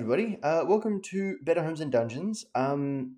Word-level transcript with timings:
everybody. 0.00 0.38
Uh, 0.44 0.64
welcome 0.64 1.02
to 1.02 1.38
Better 1.42 1.60
Homes 1.60 1.80
and 1.80 1.90
Dungeons. 1.90 2.46
Um, 2.54 3.16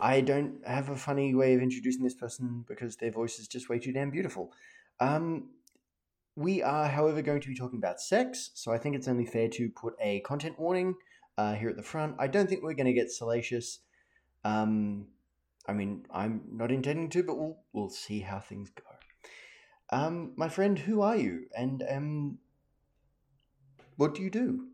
I 0.00 0.20
don't 0.20 0.66
have 0.66 0.88
a 0.88 0.96
funny 0.96 1.32
way 1.32 1.54
of 1.54 1.62
introducing 1.62 2.02
this 2.02 2.16
person 2.16 2.64
because 2.66 2.96
their 2.96 3.12
voice 3.12 3.38
is 3.38 3.46
just 3.46 3.68
way 3.68 3.78
too 3.78 3.92
damn 3.92 4.10
beautiful. 4.10 4.52
Um, 4.98 5.50
we 6.34 6.60
are, 6.60 6.88
however, 6.88 7.22
going 7.22 7.40
to 7.42 7.48
be 7.48 7.54
talking 7.54 7.78
about 7.78 8.00
sex, 8.00 8.50
so 8.54 8.72
I 8.72 8.78
think 8.78 8.96
it's 8.96 9.06
only 9.06 9.24
fair 9.24 9.48
to 9.50 9.68
put 9.70 9.94
a 10.00 10.18
content 10.20 10.58
warning 10.58 10.96
uh, 11.38 11.54
here 11.54 11.68
at 11.68 11.76
the 11.76 11.82
front. 11.84 12.16
I 12.18 12.26
don't 12.26 12.48
think 12.48 12.64
we're 12.64 12.74
going 12.74 12.86
to 12.86 12.92
get 12.92 13.12
salacious. 13.12 13.78
Um, 14.42 15.06
I 15.68 15.72
mean, 15.72 16.04
I'm 16.10 16.42
not 16.50 16.72
intending 16.72 17.10
to, 17.10 17.22
but 17.22 17.36
we'll 17.36 17.58
we'll 17.72 17.90
see 17.90 18.20
how 18.20 18.40
things 18.40 18.70
go. 18.70 18.82
Um, 19.96 20.32
my 20.36 20.48
friend, 20.48 20.76
who 20.76 21.00
are 21.00 21.16
you, 21.16 21.44
and 21.56 21.84
um, 21.88 22.38
what 23.96 24.14
do 24.14 24.22
you 24.22 24.30
do? 24.30 24.66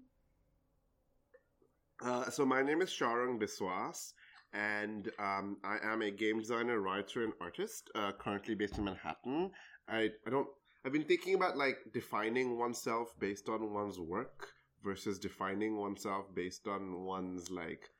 Uh, 2.05 2.31
so 2.31 2.47
my 2.47 2.63
name 2.63 2.81
is 2.81 2.89
Sharang 2.89 3.39
Biswas, 3.39 4.13
and 4.53 5.11
um, 5.19 5.59
I 5.63 5.77
am 5.83 6.03
a 6.03 6.11
game 6.11 6.41
designer, 6.41 6.81
writer, 6.81 7.25
and 7.25 7.33
artist. 7.41 7.91
Uh, 7.95 8.13
currently 8.13 8.55
based 8.55 8.79
in 8.79 8.85
Manhattan. 8.85 9.51
I 9.89 10.11
I 10.27 10.31
don't. 10.31 10.49
I've 10.85 10.93
been 10.93 11.05
thinking 11.05 11.35
about 11.35 11.59
like 11.59 11.79
defining 11.93 12.59
oneself 12.59 13.15
based 13.19 13.49
on 13.51 13.75
one's 13.75 13.99
work 13.99 14.49
versus 14.83 15.19
defining 15.19 15.77
oneself 15.77 16.35
based 16.35 16.67
on 16.67 17.05
one's 17.05 17.51
like 17.51 17.91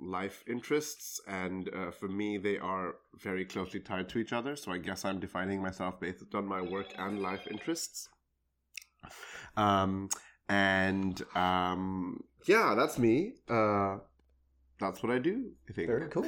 life 0.00 0.42
interests 0.48 1.20
and 1.28 1.70
uh, 1.72 1.92
for 1.92 2.08
me 2.08 2.36
they 2.36 2.58
are 2.58 2.96
very 3.22 3.44
closely 3.44 3.78
tied 3.78 4.08
to 4.08 4.18
each 4.18 4.32
other 4.32 4.56
so 4.56 4.72
i 4.72 4.76
guess 4.76 5.04
i'm 5.04 5.20
defining 5.20 5.62
myself 5.62 6.00
based 6.00 6.34
on 6.34 6.44
my 6.44 6.60
work 6.60 6.92
and 6.98 7.22
life 7.22 7.46
interests 7.48 8.08
um, 9.56 10.08
and 10.48 11.22
um, 11.34 12.22
yeah 12.46 12.74
that's 12.74 12.98
me 12.98 13.32
uh, 13.48 13.96
that's 14.78 15.02
what 15.02 15.12
i 15.12 15.18
do 15.18 15.50
i 15.68 15.72
think 15.72 15.88
Very 15.88 16.08
cool. 16.08 16.26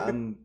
Um, 0.00 0.38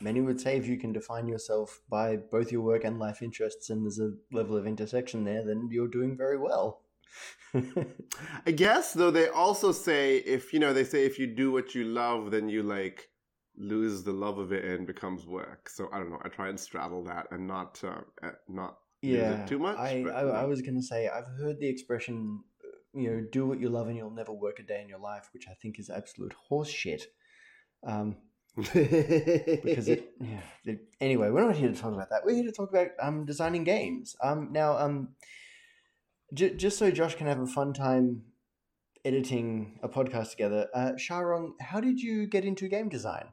many 0.00 0.20
would 0.20 0.40
say 0.40 0.56
if 0.56 0.66
you 0.66 0.78
can 0.78 0.92
define 0.92 1.28
yourself 1.28 1.80
by 1.90 2.16
both 2.16 2.50
your 2.50 2.62
work 2.62 2.84
and 2.84 2.98
life 2.98 3.22
interests, 3.22 3.68
and 3.70 3.84
there's 3.84 4.00
a 4.00 4.12
level 4.32 4.56
of 4.56 4.66
intersection 4.66 5.24
there, 5.24 5.44
then 5.44 5.68
you're 5.70 5.88
doing 5.88 6.16
very 6.16 6.38
well. 6.38 6.80
I 8.46 8.50
guess 8.50 8.92
though 8.92 9.10
they 9.10 9.28
also 9.28 9.72
say 9.72 10.16
if 10.16 10.52
you 10.52 10.58
know 10.58 10.72
they 10.72 10.84
say 10.84 11.04
if 11.04 11.18
you 11.18 11.26
do 11.28 11.52
what 11.52 11.72
you 11.74 11.84
love 11.84 12.32
then 12.32 12.48
you 12.48 12.64
like 12.64 13.08
lose 13.56 14.02
the 14.02 14.12
love 14.12 14.38
of 14.38 14.52
it 14.52 14.64
and 14.64 14.86
becomes 14.86 15.26
work. 15.26 15.68
So 15.68 15.88
I 15.92 15.98
don't 15.98 16.10
know. 16.10 16.18
I 16.24 16.28
try 16.28 16.48
and 16.48 16.58
straddle 16.58 17.04
that 17.04 17.28
and 17.30 17.46
not 17.46 17.80
uh, 17.84 18.00
uh, 18.26 18.32
not 18.48 18.78
use 19.00 19.18
yeah, 19.18 19.42
it 19.42 19.46
too 19.46 19.58
much. 19.58 19.78
I, 19.78 20.04
I, 20.12 20.22
I 20.22 20.44
was 20.44 20.60
going 20.62 20.74
to 20.74 20.82
say 20.82 21.08
I've 21.08 21.28
heard 21.38 21.60
the 21.60 21.68
expression, 21.68 22.40
you 22.94 23.10
know, 23.10 23.26
do 23.32 23.46
what 23.46 23.60
you 23.60 23.68
love 23.68 23.88
and 23.88 23.96
you'll 23.96 24.10
never 24.10 24.32
work 24.32 24.58
a 24.58 24.62
day 24.62 24.80
in 24.82 24.88
your 24.88 24.98
life, 24.98 25.28
which 25.32 25.46
I 25.48 25.54
think 25.54 25.78
is 25.78 25.90
absolute 25.90 26.34
horse 26.48 26.70
shit. 26.70 27.04
Um, 27.86 28.16
because 28.56 29.88
it, 29.88 30.12
yeah. 30.20 30.40
It, 30.64 30.80
anyway, 31.00 31.30
we're 31.30 31.44
not 31.44 31.56
here 31.56 31.70
to 31.72 31.76
talk 31.76 31.92
about 31.92 32.10
that. 32.10 32.24
We're 32.24 32.36
here 32.36 32.44
to 32.44 32.52
talk 32.52 32.70
about 32.70 32.88
um 33.00 33.24
designing 33.26 33.64
games. 33.64 34.16
Um, 34.22 34.50
now 34.52 34.78
um, 34.78 35.08
j- 36.32 36.54
just 36.54 36.78
so 36.78 36.90
Josh 36.90 37.14
can 37.14 37.26
have 37.26 37.40
a 37.40 37.46
fun 37.46 37.72
time 37.72 38.22
editing 39.04 39.78
a 39.82 39.88
podcast 39.88 40.30
together, 40.32 40.68
uh, 40.74 40.92
Sharang, 40.92 41.52
how 41.60 41.80
did 41.80 42.00
you 42.00 42.26
get 42.26 42.44
into 42.44 42.68
game 42.68 42.88
design? 42.88 43.26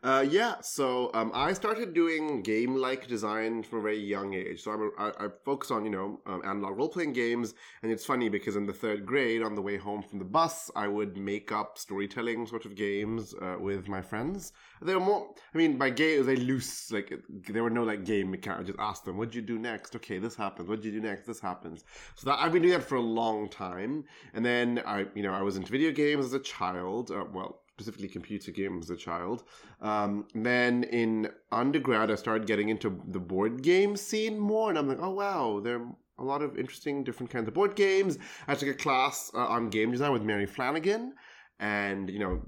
Uh, 0.00 0.24
yeah, 0.30 0.54
so 0.60 1.10
um, 1.12 1.32
I 1.34 1.52
started 1.52 1.92
doing 1.92 2.40
game-like 2.42 3.08
design 3.08 3.64
from 3.64 3.80
a 3.80 3.82
very 3.82 3.98
young 3.98 4.32
age. 4.32 4.62
So 4.62 4.70
I'm 4.70 4.82
a, 4.82 4.90
I, 4.96 5.26
I 5.26 5.28
focus 5.44 5.72
on 5.72 5.84
you 5.84 5.90
know 5.90 6.20
um, 6.26 6.40
analog 6.44 6.76
role-playing 6.78 7.14
games, 7.14 7.54
and 7.82 7.90
it's 7.90 8.04
funny 8.04 8.28
because 8.28 8.54
in 8.54 8.64
the 8.64 8.72
third 8.72 9.04
grade, 9.04 9.42
on 9.42 9.56
the 9.56 9.62
way 9.62 9.76
home 9.76 10.02
from 10.02 10.20
the 10.20 10.24
bus, 10.24 10.70
I 10.76 10.86
would 10.86 11.16
make 11.16 11.50
up 11.50 11.78
storytelling 11.78 12.46
sort 12.46 12.64
of 12.64 12.76
games 12.76 13.34
uh, 13.42 13.56
with 13.58 13.88
my 13.88 14.00
friends. 14.00 14.52
They 14.80 14.94
were 14.94 15.00
more, 15.00 15.34
I 15.52 15.58
mean, 15.58 15.78
by 15.78 15.90
game, 15.90 16.24
they 16.24 16.36
loose 16.36 16.92
like 16.92 17.12
there 17.48 17.64
were 17.64 17.70
no 17.70 17.82
like 17.82 18.04
game 18.04 18.30
mechanics. 18.30 18.60
I 18.60 18.66
just 18.68 18.78
asked 18.78 19.04
them, 19.04 19.16
"What'd 19.16 19.34
you 19.34 19.42
do 19.42 19.58
next?" 19.58 19.96
Okay, 19.96 20.18
this 20.18 20.36
happens. 20.36 20.68
What'd 20.68 20.84
you 20.84 20.92
do 20.92 21.00
next? 21.00 21.26
This 21.26 21.40
happens. 21.40 21.84
So 22.14 22.30
that 22.30 22.38
I've 22.38 22.52
been 22.52 22.62
doing 22.62 22.74
that 22.74 22.86
for 22.86 22.96
a 22.96 23.00
long 23.00 23.48
time, 23.48 24.04
and 24.32 24.44
then 24.44 24.80
I, 24.86 25.06
you 25.16 25.24
know, 25.24 25.32
I 25.32 25.42
was 25.42 25.56
into 25.56 25.72
video 25.72 25.90
games 25.90 26.26
as 26.26 26.34
a 26.34 26.40
child. 26.40 27.10
Uh, 27.10 27.24
well, 27.32 27.62
specifically 27.78 28.08
computer 28.08 28.50
games 28.50 28.86
as 28.86 28.90
a 28.90 28.96
child. 28.96 29.44
Um, 29.80 30.26
then 30.34 30.82
in 30.84 31.30
undergrad, 31.52 32.10
I 32.10 32.16
started 32.16 32.48
getting 32.48 32.70
into 32.70 33.00
the 33.06 33.20
board 33.20 33.62
game 33.62 33.96
scene 33.96 34.36
more, 34.38 34.68
and 34.68 34.76
I'm 34.78 34.88
like, 34.88 34.98
oh 35.00 35.14
wow, 35.14 35.60
there 35.62 35.76
are 35.76 35.86
a 36.18 36.24
lot 36.24 36.42
of 36.42 36.58
interesting 36.58 37.04
different 37.04 37.30
kinds 37.30 37.46
of 37.46 37.54
board 37.54 37.76
games. 37.76 38.18
I 38.48 38.56
took 38.56 38.68
a 38.68 38.74
class 38.74 39.30
uh, 39.32 39.46
on 39.46 39.70
game 39.70 39.92
design 39.92 40.12
with 40.12 40.22
Mary 40.22 40.46
Flanagan. 40.46 41.14
And 41.60 42.08
you 42.08 42.20
know, 42.20 42.40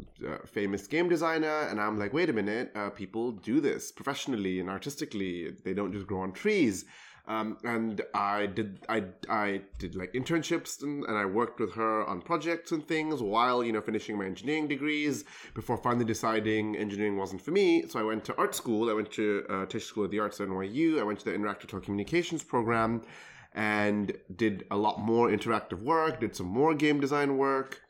famous 0.46 0.86
game 0.86 1.08
designer, 1.08 1.62
and 1.68 1.80
I'm 1.80 1.98
like, 1.98 2.12
wait 2.12 2.30
a 2.30 2.32
minute, 2.32 2.70
uh, 2.76 2.90
people 2.90 3.32
do 3.32 3.60
this 3.60 3.90
professionally 3.90 4.60
and 4.60 4.70
artistically. 4.70 5.50
They 5.64 5.74
don't 5.74 5.92
just 5.92 6.06
grow 6.06 6.20
on 6.20 6.30
trees. 6.30 6.84
Um, 7.26 7.58
and 7.64 8.00
I 8.14 8.46
did 8.46 8.80
I 8.88 9.04
I 9.28 9.62
did 9.78 9.94
like 9.94 10.12
internships 10.14 10.82
and, 10.82 11.04
and 11.04 11.16
I 11.16 11.24
worked 11.24 11.60
with 11.60 11.74
her 11.74 12.04
on 12.06 12.22
projects 12.22 12.72
and 12.72 12.86
things 12.86 13.22
while 13.22 13.62
you 13.62 13.72
know 13.72 13.80
finishing 13.80 14.18
my 14.18 14.24
engineering 14.24 14.68
degrees 14.68 15.24
before 15.54 15.76
finally 15.76 16.04
deciding 16.04 16.76
engineering 16.76 17.16
wasn't 17.16 17.42
for 17.42 17.50
me. 17.50 17.86
So 17.86 18.00
I 18.00 18.02
went 18.02 18.24
to 18.24 18.36
art 18.36 18.54
school. 18.54 18.90
I 18.90 18.94
went 18.94 19.10
to 19.12 19.44
uh, 19.48 19.66
Tisch 19.66 19.84
School 19.84 20.04
of 20.04 20.10
the 20.10 20.18
Arts 20.18 20.40
at 20.40 20.48
NYU. 20.48 20.98
I 20.98 21.04
went 21.04 21.18
to 21.20 21.24
the 21.24 21.32
Interactive 21.32 21.66
Telecommunications 21.66 22.46
program 22.46 23.02
and 23.52 24.12
did 24.34 24.64
a 24.70 24.76
lot 24.76 25.00
more 25.00 25.28
interactive 25.28 25.82
work. 25.82 26.20
Did 26.20 26.34
some 26.34 26.46
more 26.46 26.74
game 26.74 27.00
design 27.00 27.36
work. 27.36 27.80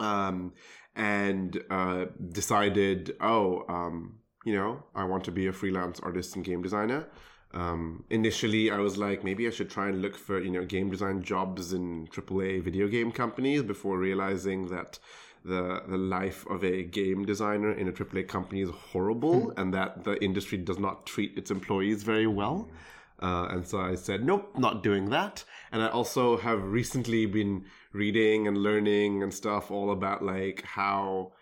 Um, 0.00 0.52
and 0.94 1.60
uh, 1.70 2.06
decided, 2.32 3.16
oh, 3.20 3.64
um, 3.68 4.18
you 4.44 4.54
know, 4.54 4.84
I 4.94 5.04
want 5.04 5.24
to 5.24 5.32
be 5.32 5.46
a 5.46 5.52
freelance 5.52 6.00
artist 6.00 6.34
and 6.36 6.44
game 6.44 6.62
designer 6.62 7.06
um, 7.54 8.04
initially 8.10 8.70
I 8.70 8.78
was 8.78 8.98
like, 8.98 9.24
maybe 9.24 9.46
I 9.46 9.50
should 9.50 9.70
try 9.70 9.88
and 9.88 10.02
look 10.02 10.16
for, 10.16 10.40
you 10.40 10.50
know, 10.50 10.64
game 10.64 10.90
design 10.90 11.22
jobs 11.22 11.72
in 11.72 12.06
AAA 12.08 12.62
video 12.62 12.88
game 12.88 13.10
companies 13.10 13.62
before 13.62 13.98
realizing 13.98 14.68
that 14.68 14.98
the 15.44 15.82
the 15.88 15.96
life 15.96 16.44
of 16.48 16.62
a 16.64 16.82
game 16.82 17.24
designer 17.24 17.72
in 17.72 17.88
a 17.88 17.92
AAA 17.92 18.28
company 18.28 18.60
is 18.60 18.70
horrible 18.70 19.52
and 19.56 19.72
that 19.72 20.04
the 20.04 20.22
industry 20.22 20.58
does 20.58 20.78
not 20.78 21.06
treat 21.06 21.38
its 21.38 21.50
employees 21.50 22.02
very 22.02 22.26
well. 22.26 22.68
Uh, 23.20 23.48
and 23.50 23.66
so 23.66 23.80
I 23.80 23.96
said, 23.96 24.24
nope, 24.24 24.52
not 24.56 24.82
doing 24.82 25.10
that. 25.10 25.44
And 25.72 25.82
I 25.82 25.88
also 25.88 26.36
have 26.36 26.62
recently 26.62 27.26
been 27.26 27.64
reading 27.92 28.46
and 28.46 28.56
learning 28.56 29.22
and 29.22 29.34
stuff 29.34 29.70
all 29.70 29.90
about 29.90 30.22
like 30.22 30.62
how, 30.62 31.32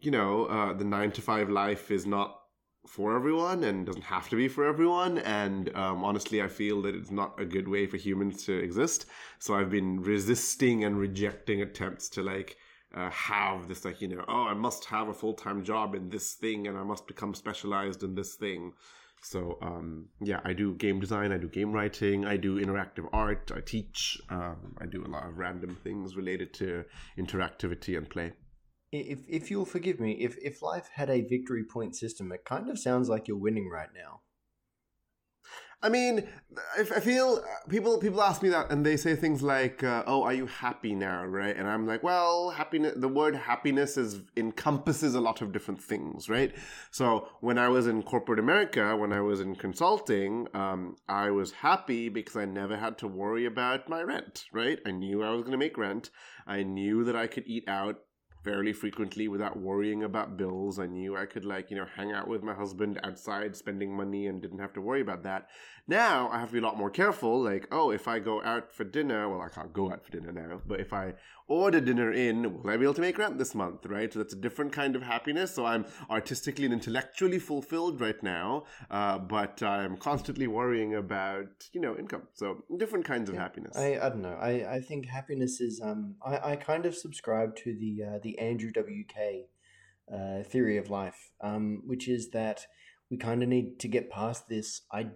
you 0.00 0.10
know, 0.10 0.46
uh, 0.46 0.74
the 0.74 0.84
nine 0.84 1.12
to 1.12 1.22
five 1.22 1.48
life 1.48 1.90
is 1.90 2.04
not 2.04 2.40
for 2.86 3.16
everyone 3.16 3.64
and 3.64 3.86
doesn't 3.86 4.02
have 4.02 4.28
to 4.28 4.36
be 4.36 4.48
for 4.48 4.64
everyone. 4.64 5.18
And 5.18 5.74
um, 5.74 6.04
honestly, 6.04 6.42
I 6.42 6.48
feel 6.48 6.82
that 6.82 6.94
it's 6.94 7.10
not 7.10 7.40
a 7.40 7.44
good 7.44 7.68
way 7.68 7.86
for 7.86 7.96
humans 7.96 8.44
to 8.44 8.52
exist. 8.52 9.06
So 9.38 9.54
I've 9.54 9.70
been 9.70 10.02
resisting 10.02 10.84
and 10.84 10.98
rejecting 10.98 11.62
attempts 11.62 12.08
to 12.10 12.22
like 12.22 12.56
uh, 12.94 13.10
have 13.10 13.66
this 13.66 13.84
like 13.84 14.00
you 14.00 14.06
know 14.06 14.24
oh 14.28 14.44
I 14.44 14.54
must 14.54 14.84
have 14.84 15.08
a 15.08 15.14
full 15.14 15.34
time 15.34 15.64
job 15.64 15.96
in 15.96 16.10
this 16.10 16.34
thing 16.34 16.68
and 16.68 16.78
I 16.78 16.84
must 16.84 17.08
become 17.08 17.34
specialized 17.34 18.02
in 18.02 18.14
this 18.14 18.34
thing. 18.34 18.72
So 19.20 19.56
um, 19.62 20.06
yeah, 20.20 20.40
I 20.44 20.52
do 20.52 20.74
game 20.74 21.00
design, 21.00 21.32
I 21.32 21.38
do 21.38 21.48
game 21.48 21.72
writing, 21.72 22.26
I 22.26 22.36
do 22.36 22.62
interactive 22.62 23.08
art, 23.12 23.50
I 23.54 23.60
teach, 23.60 24.20
um, 24.28 24.76
I 24.78 24.86
do 24.86 25.02
a 25.02 25.08
lot 25.08 25.26
of 25.26 25.38
random 25.38 25.78
things 25.82 26.14
related 26.14 26.52
to 26.54 26.84
interactivity 27.18 27.96
and 27.96 28.08
play. 28.08 28.34
If 29.00 29.20
if 29.28 29.50
you'll 29.50 29.64
forgive 29.64 30.00
me, 30.00 30.12
if 30.20 30.36
if 30.38 30.62
life 30.62 30.88
had 30.94 31.10
a 31.10 31.22
victory 31.22 31.64
point 31.64 31.96
system, 31.96 32.32
it 32.32 32.44
kind 32.44 32.68
of 32.70 32.78
sounds 32.78 33.08
like 33.08 33.28
you're 33.28 33.36
winning 33.36 33.68
right 33.68 33.90
now. 33.94 34.20
I 35.84 35.90
mean, 35.90 36.26
I, 36.78 36.80
I 36.80 37.00
feel 37.00 37.44
uh, 37.44 37.68
people 37.68 37.98
people 37.98 38.22
ask 38.22 38.42
me 38.42 38.48
that, 38.48 38.72
and 38.72 38.86
they 38.86 38.96
say 38.96 39.14
things 39.14 39.42
like, 39.42 39.84
uh, 39.84 40.02
"Oh, 40.06 40.22
are 40.22 40.32
you 40.32 40.46
happy 40.46 40.94
now?" 40.94 41.26
Right? 41.26 41.54
And 41.54 41.68
I'm 41.68 41.86
like, 41.86 42.02
"Well, 42.02 42.50
happiness. 42.50 42.94
The 42.96 43.08
word 43.08 43.36
happiness 43.36 43.98
is 43.98 44.22
encompasses 44.34 45.14
a 45.14 45.20
lot 45.20 45.42
of 45.42 45.52
different 45.52 45.82
things, 45.82 46.30
right?" 46.30 46.54
So 46.90 47.28
when 47.40 47.58
I 47.58 47.68
was 47.68 47.86
in 47.86 48.02
corporate 48.02 48.38
America, 48.38 48.96
when 48.96 49.12
I 49.12 49.20
was 49.20 49.40
in 49.40 49.56
consulting, 49.56 50.48
um, 50.54 50.96
I 51.06 51.30
was 51.30 51.52
happy 51.52 52.08
because 52.08 52.36
I 52.36 52.46
never 52.46 52.78
had 52.78 52.96
to 52.98 53.06
worry 53.06 53.44
about 53.44 53.86
my 53.86 54.02
rent. 54.02 54.46
Right? 54.54 54.78
I 54.86 54.90
knew 54.90 55.22
I 55.22 55.32
was 55.32 55.42
going 55.42 55.52
to 55.52 55.58
make 55.58 55.76
rent. 55.76 56.08
I 56.46 56.62
knew 56.62 57.04
that 57.04 57.16
I 57.16 57.26
could 57.26 57.44
eat 57.46 57.68
out 57.68 57.96
fairly 58.44 58.74
frequently 58.74 59.26
without 59.26 59.58
worrying 59.58 60.04
about 60.04 60.36
bills. 60.36 60.78
I 60.78 60.86
knew 60.86 61.16
I 61.16 61.24
could 61.24 61.46
like, 61.46 61.70
you 61.70 61.76
know, 61.78 61.86
hang 61.96 62.12
out 62.12 62.28
with 62.28 62.42
my 62.42 62.52
husband 62.52 63.00
outside 63.02 63.56
spending 63.56 63.96
money 63.96 64.26
and 64.26 64.40
didn't 64.42 64.58
have 64.58 64.74
to 64.74 64.82
worry 64.82 65.00
about 65.00 65.22
that. 65.22 65.48
Now 65.88 66.28
I 66.30 66.38
have 66.38 66.48
to 66.48 66.52
be 66.52 66.58
a 66.58 66.62
lot 66.62 66.76
more 66.76 66.90
careful. 66.90 67.42
Like, 67.42 67.66
oh, 67.72 67.90
if 67.90 68.06
I 68.06 68.18
go 68.18 68.42
out 68.42 68.72
for 68.72 68.84
dinner, 68.84 69.28
well, 69.28 69.40
I 69.40 69.48
can't 69.48 69.72
go 69.72 69.90
out 69.90 70.04
for 70.04 70.12
dinner 70.12 70.30
now, 70.30 70.60
but 70.66 70.78
if 70.78 70.92
I 70.92 71.14
order 71.46 71.80
dinner 71.80 72.12
in, 72.12 72.62
will 72.62 72.70
I 72.70 72.76
be 72.76 72.84
able 72.84 72.94
to 72.94 73.00
make 73.00 73.18
rent 73.18 73.38
this 73.38 73.54
month, 73.54 73.84
right? 73.86 74.12
So 74.12 74.18
that's 74.18 74.32
a 74.32 74.38
different 74.38 74.72
kind 74.72 74.96
of 74.96 75.02
happiness. 75.02 75.54
So 75.54 75.66
I'm 75.66 75.84
artistically 76.08 76.64
and 76.64 76.74
intellectually 76.74 77.38
fulfilled 77.38 78.00
right 78.00 78.20
now, 78.22 78.64
uh, 78.90 79.18
but 79.18 79.62
I'm 79.62 79.96
constantly 79.96 80.46
worrying 80.46 80.94
about, 80.94 81.68
you 81.72 81.80
know, 81.80 81.96
income. 81.96 82.28
So 82.32 82.64
different 82.78 83.04
kinds 83.04 83.28
of 83.28 83.36
happiness. 83.36 83.76
I, 83.76 83.98
I 84.00 84.08
don't 84.08 84.22
know. 84.22 84.38
I, 84.40 84.76
I 84.76 84.80
think 84.80 85.06
happiness 85.06 85.60
is 85.60 85.80
um 85.84 86.16
I, 86.24 86.52
I 86.52 86.56
kind 86.56 86.86
of 86.86 86.94
subscribe 86.94 87.56
to 87.56 87.74
the 87.74 88.04
uh, 88.04 88.18
the 88.22 88.38
Andrew 88.38 88.70
WK 88.70 89.48
uh, 90.12 90.42
theory 90.44 90.78
of 90.78 90.90
life, 90.90 91.30
um, 91.40 91.82
which 91.86 92.08
is 92.08 92.30
that 92.30 92.66
we 93.10 93.16
kind 93.18 93.42
of 93.42 93.48
need 93.48 93.78
to 93.80 93.88
get 93.88 94.10
past 94.10 94.48
this 94.48 94.82
I 94.90 95.08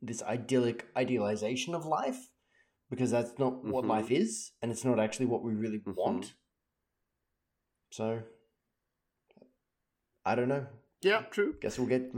this 0.00 0.22
idyllic 0.22 0.86
idealization 0.96 1.74
of 1.74 1.84
life 1.84 2.28
because 2.94 3.10
that's 3.10 3.38
not 3.38 3.64
what 3.64 3.84
Mhm. 3.84 3.88
life 3.88 4.10
is, 4.10 4.52
and 4.62 4.70
it's 4.70 4.84
not 4.84 4.98
actually 5.00 5.26
what 5.26 5.42
we 5.42 5.52
really 5.54 5.80
Mhm. 5.80 5.96
want. 5.96 6.34
So 7.90 8.22
I 10.24 10.34
don't 10.34 10.48
know. 10.48 10.66
yeah, 11.02 11.22
true. 11.30 11.54
Guess 11.60 11.78
we'll 11.78 11.88
get 11.88 12.12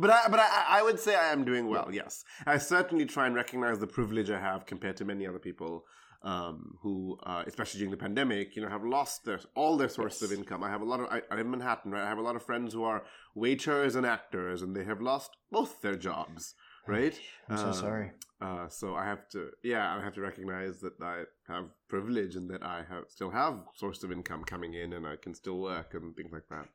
But 0.00 0.10
I, 0.10 0.28
but 0.28 0.38
I, 0.38 0.78
I 0.78 0.82
would 0.84 1.00
say 1.00 1.16
I 1.16 1.32
am 1.32 1.44
doing 1.44 1.66
well. 1.66 1.88
Yes, 1.92 2.24
I 2.46 2.58
certainly 2.58 3.04
try 3.06 3.26
and 3.26 3.34
recognize 3.34 3.80
the 3.80 3.88
privilege 3.88 4.30
I 4.30 4.38
have 4.38 4.64
compared 4.64 4.96
to 4.98 5.04
many 5.04 5.26
other 5.26 5.40
people 5.40 5.84
um, 6.22 6.76
who, 6.82 7.16
uh, 7.24 7.42
especially 7.46 7.78
during 7.80 7.90
the 7.92 7.96
pandemic, 8.06 8.54
you 8.56 8.62
know, 8.62 8.68
have 8.68 8.84
lost 8.84 9.24
their 9.24 9.40
all 9.54 9.76
their 9.76 9.88
sources 9.88 10.22
of 10.22 10.36
income. 10.38 10.62
I 10.64 10.70
have 10.70 10.80
a 10.82 10.84
lot 10.84 11.00
of 11.00 11.06
I, 11.06 11.22
I 11.30 11.36
live 11.36 11.46
in 11.46 11.50
Manhattan, 11.50 11.90
right? 11.92 12.02
I 12.04 12.08
have 12.08 12.18
a 12.18 12.22
lot 12.28 12.36
of 12.36 12.42
friends 12.44 12.74
who 12.74 12.84
are 12.84 13.04
waiters 13.34 13.94
and 13.96 14.04
actors, 14.06 14.62
and 14.62 14.74
they 14.76 14.84
have 14.84 15.00
lost 15.00 15.30
both 15.50 15.80
their 15.80 15.96
jobs, 15.96 16.54
right? 16.88 17.18
I'm 17.48 17.56
so 17.56 17.68
Uh, 17.68 17.72
sorry. 17.72 18.10
Uh, 18.40 18.68
so 18.68 18.94
I 18.94 19.04
have 19.04 19.28
to, 19.30 19.50
yeah, 19.64 19.96
I 19.96 20.02
have 20.02 20.14
to 20.14 20.20
recognize 20.20 20.80
that 20.80 21.00
I 21.02 21.24
have 21.48 21.66
privilege 21.88 22.36
and 22.36 22.48
that 22.50 22.62
I 22.62 22.84
have 22.88 23.04
still 23.08 23.30
have 23.30 23.64
source 23.74 24.04
of 24.04 24.12
income 24.12 24.44
coming 24.44 24.74
in, 24.74 24.92
and 24.92 25.06
I 25.06 25.16
can 25.16 25.34
still 25.34 25.60
work 25.60 25.94
and 25.94 26.14
things 26.16 26.32
like 26.32 26.48
that. 26.48 26.68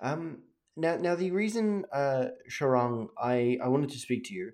Um, 0.00 0.42
now, 0.76 0.96
now 0.96 1.14
the 1.14 1.30
reason, 1.30 1.84
uh, 1.92 2.26
Sharang, 2.50 3.08
I, 3.18 3.58
I 3.62 3.68
wanted 3.68 3.90
to 3.90 3.98
speak 3.98 4.24
to 4.24 4.34
you, 4.34 4.52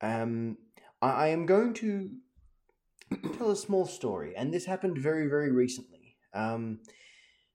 um, 0.00 0.58
I, 1.00 1.10
I 1.10 1.26
am 1.28 1.46
going 1.46 1.74
to 1.74 2.10
tell 3.36 3.50
a 3.50 3.56
small 3.56 3.86
story, 3.86 4.34
and 4.36 4.54
this 4.54 4.64
happened 4.66 4.98
very, 4.98 5.26
very 5.26 5.50
recently. 5.50 6.16
Um, 6.34 6.80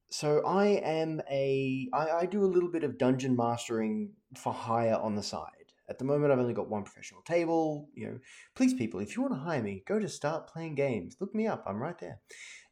so 0.10 0.42
I 0.46 0.68
am 0.84 1.22
a, 1.30 1.90
I, 1.94 2.10
I 2.10 2.26
do 2.26 2.44
a 2.44 2.48
little 2.54 2.72
bit 2.72 2.84
of 2.84 2.98
dungeon 2.98 3.36
mastering 3.36 4.12
for 4.38 4.54
hire 4.54 4.96
on 4.96 5.16
the 5.16 5.24
side. 5.24 5.57
At 5.90 6.00
the 6.00 6.06
moment, 6.06 6.34
I've 6.34 6.40
only 6.40 6.54
got 6.54 6.70
one 6.70 6.84
professional 6.84 7.22
table. 7.22 7.90
You 7.94 8.08
know, 8.08 8.20
please, 8.56 8.74
people, 8.74 9.00
if 9.00 9.16
you 9.16 9.22
want 9.22 9.34
to 9.36 9.40
hire 9.40 9.62
me, 9.64 9.84
go 9.88 10.00
to 10.00 10.10
Start 10.10 10.48
Playing 10.48 10.76
Games. 10.76 11.16
Look 11.20 11.34
me 11.34 11.48
up. 11.48 11.64
I'm 11.66 11.82
right 11.82 11.98
there. 11.98 12.20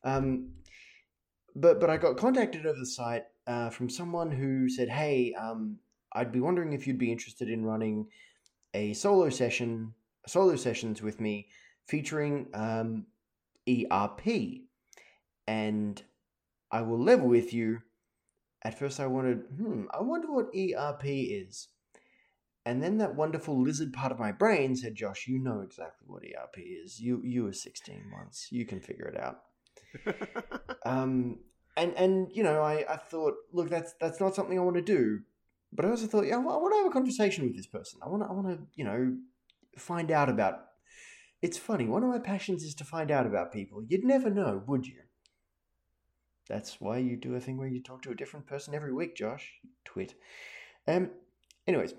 Um, 0.03 0.49
but 1.55 1.79
but 1.79 1.89
I 1.89 1.97
got 1.97 2.17
contacted 2.17 2.65
over 2.65 2.77
the 2.77 2.85
site 2.85 3.23
uh, 3.47 3.69
from 3.69 3.89
someone 3.89 4.31
who 4.31 4.69
said, 4.69 4.89
"Hey, 4.89 5.33
um, 5.33 5.77
I'd 6.11 6.31
be 6.31 6.41
wondering 6.41 6.73
if 6.73 6.85
you'd 6.85 6.97
be 6.97 7.11
interested 7.11 7.49
in 7.49 7.65
running 7.65 8.07
a 8.73 8.93
solo 8.93 9.29
session, 9.29 9.93
solo 10.27 10.57
sessions 10.57 11.01
with 11.01 11.21
me, 11.21 11.47
featuring 11.87 12.47
um, 12.53 13.05
ERP, 13.69 14.63
and 15.47 16.03
I 16.71 16.81
will 16.81 16.99
level 17.01 17.27
with 17.27 17.53
you." 17.53 17.81
At 18.63 18.79
first, 18.79 18.99
I 18.99 19.05
wanted, 19.05 19.43
hmm, 19.55 19.83
I 19.93 20.01
wonder 20.01 20.31
what 20.31 20.47
ERP 20.55 21.03
is. 21.05 21.67
And 22.65 22.81
then 22.81 22.97
that 22.97 23.15
wonderful 23.15 23.61
lizard 23.61 23.93
part 23.93 24.11
of 24.11 24.19
my 24.19 24.31
brain 24.31 24.75
said, 24.75 24.95
Josh, 24.95 25.27
you 25.27 25.37
know 25.37 25.59
exactly 25.59 26.07
what 26.07 26.23
ERP 26.23 26.57
is. 26.57 26.99
You 26.99 27.21
you 27.23 27.43
were 27.43 27.53
16 27.53 28.11
once. 28.11 28.47
You 28.51 28.65
can 28.65 28.79
figure 28.79 29.07
it 29.07 29.19
out. 29.19 29.41
Um, 30.85 31.39
and 31.75 31.93
and 31.95 32.27
you 32.31 32.43
know, 32.43 32.61
I, 32.61 32.85
I 32.87 32.97
thought, 32.97 33.33
look, 33.51 33.69
that's 33.69 33.93
that's 33.99 34.19
not 34.19 34.35
something 34.35 34.57
I 34.57 34.61
want 34.61 34.75
to 34.75 34.81
do. 34.81 35.21
But 35.73 35.85
I 35.85 35.89
also 35.89 36.05
thought, 36.05 36.25
yeah, 36.25 36.35
I 36.35 36.39
want 36.39 36.73
to 36.73 36.77
have 36.77 36.87
a 36.87 36.93
conversation 36.93 37.43
with 37.43 37.55
this 37.55 37.65
person. 37.67 37.99
I 38.05 38.09
want 38.09 38.23
to 38.23 38.29
I 38.29 38.31
want 38.31 38.47
to 38.47 38.59
you 38.75 38.85
know 38.85 39.17
find 39.77 40.11
out 40.11 40.29
about. 40.29 40.59
It's 41.41 41.57
funny. 41.57 41.85
One 41.85 42.03
of 42.03 42.09
my 42.09 42.19
passions 42.19 42.63
is 42.63 42.75
to 42.75 42.83
find 42.83 43.11
out 43.11 43.25
about 43.25 43.51
people. 43.51 43.83
You'd 43.87 44.05
never 44.05 44.29
know, 44.29 44.63
would 44.67 44.87
you? 44.87 45.01
That's 46.47 46.79
why 46.79 46.99
you 46.99 47.17
do 47.17 47.35
a 47.35 47.39
thing 47.39 47.57
where 47.57 47.67
you 47.67 47.81
talk 47.81 48.03
to 48.03 48.11
a 48.11 48.15
different 48.15 48.47
person 48.47 48.73
every 48.73 48.93
week, 48.93 49.15
Josh. 49.15 49.53
Twit. 49.83 50.13
Um. 50.87 51.09
Anyways, 51.67 51.95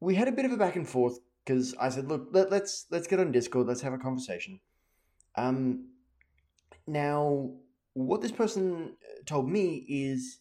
we 0.00 0.14
had 0.14 0.28
a 0.28 0.32
bit 0.32 0.44
of 0.44 0.52
a 0.52 0.56
back 0.56 0.76
and 0.76 0.88
forth 0.88 1.18
because 1.44 1.74
I 1.78 1.88
said, 1.90 2.08
look, 2.08 2.28
let, 2.32 2.50
let's 2.50 2.86
let's 2.90 3.06
get 3.06 3.20
on 3.20 3.32
Discord. 3.32 3.66
Let's 3.66 3.82
have 3.82 3.92
a 3.92 3.98
conversation. 3.98 4.60
Um. 5.36 5.86
Now, 6.86 7.52
what 7.92 8.20
this 8.20 8.32
person 8.32 8.96
uh, 9.04 9.22
told 9.24 9.48
me 9.48 9.84
is 9.88 10.40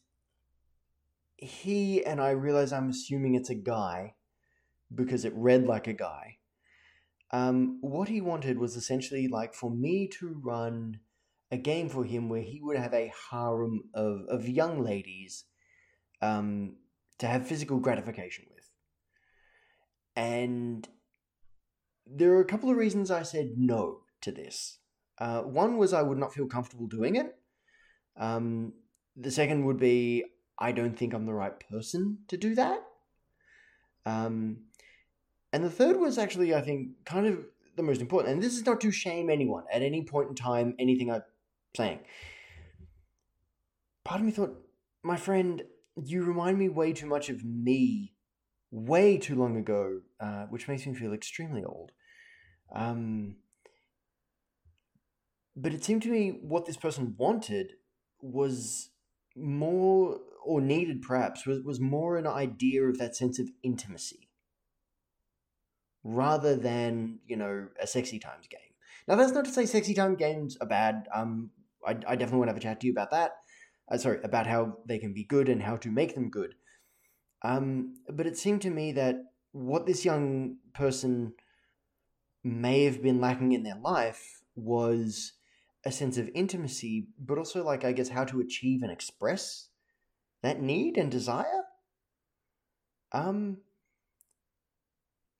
he 1.37 2.03
and 2.03 2.19
I 2.19 2.31
realize 2.31 2.73
I'm 2.73 2.89
assuming 2.89 3.35
it's 3.35 3.49
a 3.49 3.55
guy 3.55 4.15
because 4.93 5.25
it 5.25 5.33
read 5.35 5.65
like 5.65 5.87
a 5.87 5.93
guy. 5.93 6.37
Um, 7.31 7.77
what 7.81 8.09
he 8.09 8.21
wanted 8.21 8.57
was 8.57 8.75
essentially 8.75 9.27
like 9.27 9.53
for 9.53 9.69
me 9.69 10.07
to 10.19 10.39
run 10.43 10.99
a 11.51 11.57
game 11.57 11.89
for 11.89 12.03
him 12.03 12.29
where 12.29 12.41
he 12.41 12.59
would 12.61 12.77
have 12.77 12.93
a 12.93 13.11
harem 13.31 13.83
of, 13.93 14.21
of 14.29 14.49
young 14.49 14.83
ladies 14.83 15.45
um, 16.21 16.77
to 17.19 17.27
have 17.27 17.47
physical 17.47 17.79
gratification 17.79 18.45
with. 18.49 18.58
And 20.19 20.85
there 22.05 22.33
are 22.33 22.41
a 22.41 22.45
couple 22.45 22.69
of 22.69 22.75
reasons 22.75 23.09
I 23.09 23.23
said 23.23 23.53
no 23.55 24.01
to 24.19 24.33
this. 24.33 24.79
Uh, 25.17 25.43
one 25.43 25.77
was 25.77 25.93
I 25.93 26.01
would 26.01 26.17
not 26.17 26.33
feel 26.33 26.45
comfortable 26.45 26.87
doing 26.87 27.15
it. 27.15 27.37
Um, 28.17 28.73
the 29.15 29.31
second 29.31 29.63
would 29.63 29.79
be 29.79 30.25
I 30.57 30.73
don't 30.73 30.99
think 30.99 31.13
I'm 31.13 31.25
the 31.25 31.33
right 31.33 31.57
person 31.71 32.17
to 32.27 32.35
do 32.35 32.53
that. 32.55 32.83
Um, 34.05 34.63
and 35.53 35.63
the 35.63 35.69
third 35.69 35.97
was 35.97 36.17
actually, 36.17 36.53
I 36.53 36.59
think, 36.59 37.05
kind 37.05 37.25
of 37.25 37.45
the 37.77 37.83
most 37.83 38.01
important. 38.01 38.33
And 38.33 38.43
this 38.43 38.57
is 38.57 38.65
not 38.65 38.81
to 38.81 38.91
shame 38.91 39.29
anyone 39.29 39.63
at 39.71 39.81
any 39.81 40.03
point 40.03 40.27
in 40.27 40.35
time, 40.35 40.75
anything 40.79 41.09
I'm 41.09 41.23
saying. 41.77 41.99
Part 44.03 44.19
of 44.19 44.25
me 44.25 44.33
thought, 44.33 44.61
my 45.01 45.15
friend, 45.15 45.63
you 45.95 46.25
remind 46.25 46.59
me 46.59 46.67
way 46.67 46.91
too 46.91 47.07
much 47.07 47.29
of 47.29 47.45
me 47.45 48.15
way 48.71 49.17
too 49.17 49.35
long 49.35 49.57
ago, 49.57 50.01
uh, 50.19 50.45
which 50.49 50.67
makes 50.67 50.85
me 50.85 50.93
feel 50.93 51.13
extremely 51.13 51.63
old. 51.63 51.91
Um, 52.73 53.37
but 55.55 55.73
it 55.73 55.83
seemed 55.83 56.03
to 56.03 56.09
me 56.09 56.39
what 56.41 56.65
this 56.65 56.77
person 56.77 57.15
wanted 57.17 57.73
was 58.21 58.89
more 59.35 60.19
or 60.43 60.61
needed 60.61 61.01
perhaps 61.01 61.45
was, 61.45 61.61
was 61.63 61.79
more 61.79 62.17
an 62.17 62.27
idea 62.27 62.83
of 62.83 62.97
that 62.97 63.15
sense 63.15 63.39
of 63.39 63.49
intimacy 63.63 64.29
rather 66.03 66.55
than 66.55 67.19
you 67.27 67.35
know 67.35 67.67
a 67.81 67.87
sexy 67.87 68.19
times 68.19 68.47
game. 68.47 68.59
Now 69.07 69.15
that's 69.15 69.31
not 69.31 69.45
to 69.45 69.51
say 69.51 69.65
sexy 69.65 69.93
time 69.93 70.15
games 70.15 70.57
are 70.61 70.67
bad. 70.67 71.07
Um 71.13 71.51
i, 71.85 71.91
I 71.91 72.15
definitely 72.15 72.39
want 72.39 72.49
to 72.49 72.53
have 72.53 72.57
a 72.57 72.61
chat 72.61 72.79
to 72.81 72.87
you 72.87 72.93
about 72.93 73.11
that. 73.11 73.31
Uh, 73.91 73.97
sorry 73.97 74.19
about 74.23 74.47
how 74.47 74.77
they 74.87 74.99
can 74.99 75.13
be 75.13 75.23
good 75.23 75.49
and 75.49 75.63
how 75.63 75.77
to 75.77 75.91
make 75.91 76.15
them 76.15 76.29
good. 76.29 76.55
Um 77.43 77.95
but 78.11 78.27
it 78.27 78.37
seemed 78.37 78.61
to 78.63 78.69
me 78.69 78.91
that 78.93 79.15
what 79.51 79.85
this 79.85 80.05
young 80.05 80.57
person 80.73 81.33
may 82.43 82.85
have 82.85 83.01
been 83.01 83.19
lacking 83.19 83.51
in 83.51 83.63
their 83.63 83.77
life 83.77 84.41
was 84.55 85.33
a 85.85 85.91
sense 85.91 86.17
of 86.17 86.29
intimacy, 86.33 87.07
but 87.17 87.37
also 87.37 87.63
like 87.63 87.83
I 87.83 87.91
guess 87.91 88.09
how 88.09 88.25
to 88.25 88.39
achieve 88.39 88.81
and 88.81 88.91
express 88.91 89.69
that 90.41 90.61
need 90.61 90.97
and 90.97 91.11
desire. 91.11 91.63
Um 93.11 93.57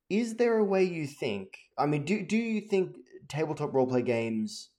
is 0.10 0.36
there 0.38 0.58
a 0.58 0.63
way 0.63 0.84
you 0.84 1.06
think 1.06 1.58
I 1.78 1.86
mean 1.86 2.04
do 2.04 2.25
do 2.25 2.38
you 2.38 2.62
think 2.62 2.98
tabletop 3.28 3.72
roleplay 3.72 4.04
games 4.04 4.70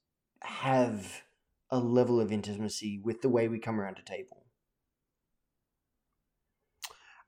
have 0.43 1.23
a 1.71 1.79
level 1.79 2.21
of 2.21 2.33
intimacy 2.33 2.99
with 3.03 3.23
the 3.23 3.29
way 3.29 3.47
we 3.47 3.59
come 3.61 3.81
around 3.81 3.99
a 3.99 4.03
table? 4.03 4.39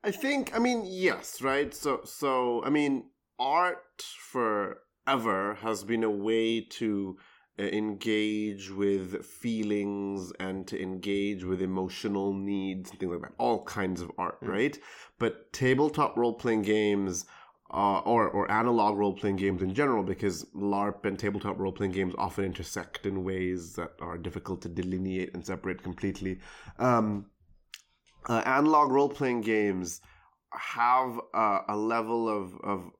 I 0.04 0.10
think, 0.10 0.54
I 0.54 0.58
mean, 0.58 0.82
yes, 0.84 1.42
right? 1.42 1.72
So, 1.72 2.00
so 2.04 2.62
I 2.64 2.70
mean, 2.70 3.10
art 3.38 4.02
forever 4.18 5.54
has 5.60 5.84
been 5.84 6.02
a 6.04 6.10
way 6.10 6.60
to 6.60 7.16
uh, 7.58 7.62
engage 7.64 8.70
with 8.70 9.24
feelings 9.24 10.32
and 10.40 10.66
to 10.66 10.80
engage 10.82 11.44
with 11.44 11.62
emotional 11.62 12.32
needs 12.32 12.90
and 12.90 12.98
things 12.98 13.12
like 13.12 13.22
that. 13.22 13.32
All 13.38 13.64
kinds 13.64 14.00
of 14.00 14.10
art, 14.18 14.40
Mm. 14.42 14.48
right? 14.48 14.78
But 15.18 15.52
tabletop 15.52 16.16
role 16.16 16.34
playing 16.34 16.62
games. 16.62 17.26
Uh, 17.74 18.00
or, 18.00 18.28
or 18.28 18.50
analog 18.50 18.98
role 18.98 19.14
playing 19.14 19.36
games 19.36 19.62
in 19.62 19.72
general, 19.72 20.02
because 20.02 20.44
LARP 20.54 21.06
and 21.06 21.18
tabletop 21.18 21.58
role 21.58 21.72
playing 21.72 21.92
games 21.92 22.12
often 22.18 22.44
intersect 22.44 23.06
in 23.06 23.24
ways 23.24 23.76
that 23.76 23.92
are 23.98 24.18
difficult 24.18 24.60
to 24.60 24.68
delineate 24.68 25.32
and 25.32 25.46
separate 25.46 25.82
completely. 25.82 26.38
Um, 26.78 27.30
uh, 28.28 28.42
analog 28.44 28.90
role 28.90 29.08
playing 29.08 29.40
games 29.42 30.00
have 30.52 31.20
uh, 31.34 31.60
a 31.68 31.76
level 31.76 32.28
of, 32.28 32.54
of 32.62 32.90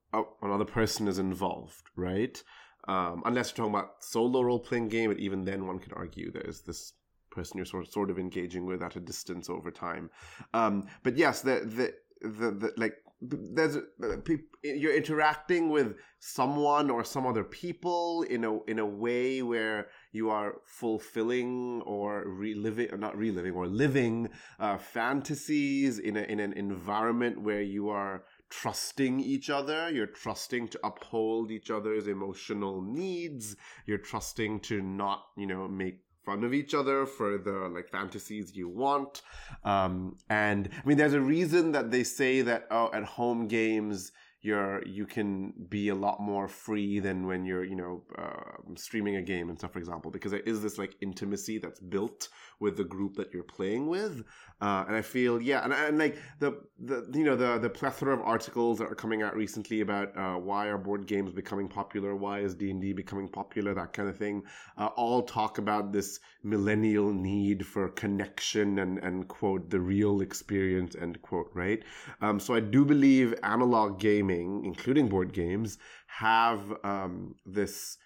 another 0.43 0.65
person 0.65 1.09
is 1.09 1.19
involved, 1.19 1.91
right? 1.97 2.43
Um, 2.89 3.23
unless 3.25 3.51
you're 3.51 3.57
talking 3.57 3.75
about 3.75 4.03
solo 4.03 4.43
role 4.43 4.59
playing 4.59 4.89
game, 4.89 5.11
but 5.11 5.21
even 5.21 5.45
then, 5.45 5.67
one 5.67 5.79
could 5.79 5.93
argue 5.95 6.31
there's 6.31 6.63
this 6.63 6.95
person 7.31 7.57
you're 7.57 7.67
sort 7.67 7.87
of, 7.87 7.93
sort 7.93 8.11
of 8.11 8.19
engaging 8.19 8.67
with 8.67 8.83
at 8.83 8.97
a 8.97 9.01
distance 9.01 9.49
over 9.49 9.71
time. 9.71 10.11
Um, 10.53 10.87
but 11.03 11.17
yes, 11.17 11.43
the, 11.43 11.61
the 11.65 12.29
the 12.29 12.51
the 12.51 12.73
like 12.77 12.95
there's 13.23 13.77
uh, 13.77 14.17
you're 14.65 14.95
interacting 14.95 15.71
with 15.71 15.95
someone 16.19 16.91
or 16.91 17.05
some 17.05 17.27
other 17.27 17.45
people 17.45 18.23
in 18.29 18.45
a 18.45 18.63
in 18.65 18.81
a 18.81 18.87
way 18.87 19.43
where 19.43 19.89
you 20.11 20.29
are 20.29 20.57
fulfilling 20.67 21.83
or 21.83 22.25
reliving 22.27 22.91
or 22.93 22.99
not 22.99 23.17
reliving 23.17 23.53
or 23.53 23.67
living 23.67 24.29
uh, 24.59 24.77
fantasies 24.77 25.99
in 25.99 26.17
a 26.17 26.23
in 26.23 26.41
an 26.41 26.53
environment 26.55 27.41
where 27.41 27.63
you 27.63 27.89
are 27.89 28.25
trusting 28.51 29.21
each 29.21 29.49
other 29.49 29.89
you're 29.91 30.07
trusting 30.07 30.67
to 30.69 30.79
uphold 30.85 31.51
each 31.51 31.71
other's 31.71 32.07
emotional 32.07 32.83
needs 32.83 33.57
you're 33.87 33.99
trusting 33.99 34.61
to 34.61 34.83
not 34.83 35.23
you 35.37 35.47
know 35.47 35.69
make 35.69 36.01
fun 36.25 36.45
of 36.45 36.55
each 36.55 36.75
other 36.75 37.07
for 37.07 37.39
the 37.39 37.69
like 37.69 37.89
fantasies 37.89 38.55
you 38.55 38.69
want. 38.69 39.23
Um, 39.65 40.17
and 40.31 40.69
I 40.73 40.87
mean, 40.87 40.97
there's 40.97 41.15
a 41.15 41.21
reason 41.21 41.73
that 41.73 41.91
they 41.91 42.05
say 42.05 42.43
that 42.43 42.67
oh, 42.71 42.91
at 42.93 43.05
home 43.05 43.49
games 43.49 44.13
you're 44.43 44.85
you 44.85 45.07
can 45.07 45.53
be 45.69 45.89
a 45.89 45.95
lot 45.95 46.21
more 46.21 46.49
free 46.49 46.99
than 46.99 47.27
when 47.29 47.45
you're 47.45 47.65
you 47.65 47.77
know 47.77 48.03
uh, 48.19 48.75
streaming 48.75 49.17
a 49.17 49.23
game 49.23 49.49
and 49.49 49.59
stuff 49.59 49.73
for 49.73 49.79
example 49.79 50.11
because 50.11 50.33
there 50.33 50.41
is 50.41 50.61
this 50.61 50.79
like 50.79 50.97
intimacy 51.01 51.59
that's 51.59 51.79
built 51.79 52.29
with 52.59 52.77
the 52.77 52.85
group 52.85 53.15
that 53.15 53.33
you're 53.33 53.45
playing 53.45 53.87
with. 53.87 54.25
Uh, 54.61 54.85
and 54.87 54.95
i 54.95 55.03
feel 55.03 55.41
yeah 55.43 55.65
and, 55.65 55.73
and 55.73 55.99
like 55.99 56.17
the 56.39 56.53
the 56.79 57.05
you 57.13 57.25
know 57.25 57.35
the 57.35 57.59
the 57.59 57.69
plethora 57.69 58.15
of 58.15 58.21
articles 58.21 58.79
that 58.79 58.85
are 58.85 58.95
coming 58.95 59.21
out 59.21 59.35
recently 59.35 59.81
about 59.81 60.17
uh, 60.17 60.35
why 60.35 60.69
are 60.69 60.79
board 60.79 61.05
games 61.07 61.33
becoming 61.33 61.69
popular 61.69 62.15
why 62.15 62.39
is 62.39 62.55
d&d 62.55 62.93
becoming 62.93 63.29
popular 63.29 63.75
that 63.75 63.93
kind 63.93 64.09
of 64.09 64.17
thing 64.17 64.41
uh, 64.79 64.87
all 64.95 65.23
talk 65.23 65.59
about 65.59 65.93
this 65.93 66.21
millennial 66.45 67.13
need 67.13 67.67
for 67.67 67.89
connection 67.89 68.79
and 68.79 68.99
and 68.99 69.27
quote 69.27 69.69
the 69.69 69.81
real 69.81 70.21
experience 70.21 70.95
end 71.01 71.21
quote 71.23 71.51
right? 71.55 71.83
Um, 72.21 72.39
so 72.39 72.55
i 72.55 72.61
do 72.61 72.85
believe 72.85 73.35
analog 73.43 73.99
gaming 73.99 74.32
gaming, 74.33 74.65
including 74.65 75.09
board 75.09 75.33
games, 75.33 75.79
have 76.07 76.61
um, 76.85 77.35
this 77.47 77.99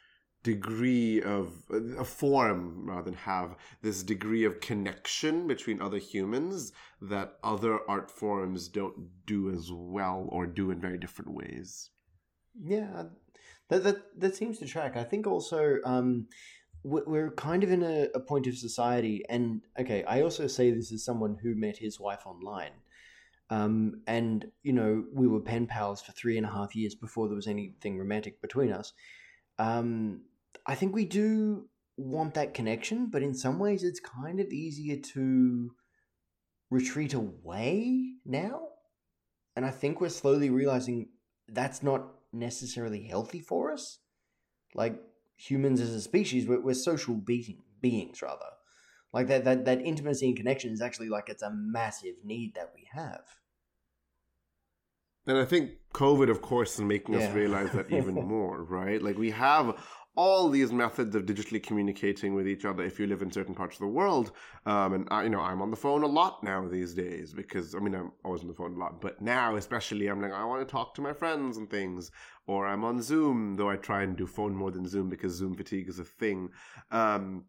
degree 0.42 1.20
of 1.22 1.52
a 1.98 2.04
form 2.04 2.88
rather 2.88 3.02
than 3.02 3.14
have 3.14 3.56
this 3.82 4.04
degree 4.04 4.44
of 4.44 4.60
connection 4.60 5.48
between 5.48 5.82
other 5.82 5.98
humans 5.98 6.72
that 7.02 7.36
other 7.42 7.80
art 7.90 8.10
forms 8.10 8.68
don't 8.68 9.08
do 9.26 9.50
as 9.50 9.72
well 9.72 10.28
or 10.30 10.46
do 10.46 10.70
in 10.70 10.80
very 10.80 10.98
different 10.98 11.32
ways. 11.32 11.90
Yeah, 12.62 13.04
that 13.68 13.82
that 13.82 14.20
that 14.20 14.36
seems 14.36 14.58
to 14.58 14.66
track. 14.66 14.96
I 14.96 15.02
think 15.04 15.26
also 15.26 15.78
um, 15.84 16.28
we're 16.84 17.32
kind 17.32 17.64
of 17.64 17.70
in 17.72 17.82
a, 17.82 18.06
a 18.14 18.20
point 18.20 18.46
of 18.46 18.56
society, 18.56 19.24
and 19.28 19.62
okay, 19.78 20.04
I 20.04 20.22
also 20.22 20.46
say 20.46 20.70
this 20.70 20.92
as 20.92 21.04
someone 21.04 21.38
who 21.42 21.54
met 21.56 21.78
his 21.78 21.98
wife 21.98 22.24
online. 22.24 22.70
Um, 23.48 24.02
and, 24.06 24.46
you 24.62 24.72
know, 24.72 25.04
we 25.12 25.28
were 25.28 25.40
pen 25.40 25.66
pals 25.66 26.02
for 26.02 26.12
three 26.12 26.36
and 26.36 26.46
a 26.46 26.50
half 26.50 26.74
years 26.74 26.94
before 26.94 27.28
there 27.28 27.36
was 27.36 27.46
anything 27.46 27.98
romantic 27.98 28.42
between 28.42 28.72
us. 28.72 28.92
Um, 29.58 30.22
I 30.66 30.74
think 30.74 30.94
we 30.94 31.04
do 31.04 31.68
want 31.96 32.34
that 32.34 32.54
connection, 32.54 33.08
but 33.10 33.22
in 33.22 33.34
some 33.34 33.58
ways 33.58 33.84
it's 33.84 34.00
kind 34.00 34.40
of 34.40 34.48
easier 34.48 34.96
to 34.96 35.70
retreat 36.70 37.14
away 37.14 38.14
now. 38.24 38.62
And 39.54 39.64
I 39.64 39.70
think 39.70 40.00
we're 40.00 40.08
slowly 40.08 40.50
realizing 40.50 41.08
that's 41.48 41.82
not 41.82 42.08
necessarily 42.32 43.04
healthy 43.04 43.40
for 43.40 43.72
us. 43.72 44.00
Like 44.74 45.00
humans 45.36 45.80
as 45.80 45.94
a 45.94 46.00
species, 46.00 46.46
we're, 46.46 46.60
we're 46.60 46.74
social 46.74 47.14
being, 47.14 47.62
beings, 47.80 48.20
rather. 48.20 48.55
Like 49.12 49.28
that, 49.28 49.44
that, 49.44 49.64
that 49.64 49.80
intimacy 49.82 50.28
and 50.28 50.36
connection 50.36 50.72
is 50.72 50.82
actually 50.82 51.08
like 51.08 51.28
it's 51.28 51.42
a 51.42 51.50
massive 51.50 52.16
need 52.24 52.54
that 52.54 52.72
we 52.74 52.88
have. 52.92 53.22
And 55.26 55.38
I 55.38 55.44
think 55.44 55.72
COVID, 55.92 56.30
of 56.30 56.40
course, 56.40 56.74
is 56.74 56.82
making 56.82 57.14
yeah. 57.14 57.28
us 57.28 57.34
realize 57.34 57.72
that 57.72 57.90
even 57.90 58.14
more, 58.28 58.62
right? 58.62 59.02
Like 59.02 59.18
we 59.18 59.30
have 59.32 59.76
all 60.16 60.48
these 60.48 60.72
methods 60.72 61.14
of 61.14 61.26
digitally 61.26 61.62
communicating 61.62 62.34
with 62.34 62.48
each 62.48 62.64
other 62.64 62.82
if 62.82 62.98
you 62.98 63.06
live 63.06 63.20
in 63.20 63.30
certain 63.30 63.54
parts 63.54 63.76
of 63.76 63.80
the 63.80 63.86
world. 63.86 64.32
Um, 64.64 64.94
and 64.94 65.08
I, 65.10 65.24
you 65.24 65.28
know, 65.28 65.40
I'm 65.40 65.60
on 65.60 65.70
the 65.70 65.76
phone 65.76 66.02
a 66.02 66.06
lot 66.06 66.42
now 66.42 66.66
these 66.66 66.94
days 66.94 67.34
because 67.34 67.74
I 67.74 67.80
mean 67.80 67.94
I'm 67.94 68.12
always 68.24 68.40
on 68.40 68.48
the 68.48 68.54
phone 68.54 68.74
a 68.74 68.78
lot, 68.78 69.00
but 69.00 69.20
now 69.20 69.56
especially 69.56 70.06
I'm 70.06 70.22
like 70.22 70.32
I 70.32 70.44
want 70.44 70.66
to 70.66 70.72
talk 70.72 70.94
to 70.94 71.02
my 71.02 71.12
friends 71.12 71.58
and 71.58 71.68
things, 71.68 72.10
or 72.46 72.66
I'm 72.66 72.82
on 72.82 73.02
Zoom, 73.02 73.56
though 73.56 73.68
I 73.68 73.76
try 73.76 74.02
and 74.02 74.16
do 74.16 74.26
phone 74.26 74.54
more 74.54 74.70
than 74.70 74.88
Zoom 74.88 75.10
because 75.10 75.34
Zoom 75.34 75.54
fatigue 75.54 75.88
is 75.88 75.98
a 75.98 76.04
thing. 76.04 76.48
Um, 76.90 77.44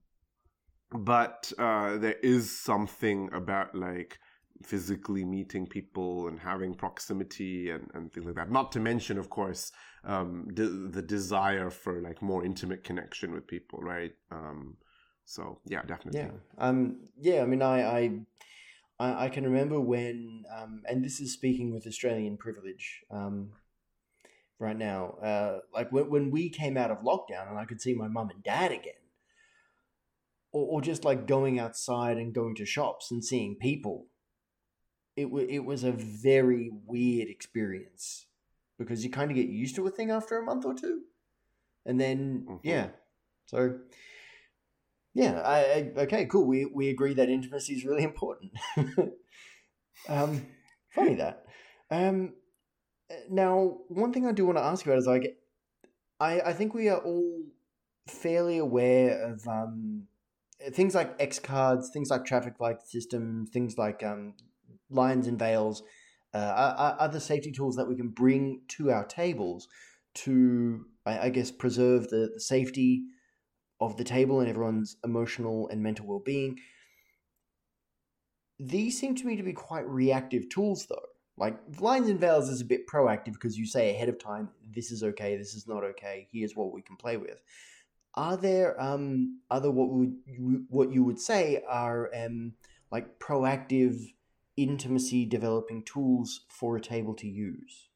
but 0.91 1.51
uh, 1.57 1.97
there 1.97 2.17
is 2.23 2.49
something 2.59 3.29
about 3.33 3.75
like 3.75 4.19
physically 4.63 5.23
meeting 5.23 5.67
people 5.67 6.27
and 6.27 6.39
having 6.39 6.73
proximity 6.73 7.69
and, 7.69 7.89
and 7.93 8.11
things 8.11 8.25
like 8.25 8.35
that. 8.35 8.51
Not 8.51 8.71
to 8.73 8.79
mention, 8.79 9.17
of 9.17 9.29
course, 9.29 9.71
um, 10.03 10.47
the 10.53 11.01
desire 11.01 11.69
for 11.69 12.01
like 12.01 12.21
more 12.21 12.45
intimate 12.45 12.83
connection 12.83 13.31
with 13.31 13.47
people, 13.47 13.79
right? 13.79 14.13
Um, 14.31 14.77
so 15.25 15.59
yeah, 15.65 15.81
definitely. 15.83 16.21
Yeah. 16.21 16.31
Um. 16.57 17.01
Yeah. 17.19 17.41
I 17.41 17.45
mean, 17.45 17.61
I 17.61 17.81
I 18.99 19.25
I 19.25 19.29
can 19.29 19.43
remember 19.43 19.79
when 19.79 20.45
um, 20.55 20.83
and 20.87 21.03
this 21.03 21.19
is 21.19 21.33
speaking 21.33 21.73
with 21.73 21.85
Australian 21.85 22.37
privilege. 22.37 23.03
Um, 23.11 23.51
right 24.59 24.77
now, 24.77 25.17
uh, 25.21 25.59
like 25.73 25.91
when 25.91 26.09
when 26.09 26.31
we 26.31 26.49
came 26.49 26.77
out 26.77 26.91
of 26.91 26.99
lockdown 26.99 27.49
and 27.49 27.59
I 27.59 27.65
could 27.65 27.81
see 27.81 27.93
my 27.93 28.07
mum 28.07 28.29
and 28.29 28.41
dad 28.41 28.71
again 28.71 28.93
or, 30.57 30.67
or 30.77 30.81
just 30.81 31.05
like 31.05 31.27
going 31.27 31.59
outside 31.59 32.17
and 32.17 32.33
going 32.33 32.55
to 32.55 32.65
shops 32.65 33.11
and 33.11 33.23
seeing 33.23 33.55
people. 33.55 34.07
It, 35.15 35.25
w- 35.25 35.47
it 35.47 35.63
was 35.65 35.83
a 35.83 35.91
very 35.91 36.71
weird 36.85 37.29
experience 37.29 38.25
because 38.77 39.03
you 39.03 39.09
kind 39.09 39.31
of 39.31 39.35
get 39.35 39.47
used 39.47 39.75
to 39.75 39.87
a 39.87 39.91
thing 39.91 40.11
after 40.11 40.37
a 40.37 40.43
month 40.43 40.65
or 40.65 40.73
two. 40.73 41.01
And 41.85 41.99
then, 41.99 42.45
mm-hmm. 42.47 42.67
yeah. 42.67 42.89
So, 43.45 43.77
yeah, 45.13 45.41
I, 45.41 45.57
I, 45.57 45.91
okay, 46.03 46.25
cool. 46.25 46.45
We, 46.45 46.65
we 46.65 46.89
agree 46.89 47.13
that 47.13 47.29
intimacy 47.29 47.73
is 47.73 47.85
really 47.85 48.03
important. 48.03 48.51
um, 50.09 50.45
funny 50.89 51.15
that. 51.15 51.45
Um, 51.89 52.33
now, 53.29 53.77
one 53.87 54.11
thing 54.11 54.27
I 54.27 54.33
do 54.33 54.45
want 54.45 54.57
to 54.57 54.63
ask 54.63 54.85
you 54.85 54.91
about 54.91 54.99
is 54.99 55.07
like, 55.07 55.37
I, 56.19 56.41
I 56.41 56.53
think 56.53 56.73
we 56.73 56.89
are 56.89 56.99
all 56.99 57.41
fairly 58.07 58.57
aware 58.57 59.23
of 59.23 59.47
um, 59.47 60.03
things 60.71 60.95
like 60.95 61.15
X 61.19 61.39
cards, 61.39 61.89
things 61.91 62.09
like 62.09 62.25
traffic 62.25 62.59
light 62.59 62.81
system, 62.81 63.45
things 63.51 63.77
like 63.77 64.03
um, 64.03 64.33
lines 64.89 65.27
and 65.27 65.37
veils, 65.37 65.83
uh, 66.33 66.73
are, 66.77 66.97
other 66.99 67.19
safety 67.19 67.51
tools 67.51 67.75
that 67.75 67.87
we 67.87 67.95
can 67.95 68.09
bring 68.09 68.61
to 68.67 68.91
our 68.91 69.05
tables 69.05 69.67
to, 70.13 70.85
I, 71.05 71.19
I 71.19 71.29
guess, 71.29 71.51
preserve 71.51 72.09
the, 72.09 72.31
the 72.33 72.39
safety 72.39 73.03
of 73.79 73.97
the 73.97 74.03
table 74.03 74.39
and 74.39 74.49
everyone's 74.49 74.97
emotional 75.03 75.67
and 75.69 75.81
mental 75.81 76.07
well 76.07 76.21
being. 76.23 76.57
These 78.59 78.99
seem 78.99 79.13
to 79.15 79.27
me 79.27 79.35
to 79.35 79.43
be 79.43 79.53
quite 79.53 79.87
reactive 79.87 80.49
tools, 80.49 80.87
though. 80.89 80.95
Like 81.37 81.55
lines 81.79 82.09
and 82.09 82.19
veils 82.19 82.49
is 82.49 82.61
a 82.61 82.65
bit 82.65 82.87
proactive 82.87 83.33
because 83.33 83.55
you 83.55 83.67
say 83.67 83.91
ahead 83.91 84.09
of 84.09 84.17
time, 84.17 84.49
this 84.73 84.91
is 84.91 85.03
okay, 85.03 85.37
this 85.37 85.53
is 85.53 85.67
not 85.67 85.83
okay, 85.83 86.27
here's 86.31 86.55
what 86.55 86.73
we 86.73 86.81
can 86.81 86.95
play 86.95 87.17
with 87.17 87.39
are 88.17 88.35
there 88.35 88.81
um, 88.81 89.39
other 89.49 89.71
what 89.71 89.89
would 89.89 90.15
you, 90.25 90.65
what 90.69 90.91
you 90.91 91.03
would 91.03 91.19
say 91.19 91.63
are 91.69 92.09
um, 92.15 92.53
like 92.91 93.19
proactive 93.19 94.13
intimacy 94.57 95.23
developing 95.25 95.83
tools 95.83 96.41
for 96.49 96.75
a 96.75 96.81
table 96.81 97.13
to 97.13 97.27
use? 97.27 97.89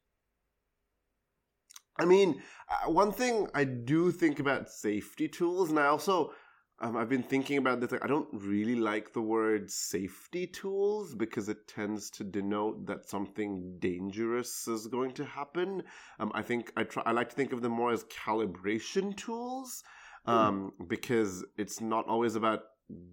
I 1.98 2.04
mean, 2.04 2.40
uh, 2.70 2.90
one 2.90 3.12
thing 3.12 3.48
I 3.52 3.64
do 3.64 4.12
think 4.12 4.38
about 4.38 4.70
safety 4.70 5.28
tools, 5.28 5.70
and 5.70 5.78
I 5.78 5.86
also 5.86 6.32
um, 6.78 6.96
I've 6.96 7.08
been 7.08 7.22
thinking 7.22 7.58
about 7.58 7.80
this. 7.80 7.92
Like, 7.92 8.04
I 8.04 8.08
don't 8.08 8.28
really 8.32 8.74
like 8.74 9.12
the 9.12 9.20
word 9.20 9.70
safety 9.70 10.46
tools 10.46 11.14
because 11.14 11.48
it 11.48 11.68
tends 11.68 12.10
to 12.10 12.24
denote 12.24 12.86
that 12.86 13.08
something 13.08 13.76
dangerous 13.78 14.66
is 14.66 14.86
going 14.86 15.12
to 15.14 15.24
happen. 15.24 15.82
Um, 16.18 16.32
I 16.34 16.42
think 16.42 16.72
I 16.76 16.84
try. 16.84 17.02
I 17.04 17.12
like 17.12 17.28
to 17.28 17.36
think 17.36 17.52
of 17.52 17.60
them 17.60 17.72
more 17.72 17.92
as 17.92 18.04
calibration 18.04 19.16
tools 19.16 19.82
um, 20.26 20.72
because 20.86 21.44
it's 21.56 21.80
not 21.80 22.06
always 22.08 22.34
about 22.34 22.62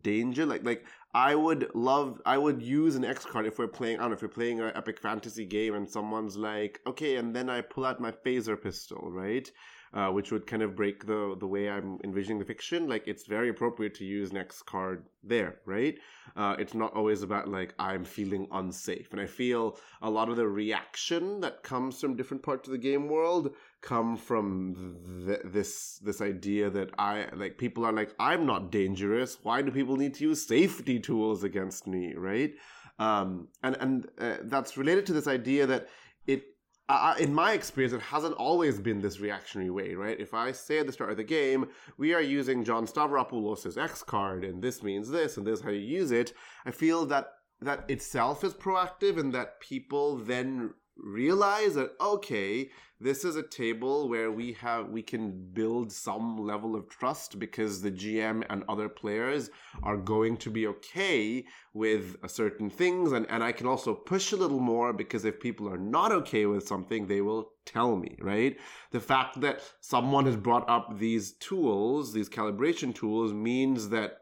danger. 0.01 0.45
Like 0.45 0.63
like 0.63 0.85
I 1.13 1.35
would 1.35 1.69
love 1.73 2.21
I 2.25 2.37
would 2.37 2.61
use 2.61 2.95
an 2.95 3.05
X 3.05 3.25
card 3.25 3.45
if 3.45 3.57
we're 3.57 3.67
playing 3.67 3.97
I 3.97 4.01
don't 4.01 4.11
know 4.11 4.15
if 4.15 4.21
we're 4.21 4.29
playing 4.29 4.59
an 4.59 4.71
epic 4.75 4.99
fantasy 4.99 5.45
game 5.45 5.75
and 5.75 5.89
someone's 5.89 6.37
like, 6.37 6.79
okay, 6.87 7.15
and 7.15 7.35
then 7.35 7.49
I 7.49 7.61
pull 7.61 7.85
out 7.85 7.99
my 7.99 8.11
phaser 8.11 8.61
pistol, 8.61 9.11
right? 9.11 9.49
uh, 9.93 10.09
which 10.09 10.31
would 10.31 10.45
kind 10.45 10.61
of 10.61 10.75
break 10.75 11.05
the 11.05 11.35
the 11.39 11.47
way 11.47 11.69
I'm 11.69 11.99
envisioning 12.03 12.39
the 12.39 12.45
fiction. 12.45 12.87
Like 12.87 13.07
it's 13.07 13.25
very 13.25 13.49
appropriate 13.49 13.95
to 13.95 14.05
use 14.05 14.31
next 14.31 14.63
card 14.63 15.05
there, 15.23 15.59
right? 15.65 15.97
Uh, 16.35 16.55
it's 16.59 16.73
not 16.73 16.93
always 16.93 17.23
about 17.23 17.47
like 17.47 17.73
I'm 17.79 18.03
feeling 18.03 18.47
unsafe, 18.51 19.11
and 19.11 19.21
I 19.21 19.25
feel 19.25 19.77
a 20.01 20.09
lot 20.09 20.29
of 20.29 20.37
the 20.37 20.47
reaction 20.47 21.41
that 21.41 21.63
comes 21.63 21.99
from 21.99 22.15
different 22.15 22.43
parts 22.43 22.67
of 22.67 22.71
the 22.71 22.77
game 22.77 23.07
world 23.07 23.55
come 23.81 24.17
from 24.17 24.98
th- 25.25 25.41
this 25.45 26.00
this 26.03 26.21
idea 26.21 26.69
that 26.69 26.91
I 26.98 27.27
like 27.33 27.57
people 27.57 27.86
are 27.86 27.93
like 27.93 28.13
I'm 28.19 28.45
not 28.45 28.71
dangerous. 28.71 29.38
Why 29.43 29.62
do 29.62 29.71
people 29.71 29.95
need 29.95 30.15
to 30.15 30.25
use 30.25 30.45
safety 30.45 31.00
tools 31.00 31.43
against 31.43 31.88
me, 31.88 32.13
right? 32.15 32.53
Um, 32.98 33.48
and 33.63 33.77
and 33.79 34.07
uh, 34.19 34.38
that's 34.43 34.77
related 34.77 35.05
to 35.07 35.13
this 35.13 35.27
idea 35.27 35.65
that 35.67 35.88
it 36.27 36.43
uh, 36.89 37.13
in 37.19 37.33
my 37.33 37.53
experience, 37.53 37.93
it 37.93 38.01
hasn't 38.01 38.33
always 38.33 38.79
been 38.79 39.00
this 39.00 39.19
reactionary 39.19 39.69
way, 39.69 39.93
right? 39.93 40.19
If 40.19 40.33
I 40.33 40.51
say 40.51 40.79
at 40.79 40.88
the 40.88 40.91
start 40.91 41.12
of 41.12 41.17
the 41.17 41.24
game, 41.24 41.67
we 41.98 42.15
are 42.15 42.21
using 42.21 42.63
John 42.63 42.88
Stavropoulos' 42.88 43.77
X 43.77 44.01
card, 44.01 44.43
and 44.43 44.62
this 44.62 44.81
means 44.81 45.09
this, 45.09 45.38
and 45.38 45.45
this 45.45 45.59
is 45.59 45.65
how 45.65 45.69
you 45.69 45.79
use 45.79 46.12
it, 46.12 46.33
I 46.65 46.71
feel 46.71 47.05
that 47.05 47.27
that 47.62 47.89
itself 47.89 48.43
is 48.43 48.53
proactive, 48.53 49.19
and 49.19 49.33
that 49.33 49.62
people 49.62 50.17
then 50.17 50.74
realize 51.03 51.75
that 51.75 51.91
okay, 51.99 52.69
this 53.01 53.23
is 53.23 53.37
a 53.37 53.43
table 53.43 54.09
where 54.09 54.31
we 54.31 54.53
have 54.53 54.89
we 54.89 55.01
can 55.01 55.31
build 55.53 55.91
some 55.91 56.37
level 56.37 56.75
of 56.75 56.89
trust 56.89 57.39
because 57.39 57.81
the 57.81 57.91
GM 57.91 58.43
and 58.49 58.63
other 58.67 58.89
players 58.89 59.49
are 59.83 59.97
going 59.97 60.35
to 60.37 60.49
be 60.49 60.67
okay 60.67 61.45
with 61.73 62.17
certain 62.27 62.69
things 62.69 63.13
and, 63.13 63.25
and 63.29 63.43
I 63.43 63.53
can 63.53 63.67
also 63.67 63.93
push 63.93 64.31
a 64.31 64.37
little 64.37 64.59
more 64.59 64.91
because 64.91 65.23
if 65.23 65.39
people 65.39 65.69
are 65.69 65.77
not 65.77 66.11
okay 66.11 66.45
with 66.45 66.67
something 66.67 67.07
they 67.07 67.21
will 67.21 67.51
tell 67.65 67.95
me 67.95 68.17
right 68.19 68.57
the 68.91 68.99
fact 68.99 69.39
that 69.41 69.61
someone 69.79 70.25
has 70.25 70.35
brought 70.35 70.69
up 70.69 70.99
these 70.99 71.33
tools 71.33 72.11
these 72.11 72.29
calibration 72.29 72.93
tools 72.93 73.31
means 73.31 73.89
that 73.89 74.17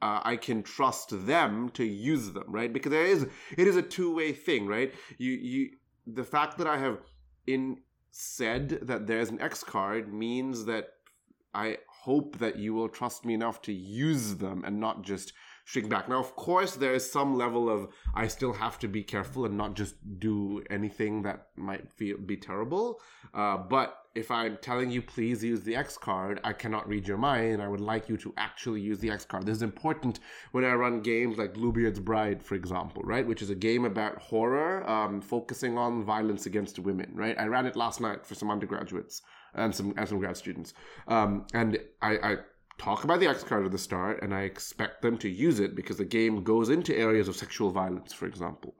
uh, 0.00 0.20
I 0.24 0.36
can 0.36 0.64
trust 0.64 1.26
them 1.26 1.68
to 1.74 1.84
use 1.84 2.32
them, 2.32 2.46
right? 2.48 2.72
Because 2.72 2.90
there 2.90 3.06
is 3.06 3.22
it 3.56 3.68
is 3.68 3.76
a 3.76 3.82
two 3.82 4.12
way 4.12 4.32
thing, 4.32 4.66
right? 4.66 4.92
You 5.16 5.30
you 5.30 5.70
the 6.06 6.24
fact 6.24 6.58
that 6.58 6.66
I 6.66 6.78
have 6.78 6.98
in 7.46 7.78
said 8.10 8.80
that 8.82 9.06
there's 9.06 9.30
an 9.30 9.40
X 9.40 9.64
card 9.64 10.12
means 10.12 10.64
that 10.66 10.88
I 11.54 11.78
hope 11.88 12.38
that 12.38 12.56
you 12.56 12.74
will 12.74 12.88
trust 12.88 13.24
me 13.24 13.34
enough 13.34 13.62
to 13.62 13.72
use 13.72 14.36
them 14.36 14.64
and 14.64 14.80
not 14.80 15.02
just 15.02 15.32
shrink 15.72 15.88
back. 15.88 16.06
Now, 16.06 16.20
of 16.20 16.36
course, 16.36 16.76
there 16.76 16.92
is 16.92 17.10
some 17.10 17.34
level 17.34 17.70
of 17.70 17.88
I 18.14 18.26
still 18.28 18.52
have 18.52 18.78
to 18.80 18.88
be 18.88 19.02
careful 19.02 19.46
and 19.46 19.56
not 19.56 19.74
just 19.74 19.94
do 20.18 20.62
anything 20.68 21.22
that 21.22 21.46
might 21.56 21.90
feel 21.90 22.18
be 22.18 22.36
terrible. 22.36 23.00
Uh, 23.32 23.56
but 23.56 24.04
if 24.14 24.30
I'm 24.30 24.58
telling 24.58 24.90
you 24.90 25.00
please 25.00 25.42
use 25.42 25.62
the 25.62 25.74
X 25.74 25.96
card, 25.96 26.40
I 26.44 26.52
cannot 26.52 26.86
read 26.86 27.08
your 27.08 27.16
mind. 27.16 27.62
I 27.62 27.68
would 27.68 27.80
like 27.80 28.10
you 28.10 28.18
to 28.18 28.34
actually 28.36 28.82
use 28.82 28.98
the 28.98 29.10
X 29.10 29.24
card. 29.24 29.46
This 29.46 29.56
is 29.56 29.62
important 29.62 30.20
when 30.50 30.66
I 30.66 30.74
run 30.74 31.00
games 31.00 31.38
like 31.38 31.54
Bluebeard's 31.54 32.00
Bride, 32.00 32.42
for 32.42 32.54
example, 32.54 33.02
right? 33.04 33.26
Which 33.26 33.40
is 33.40 33.48
a 33.48 33.54
game 33.54 33.86
about 33.86 34.18
horror, 34.18 34.86
um, 34.86 35.22
focusing 35.22 35.78
on 35.78 36.04
violence 36.04 36.44
against 36.44 36.78
women, 36.78 37.12
right? 37.14 37.38
I 37.38 37.46
ran 37.46 37.64
it 37.64 37.76
last 37.76 37.98
night 38.02 38.26
for 38.26 38.34
some 38.34 38.50
undergraduates 38.50 39.22
and 39.54 39.74
some 39.74 39.94
and 39.96 40.06
some 40.06 40.18
grad 40.18 40.36
students, 40.36 40.74
um, 41.08 41.46
and 41.54 41.78
I, 42.02 42.12
I 42.30 42.36
talk 42.82 43.04
about 43.04 43.20
the 43.20 43.28
X 43.28 43.44
card 43.44 43.64
at 43.64 43.72
the 43.72 43.78
start, 43.78 44.22
and 44.22 44.34
I 44.34 44.42
expect 44.42 45.02
them 45.02 45.16
to 45.18 45.28
use 45.28 45.60
it 45.60 45.76
because 45.76 45.96
the 45.96 46.04
game 46.04 46.42
goes 46.42 46.68
into 46.68 46.96
areas 46.96 47.28
of 47.28 47.36
sexual 47.36 47.70
violence, 47.70 48.12
for 48.12 48.26
example 48.26 48.74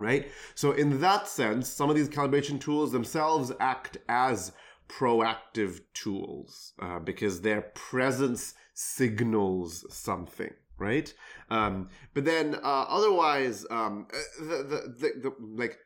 right? 0.00 0.30
So, 0.54 0.72
in 0.72 1.00
that 1.02 1.28
sense, 1.28 1.68
some 1.68 1.90
of 1.90 1.94
these 1.94 2.08
calibration 2.08 2.58
tools 2.58 2.90
themselves 2.90 3.52
act 3.60 3.98
as 4.08 4.52
proactive 4.88 5.80
tools 5.94 6.72
uh, 6.80 6.98
because 6.98 7.42
their 7.42 7.60
presence 7.60 8.54
signals 8.74 9.84
something, 9.94 10.52
right? 10.78 11.12
Um, 11.50 11.90
but 12.14 12.24
then, 12.24 12.56
uh, 12.56 12.86
otherwise, 12.88 13.66
um, 13.70 14.08
uh, 14.12 14.44
the, 14.44 14.56
the, 14.62 14.94
the, 14.98 15.20
the 15.20 15.32
like 15.54 15.78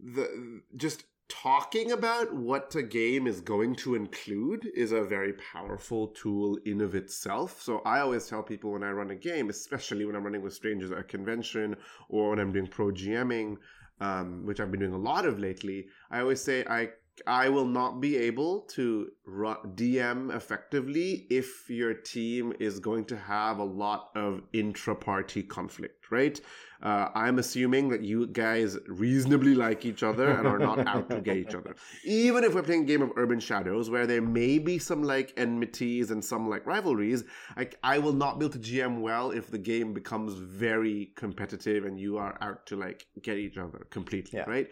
the 0.00 0.62
just 0.76 1.04
talking 1.30 1.92
about 1.92 2.34
what 2.34 2.74
a 2.74 2.82
game 2.82 3.26
is 3.26 3.40
going 3.40 3.74
to 3.76 3.94
include 3.94 4.68
is 4.74 4.92
a 4.92 5.02
very 5.02 5.32
powerful 5.34 6.08
tool 6.08 6.58
in 6.66 6.80
of 6.80 6.94
itself. 6.94 7.62
So 7.62 7.78
I 7.86 8.00
always 8.00 8.26
tell 8.26 8.42
people 8.42 8.72
when 8.72 8.82
I 8.82 8.90
run 8.90 9.10
a 9.10 9.14
game, 9.14 9.48
especially 9.48 10.04
when 10.04 10.16
I'm 10.16 10.24
running 10.24 10.42
with 10.42 10.52
strangers 10.52 10.90
at 10.90 10.98
a 10.98 11.04
convention 11.04 11.76
or 12.08 12.30
when 12.30 12.40
I'm 12.40 12.52
doing 12.52 12.66
pro 12.66 12.90
GMing, 12.90 13.56
um, 14.00 14.44
which 14.44 14.60
I've 14.60 14.70
been 14.70 14.80
doing 14.80 14.92
a 14.92 14.98
lot 14.98 15.24
of 15.24 15.38
lately, 15.38 15.86
I 16.10 16.20
always 16.20 16.42
say 16.42 16.64
I 16.68 16.90
I 17.26 17.48
will 17.48 17.66
not 17.66 18.00
be 18.00 18.16
able 18.16 18.60
to 18.72 19.10
DM 19.28 20.34
effectively 20.34 21.26
if 21.30 21.68
your 21.70 21.94
team 21.94 22.52
is 22.58 22.78
going 22.78 23.04
to 23.06 23.16
have 23.16 23.58
a 23.58 23.64
lot 23.64 24.10
of 24.14 24.42
intra-party 24.52 25.44
conflict, 25.44 26.10
right? 26.10 26.40
Uh, 26.82 27.08
I'm 27.14 27.38
assuming 27.38 27.90
that 27.90 28.02
you 28.02 28.26
guys 28.26 28.78
reasonably 28.86 29.54
like 29.54 29.84
each 29.84 30.02
other 30.02 30.30
and 30.30 30.46
are 30.46 30.58
not 30.58 30.86
out 30.86 31.10
to 31.10 31.20
get 31.20 31.36
each 31.36 31.54
other. 31.54 31.76
Even 32.04 32.42
if 32.42 32.54
we're 32.54 32.62
playing 32.62 32.84
a 32.84 32.86
game 32.86 33.02
of 33.02 33.12
Urban 33.16 33.38
Shadows, 33.38 33.90
where 33.90 34.06
there 34.06 34.22
may 34.22 34.58
be 34.58 34.78
some 34.78 35.02
like 35.02 35.34
enmities 35.36 36.10
and 36.10 36.24
some 36.24 36.48
like 36.48 36.66
rivalries, 36.66 37.24
I, 37.56 37.68
I 37.82 37.98
will 37.98 38.14
not 38.14 38.38
be 38.38 38.46
able 38.46 38.54
to 38.54 38.58
GM 38.58 39.00
well 39.00 39.30
if 39.30 39.50
the 39.50 39.58
game 39.58 39.92
becomes 39.92 40.34
very 40.34 41.12
competitive 41.16 41.84
and 41.84 42.00
you 42.00 42.16
are 42.16 42.38
out 42.40 42.66
to 42.66 42.76
like 42.76 43.06
get 43.20 43.36
each 43.36 43.58
other 43.58 43.86
completely, 43.90 44.38
yeah. 44.38 44.48
right? 44.48 44.70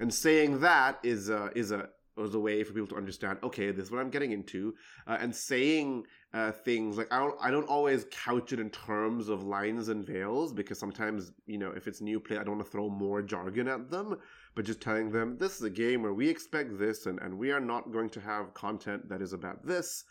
And 0.00 0.12
saying 0.12 0.60
that 0.60 0.98
is 1.02 1.28
is 1.28 1.72
a 1.72 1.88
is 2.18 2.34
a 2.34 2.40
way 2.40 2.64
for 2.64 2.72
people 2.72 2.88
to 2.88 2.96
understand. 2.96 3.38
Okay, 3.42 3.70
this 3.70 3.86
is 3.86 3.90
what 3.90 4.00
I'm 4.00 4.10
getting 4.10 4.32
into, 4.32 4.74
uh, 5.06 5.18
and 5.20 5.34
saying 5.34 6.04
uh, 6.34 6.52
things 6.52 6.96
like 6.96 7.12
I 7.12 7.18
don't 7.18 7.36
I 7.40 7.50
don't 7.50 7.68
always 7.68 8.06
couch 8.10 8.52
it 8.52 8.60
in 8.60 8.70
terms 8.70 9.28
of 9.28 9.44
lines 9.44 9.88
and 9.88 10.04
veils 10.04 10.52
because 10.52 10.78
sometimes 10.78 11.32
you 11.46 11.58
know 11.58 11.70
if 11.70 11.86
it's 11.86 12.00
new 12.00 12.20
play 12.20 12.36
I 12.36 12.44
don't 12.44 12.56
want 12.56 12.66
to 12.66 12.70
throw 12.70 12.88
more 12.88 13.22
jargon 13.22 13.68
at 13.68 13.90
them, 13.90 14.16
but 14.54 14.64
just 14.64 14.80
telling 14.80 15.10
them 15.10 15.36
this 15.38 15.56
is 15.56 15.62
a 15.62 15.70
game 15.70 16.02
where 16.02 16.14
we 16.14 16.28
expect 16.28 16.78
this 16.78 17.06
and 17.06 17.18
and 17.20 17.36
we 17.36 17.50
are 17.52 17.60
not 17.60 17.92
going 17.92 18.10
to 18.10 18.20
have 18.20 18.54
content 18.54 19.08
that 19.08 19.22
is 19.22 19.32
about 19.32 19.64
this 19.64 20.04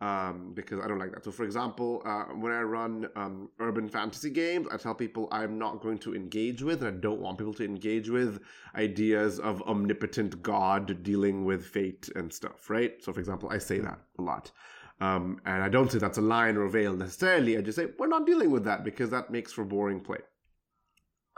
um, 0.00 0.52
because 0.54 0.80
I 0.80 0.88
don't 0.88 0.98
like 0.98 1.12
that. 1.12 1.24
So, 1.24 1.30
for 1.30 1.44
example, 1.44 2.02
uh, 2.04 2.24
when 2.34 2.52
I 2.52 2.62
run 2.62 3.08
um, 3.16 3.50
urban 3.60 3.88
fantasy 3.88 4.30
games, 4.30 4.66
I 4.70 4.76
tell 4.76 4.94
people 4.94 5.28
I'm 5.30 5.58
not 5.58 5.80
going 5.80 5.98
to 5.98 6.14
engage 6.14 6.62
with, 6.62 6.82
and 6.82 6.96
I 6.96 7.00
don't 7.00 7.20
want 7.20 7.38
people 7.38 7.54
to 7.54 7.64
engage 7.64 8.10
with 8.10 8.40
ideas 8.74 9.38
of 9.38 9.62
omnipotent 9.62 10.42
God 10.42 11.02
dealing 11.02 11.44
with 11.44 11.64
fate 11.64 12.08
and 12.16 12.32
stuff, 12.32 12.68
right? 12.68 13.02
So, 13.02 13.12
for 13.12 13.20
example, 13.20 13.48
I 13.50 13.58
say 13.58 13.78
that 13.78 13.98
a 14.18 14.22
lot. 14.22 14.50
Um, 15.00 15.40
and 15.44 15.62
I 15.62 15.68
don't 15.68 15.90
say 15.90 15.98
that's 15.98 16.18
a 16.18 16.22
line 16.22 16.56
or 16.56 16.64
a 16.64 16.70
veil 16.70 16.94
necessarily. 16.94 17.58
I 17.58 17.60
just 17.60 17.76
say 17.76 17.88
we're 17.98 18.06
not 18.06 18.26
dealing 18.26 18.50
with 18.50 18.64
that 18.64 18.84
because 18.84 19.10
that 19.10 19.30
makes 19.30 19.52
for 19.52 19.64
boring 19.64 20.00
play. 20.00 20.18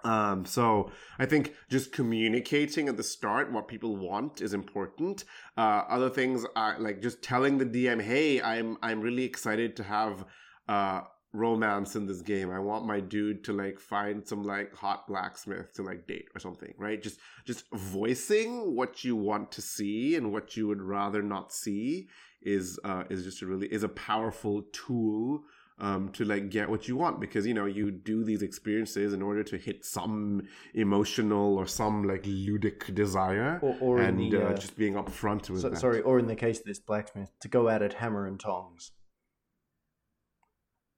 Um, 0.05 0.45
so 0.45 0.91
I 1.19 1.27
think 1.27 1.55
just 1.71 1.93
communicating 1.93 2.89
at 2.89 2.97
the 2.97 3.03
start 3.03 3.53
what 3.53 3.69
people 3.69 3.97
want 3.97 4.41
is 4.41 4.55
important. 4.55 5.25
Uh, 5.57 5.83
other 5.89 6.11
things 6.11 6.45
are 6.55 6.79
like 6.79 7.03
just 7.03 7.23
telling 7.23 7.59
the 7.59 7.67
DM, 7.67 8.01
"Hey, 8.03 8.41
I'm 8.41 8.77
I'm 8.83 9.01
really 9.01 9.25
excited 9.25 9.77
to 9.77 9.83
have 9.83 10.25
uh, 10.69 11.03
romance 11.33 11.97
in 11.97 12.07
this 12.07 12.23
game. 12.23 12.51
I 12.51 12.59
want 12.59 12.87
my 12.87 13.01
dude 13.01 13.45
to 13.45 13.53
like 13.53 13.79
find 13.79 14.27
some 14.27 14.43
like 14.43 14.75
hot 14.75 15.07
blacksmith 15.07 15.73
to 15.75 15.83
like 15.83 16.07
date 16.07 16.29
or 16.35 16.41
something, 16.41 16.75
right? 16.79 17.03
Just 17.03 17.19
just 17.45 17.65
voicing 17.73 18.75
what 18.75 19.05
you 19.05 19.17
want 19.17 19.53
to 19.53 19.63
see 19.63 20.17
and 20.17 20.33
what 20.33 20.57
you 20.57 20.67
would 20.69 20.83
rather 20.83 21.23
not 21.23 21.53
see 21.53 22.09
is 22.43 22.79
uh, 22.85 23.05
is 23.11 23.25
just 23.25 23.43
a 23.43 23.47
really 23.47 23.67
is 23.67 23.83
a 23.83 23.89
powerful 23.89 24.63
tool 24.73 25.43
um, 25.79 26.09
to 26.11 26.25
like 26.25 26.51
get 26.51 26.69
what 26.69 26.89
you 26.89 26.97
want 26.97 27.21
because 27.21 27.47
you 27.47 27.55
know 27.55 27.67
you 27.67 27.91
do 27.91 28.25
these 28.25 28.43
experiences 28.43 29.13
in 29.13 29.21
order 29.23 29.43
to 29.43 29.59
hit 29.59 29.85
some 29.85 30.43
emotional 30.75 31.57
or 31.59 31.67
some 31.67 32.05
like 32.05 32.23
ludic 32.23 32.95
desire 32.95 33.59
or, 33.63 33.77
or 33.81 33.99
and 34.01 34.19
the, 34.19 34.37
uh, 34.37 34.51
uh, 34.51 34.55
just 34.55 34.77
being 34.77 34.95
upfront 34.95 35.51
with 35.51 35.61
so, 35.61 35.69
that. 35.69 35.79
sorry 35.79 36.01
or 36.01 36.19
in 36.19 36.27
the 36.27 36.37
case 36.37 36.61
of 36.61 36.65
this 36.65 36.79
blacksmith 36.79 37.31
to 37.41 37.49
go 37.49 37.69
at 37.69 37.83
it 37.83 37.95
hammer 37.95 38.27
and 38.27 38.41
tongs. 38.41 38.93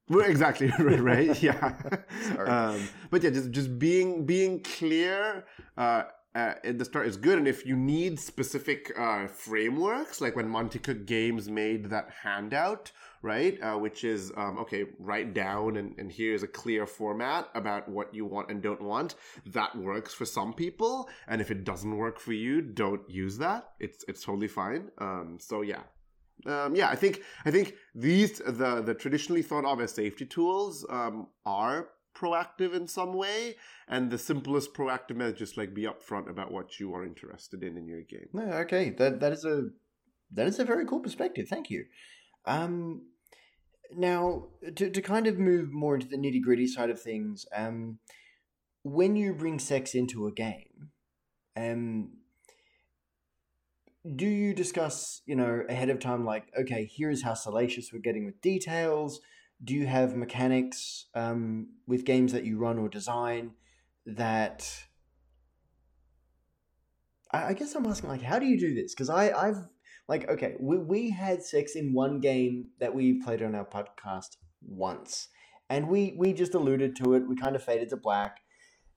Well, 0.07 0.25
exactly 0.25 0.71
right 0.79 1.41
yeah. 1.43 1.75
Um, 2.37 2.87
but 3.11 3.21
yeah 3.21 3.31
just 3.31 3.51
just 3.51 3.77
being 3.77 4.25
being 4.25 4.63
clear 4.63 5.45
uh, 5.77 6.03
uh, 6.35 6.53
at 6.63 6.77
the 6.77 6.85
start 6.85 7.07
is 7.07 7.17
good. 7.17 7.37
And 7.37 7.47
if 7.47 7.65
you 7.65 7.75
need 7.75 8.19
specific 8.19 8.91
uh, 8.97 9.27
frameworks, 9.27 10.21
like 10.21 10.35
when 10.35 10.47
Monte 10.47 10.79
Cook 10.79 11.05
Games 11.05 11.49
made 11.49 11.85
that 11.85 12.09
handout, 12.23 12.91
right, 13.21 13.61
uh, 13.61 13.77
which 13.77 14.03
is 14.03 14.31
um, 14.37 14.57
okay, 14.59 14.85
write 14.99 15.33
down 15.33 15.77
and, 15.77 15.97
and 15.97 16.11
here's 16.11 16.43
a 16.43 16.47
clear 16.47 16.85
format 16.85 17.49
about 17.55 17.89
what 17.89 18.13
you 18.13 18.25
want 18.25 18.49
and 18.49 18.61
don't 18.61 18.81
want. 18.81 19.15
That 19.45 19.75
works 19.75 20.13
for 20.13 20.25
some 20.25 20.53
people, 20.53 21.09
and 21.27 21.41
if 21.41 21.51
it 21.51 21.63
doesn't 21.63 21.97
work 21.97 22.19
for 22.19 22.33
you, 22.33 22.61
don't 22.61 23.09
use 23.09 23.37
that. 23.39 23.71
It's 23.79 24.05
it's 24.07 24.23
totally 24.23 24.47
fine. 24.47 24.89
Um, 24.99 25.37
so 25.39 25.61
yeah, 25.61 25.81
um, 26.45 26.75
yeah, 26.75 26.89
I 26.89 26.95
think 26.95 27.21
I 27.45 27.51
think 27.51 27.73
these 27.95 28.37
the 28.37 28.81
the 28.81 28.93
traditionally 28.93 29.41
thought 29.41 29.65
of 29.65 29.81
as 29.81 29.91
safety 29.91 30.25
tools 30.25 30.85
um, 30.89 31.27
are 31.45 31.89
proactive 32.19 32.73
in 32.73 32.87
some 32.87 33.13
way 33.13 33.55
and 33.87 34.11
the 34.11 34.17
simplest 34.17 34.73
proactive 34.73 35.15
method 35.15 35.37
just 35.37 35.57
like 35.57 35.73
be 35.73 35.83
upfront 35.83 36.29
about 36.29 36.51
what 36.51 36.79
you 36.79 36.93
are 36.93 37.05
interested 37.05 37.63
in 37.63 37.77
in 37.77 37.87
your 37.87 38.01
game 38.01 38.27
no, 38.33 38.43
okay 38.53 38.89
that 38.89 39.19
that 39.19 39.31
is 39.31 39.45
a 39.45 39.69
that 40.31 40.47
is 40.47 40.59
a 40.59 40.65
very 40.65 40.85
cool 40.85 40.99
perspective. 40.99 41.47
Thank 41.47 41.69
you. 41.69 41.85
Um, 42.45 43.07
now, 43.95 44.49
to, 44.75 44.89
to 44.89 45.01
kind 45.01 45.27
of 45.27 45.39
move 45.39 45.71
more 45.71 45.95
into 45.95 46.07
the 46.07 46.17
nitty 46.17 46.41
gritty 46.41 46.67
side 46.67 46.89
of 46.89 47.01
things, 47.01 47.45
um, 47.55 47.99
when 48.83 49.15
you 49.15 49.33
bring 49.33 49.59
sex 49.59 49.95
into 49.95 50.27
a 50.27 50.31
game, 50.31 50.91
um, 51.57 52.11
do 54.15 54.25
you 54.25 54.53
discuss, 54.53 55.21
you 55.25 55.35
know, 55.35 55.63
ahead 55.67 55.89
of 55.89 55.99
time, 55.99 56.23
like, 56.23 56.45
okay, 56.57 56.89
here's 56.95 57.23
how 57.23 57.33
salacious 57.33 57.91
we're 57.91 57.99
getting 57.99 58.25
with 58.25 58.39
details? 58.41 59.19
Do 59.63 59.73
you 59.73 59.85
have 59.87 60.15
mechanics 60.15 61.05
um, 61.15 61.69
with 61.85 62.05
games 62.05 62.31
that 62.31 62.45
you 62.45 62.57
run 62.57 62.79
or 62.79 62.87
design 62.87 63.51
that 64.05 64.67
I, 67.31 67.53
guess 67.53 67.75
I'm 67.75 67.85
asking 67.85 68.09
like, 68.09 68.21
how 68.21 68.39
do 68.39 68.45
you 68.45 68.59
do 68.59 68.73
this? 68.73 68.93
Because 68.93 69.09
I 69.09 69.29
I've 69.31 69.67
like 70.07 70.29
okay, 70.29 70.55
we 70.59 70.77
we 70.77 71.09
had 71.11 71.43
sex 71.43 71.75
in 71.75 71.93
one 71.93 72.19
game 72.19 72.69
that 72.79 72.93
we 72.93 73.21
played 73.21 73.43
on 73.43 73.55
our 73.55 73.65
podcast 73.65 74.37
once, 74.61 75.27
and 75.69 75.87
we 75.87 76.15
we 76.17 76.33
just 76.33 76.55
alluded 76.55 76.95
to 76.97 77.13
it. 77.13 77.27
We 77.27 77.35
kind 77.35 77.55
of 77.55 77.63
faded 77.63 77.89
to 77.89 77.97
black. 77.97 78.39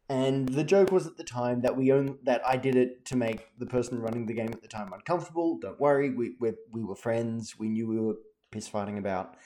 And 0.08 0.48
the 0.48 0.64
joke 0.64 0.90
was 0.90 1.06
at 1.06 1.16
the 1.16 1.24
time 1.24 1.62
that 1.62 1.76
we 1.76 1.92
own 1.92 2.18
that 2.24 2.42
I 2.46 2.56
did 2.56 2.76
it 2.76 3.04
to 3.06 3.16
make 3.16 3.46
the 3.58 3.66
person 3.66 4.00
running 4.00 4.26
the 4.26 4.34
game 4.34 4.50
at 4.52 4.60
the 4.60 4.68
time 4.68 4.92
uncomfortable. 4.92 5.58
Don't 5.58 5.80
worry, 5.80 6.10
we 6.10 6.34
we 6.40 6.52
we 6.72 6.82
were 6.82 6.96
friends. 6.96 7.58
We 7.58 7.68
knew 7.68 7.86
we 7.86 8.00
were 8.00 8.16
piss 8.50 8.68
fighting 8.68 8.98
about. 8.98 9.36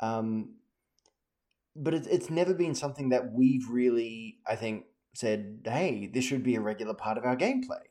Um, 0.00 0.56
but 1.76 1.94
it's 1.94 2.06
it's 2.06 2.30
never 2.30 2.54
been 2.54 2.74
something 2.74 3.10
that 3.10 3.32
we've 3.32 3.68
really, 3.68 4.38
I 4.46 4.56
think, 4.56 4.84
said, 5.14 5.60
"Hey, 5.64 6.10
this 6.12 6.24
should 6.24 6.42
be 6.42 6.56
a 6.56 6.60
regular 6.60 6.94
part 6.94 7.18
of 7.18 7.24
our 7.24 7.36
gameplay." 7.36 7.82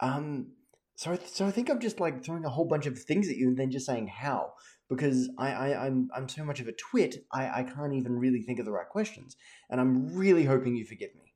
Um, 0.00 0.52
so, 0.96 1.12
I 1.12 1.16
th- 1.16 1.30
so 1.30 1.46
I 1.46 1.50
think 1.50 1.70
I'm 1.70 1.80
just 1.80 2.00
like 2.00 2.24
throwing 2.24 2.44
a 2.44 2.50
whole 2.50 2.66
bunch 2.66 2.86
of 2.86 2.98
things 2.98 3.28
at 3.28 3.36
you 3.36 3.48
and 3.48 3.56
then 3.56 3.70
just 3.70 3.86
saying 3.86 4.08
how 4.08 4.52
because 4.90 5.30
I, 5.38 5.52
I 5.52 5.86
I'm 5.86 6.10
I'm 6.14 6.28
so 6.28 6.44
much 6.44 6.60
of 6.60 6.68
a 6.68 6.72
twit 6.72 7.24
I, 7.32 7.60
I 7.60 7.62
can't 7.62 7.94
even 7.94 8.18
really 8.18 8.42
think 8.42 8.58
of 8.58 8.66
the 8.66 8.72
right 8.72 8.88
questions 8.88 9.36
and 9.70 9.80
I'm 9.80 10.14
really 10.14 10.44
hoping 10.44 10.76
you 10.76 10.84
forgive 10.84 11.10
me. 11.14 11.34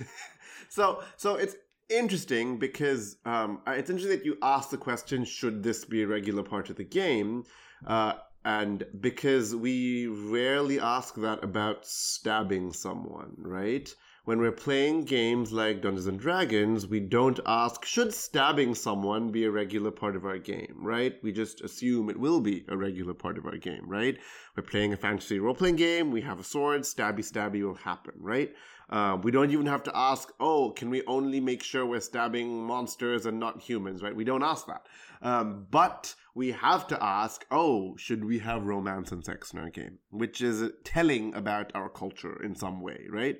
so 0.68 1.02
so 1.16 1.36
it's 1.36 1.54
interesting 1.88 2.58
because 2.58 3.18
um, 3.24 3.60
it's 3.68 3.90
interesting 3.90 4.18
that 4.18 4.24
you 4.24 4.36
asked 4.42 4.72
the 4.72 4.76
question 4.76 5.24
should 5.24 5.62
this 5.62 5.84
be 5.84 6.02
a 6.02 6.06
regular 6.08 6.42
part 6.42 6.70
of 6.70 6.76
the 6.76 6.84
game 6.84 7.44
uh, 7.86 8.14
and 8.46 8.84
because 9.00 9.56
we 9.56 10.06
rarely 10.06 10.78
ask 10.78 11.16
that 11.16 11.42
about 11.42 11.84
stabbing 11.84 12.72
someone 12.72 13.34
right 13.38 13.92
when 14.26 14.40
we're 14.40 14.50
playing 14.50 15.04
games 15.04 15.52
like 15.52 15.80
Dungeons 15.80 16.08
and 16.08 16.18
Dragons, 16.18 16.84
we 16.88 16.98
don't 16.98 17.38
ask, 17.46 17.84
should 17.84 18.12
stabbing 18.12 18.74
someone 18.74 19.30
be 19.30 19.44
a 19.44 19.50
regular 19.52 19.92
part 19.92 20.16
of 20.16 20.24
our 20.24 20.36
game, 20.36 20.74
right? 20.80 21.14
We 21.22 21.30
just 21.30 21.60
assume 21.60 22.10
it 22.10 22.18
will 22.18 22.40
be 22.40 22.64
a 22.68 22.76
regular 22.76 23.14
part 23.14 23.38
of 23.38 23.46
our 23.46 23.56
game, 23.56 23.84
right? 23.86 24.18
We're 24.56 24.64
playing 24.64 24.92
a 24.92 24.96
fantasy 24.96 25.38
role 25.38 25.54
playing 25.54 25.76
game, 25.76 26.10
we 26.10 26.22
have 26.22 26.40
a 26.40 26.44
sword, 26.44 26.80
stabby 26.80 27.20
stabby 27.20 27.62
will 27.62 27.76
happen, 27.76 28.14
right? 28.18 28.52
Uh, 28.90 29.16
we 29.22 29.30
don't 29.30 29.52
even 29.52 29.66
have 29.66 29.84
to 29.84 29.96
ask, 29.96 30.32
oh, 30.40 30.72
can 30.72 30.90
we 30.90 31.04
only 31.06 31.38
make 31.38 31.62
sure 31.62 31.86
we're 31.86 32.00
stabbing 32.00 32.64
monsters 32.64 33.26
and 33.26 33.38
not 33.38 33.60
humans, 33.60 34.02
right? 34.02 34.14
We 34.14 34.24
don't 34.24 34.42
ask 34.42 34.66
that. 34.66 34.86
Um, 35.22 35.66
but 35.70 36.14
we 36.36 36.52
have 36.52 36.86
to 36.88 37.02
ask, 37.02 37.46
oh, 37.50 37.96
should 37.96 38.22
we 38.22 38.40
have 38.40 38.66
romance 38.66 39.10
and 39.10 39.24
sex 39.24 39.54
in 39.54 39.58
our 39.58 39.70
game? 39.70 39.98
Which 40.10 40.42
is 40.42 40.70
telling 40.84 41.34
about 41.34 41.72
our 41.74 41.88
culture 41.88 42.40
in 42.42 42.54
some 42.54 42.82
way, 42.82 43.06
right? 43.10 43.38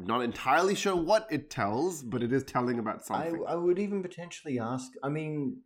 not 0.00 0.22
entirely 0.22 0.74
sure 0.74 0.94
what 0.94 1.26
it 1.30 1.50
tells, 1.50 2.02
but 2.02 2.22
it 2.22 2.32
is 2.32 2.44
telling 2.44 2.78
about 2.78 3.04
something. 3.04 3.42
I, 3.46 3.52
I 3.52 3.54
would 3.56 3.78
even 3.78 4.02
potentially 4.02 4.58
ask. 4.58 4.92
I 5.02 5.08
mean, 5.08 5.62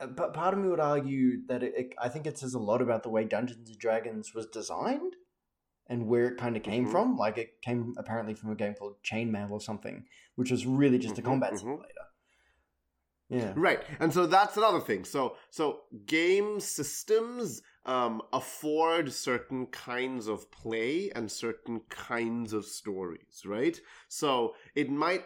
uh, 0.00 0.06
but 0.06 0.34
part 0.34 0.54
of 0.54 0.60
me 0.60 0.68
would 0.68 0.80
argue 0.80 1.46
that 1.46 1.62
it, 1.62 1.74
it, 1.76 1.94
I 1.98 2.08
think 2.08 2.26
it 2.26 2.38
says 2.38 2.54
a 2.54 2.58
lot 2.58 2.82
about 2.82 3.02
the 3.02 3.10
way 3.10 3.24
Dungeons 3.24 3.68
and 3.68 3.78
Dragons 3.78 4.34
was 4.34 4.46
designed 4.46 5.14
and 5.88 6.06
where 6.06 6.26
it 6.26 6.38
kind 6.38 6.56
of 6.56 6.62
came 6.62 6.84
mm-hmm. 6.84 6.92
from. 6.92 7.16
Like 7.16 7.38
it 7.38 7.62
came 7.62 7.94
apparently 7.98 8.34
from 8.34 8.50
a 8.50 8.56
game 8.56 8.74
called 8.74 8.96
Chainmail 9.04 9.50
or 9.50 9.60
something, 9.60 10.06
which 10.36 10.50
was 10.50 10.66
really 10.66 10.98
just 10.98 11.18
a 11.18 11.20
mm-hmm, 11.20 11.30
combat 11.30 11.50
mm-hmm. 11.50 11.58
simulator. 11.58 12.09
Yeah. 13.30 13.52
Right. 13.54 13.80
And 14.00 14.12
so 14.12 14.26
that's 14.26 14.56
another 14.56 14.80
thing. 14.80 15.04
So 15.04 15.36
so 15.50 15.82
game 16.06 16.60
systems 16.60 17.62
um, 17.86 18.22
afford 18.32 19.12
certain 19.12 19.66
kinds 19.66 20.26
of 20.26 20.50
play 20.50 21.10
and 21.14 21.30
certain 21.30 21.80
kinds 21.88 22.52
of 22.52 22.64
stories, 22.64 23.42
right? 23.46 23.80
So 24.08 24.54
it 24.74 24.90
might 24.90 25.24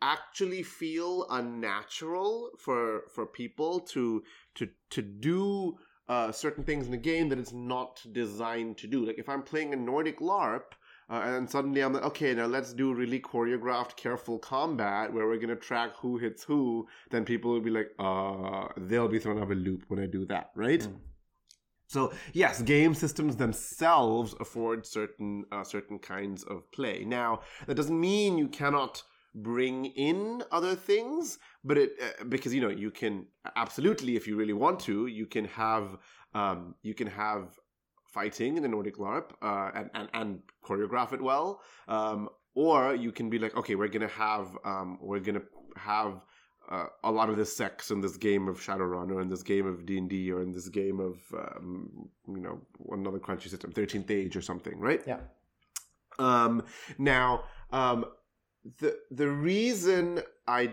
actually 0.00 0.62
feel 0.62 1.26
unnatural 1.30 2.52
for 2.58 3.02
for 3.14 3.26
people 3.26 3.80
to 3.80 4.22
to 4.54 4.68
to 4.90 5.02
do 5.02 5.76
uh, 6.08 6.32
certain 6.32 6.64
things 6.64 6.86
in 6.86 6.90
the 6.92 6.96
game 6.96 7.28
that 7.28 7.38
it's 7.38 7.52
not 7.52 8.00
designed 8.12 8.76
to 8.78 8.86
do. 8.86 9.04
Like 9.04 9.18
if 9.18 9.28
I'm 9.28 9.42
playing 9.42 9.72
a 9.72 9.76
Nordic 9.76 10.20
LARP, 10.20 10.72
uh, 11.10 11.22
and 11.24 11.50
suddenly 11.50 11.80
I'm 11.80 11.92
like, 11.92 12.04
okay, 12.04 12.34
now 12.34 12.46
let's 12.46 12.72
do 12.72 12.94
really 12.94 13.18
choreographed, 13.20 13.96
careful 13.96 14.38
combat 14.38 15.12
where 15.12 15.26
we're 15.26 15.38
gonna 15.38 15.56
track 15.56 15.96
who 15.96 16.18
hits 16.18 16.44
who. 16.44 16.86
Then 17.10 17.24
people 17.24 17.50
will 17.50 17.60
be 17.60 17.70
like, 17.70 17.90
uh, 17.98 18.68
they'll 18.76 19.08
be 19.08 19.18
thrown 19.18 19.38
out 19.38 19.44
of 19.44 19.50
a 19.50 19.56
loop 19.56 19.84
when 19.88 19.98
I 19.98 20.06
do 20.06 20.24
that, 20.26 20.50
right? 20.54 20.80
Mm. 20.80 20.96
So 21.88 22.12
yes, 22.32 22.62
game 22.62 22.94
systems 22.94 23.34
themselves 23.34 24.36
afford 24.38 24.86
certain 24.86 25.44
uh, 25.50 25.64
certain 25.64 25.98
kinds 25.98 26.44
of 26.44 26.70
play. 26.70 27.04
Now 27.04 27.40
that 27.66 27.74
doesn't 27.74 28.00
mean 28.00 28.38
you 28.38 28.46
cannot 28.46 29.02
bring 29.34 29.86
in 29.86 30.44
other 30.52 30.76
things, 30.76 31.40
but 31.64 31.76
it 31.76 31.90
uh, 32.00 32.24
because 32.24 32.54
you 32.54 32.60
know 32.60 32.68
you 32.68 32.92
can 32.92 33.26
absolutely 33.56 34.14
if 34.14 34.28
you 34.28 34.36
really 34.36 34.52
want 34.52 34.78
to 34.80 35.06
you 35.06 35.26
can 35.26 35.46
have 35.46 35.98
um, 36.34 36.76
you 36.82 36.94
can 36.94 37.08
have 37.08 37.58
fighting 38.12 38.56
in 38.56 38.62
the 38.62 38.68
Nordic 38.68 38.96
LARP 38.96 39.30
uh, 39.42 39.70
and, 39.74 39.90
and 39.94 40.08
and 40.14 40.40
choreograph 40.64 41.12
it 41.12 41.20
well, 41.20 41.60
um, 41.88 42.28
or 42.54 42.94
you 42.94 43.12
can 43.12 43.30
be 43.30 43.38
like 43.38 43.56
okay 43.56 43.74
we're 43.74 43.88
gonna 43.88 44.08
have 44.08 44.56
um, 44.64 44.98
we're 45.00 45.20
gonna 45.20 45.42
have 45.76 46.24
uh, 46.70 46.86
a 47.04 47.10
lot 47.10 47.28
of 47.28 47.36
the 47.36 47.44
sex 47.44 47.90
in 47.90 48.00
this 48.00 48.16
game 48.16 48.48
of 48.48 48.58
Shadowrun 48.60 49.10
or 49.10 49.20
in 49.20 49.28
this 49.28 49.42
game 49.42 49.66
of 49.66 49.86
D 49.86 49.98
and 49.98 50.08
D 50.08 50.30
or 50.30 50.42
in 50.42 50.52
this 50.52 50.68
game 50.68 51.00
of 51.00 51.16
um, 51.34 52.08
you 52.28 52.40
know 52.40 52.60
another 52.90 53.18
crunchy 53.18 53.48
system, 53.48 53.72
Thirteenth 53.72 54.10
Age 54.10 54.36
or 54.36 54.42
something, 54.42 54.78
right? 54.78 55.02
Yeah. 55.06 55.20
Um, 56.18 56.64
now, 56.98 57.44
um, 57.72 58.04
the 58.78 58.98
the 59.10 59.28
reason 59.28 60.20
I 60.46 60.70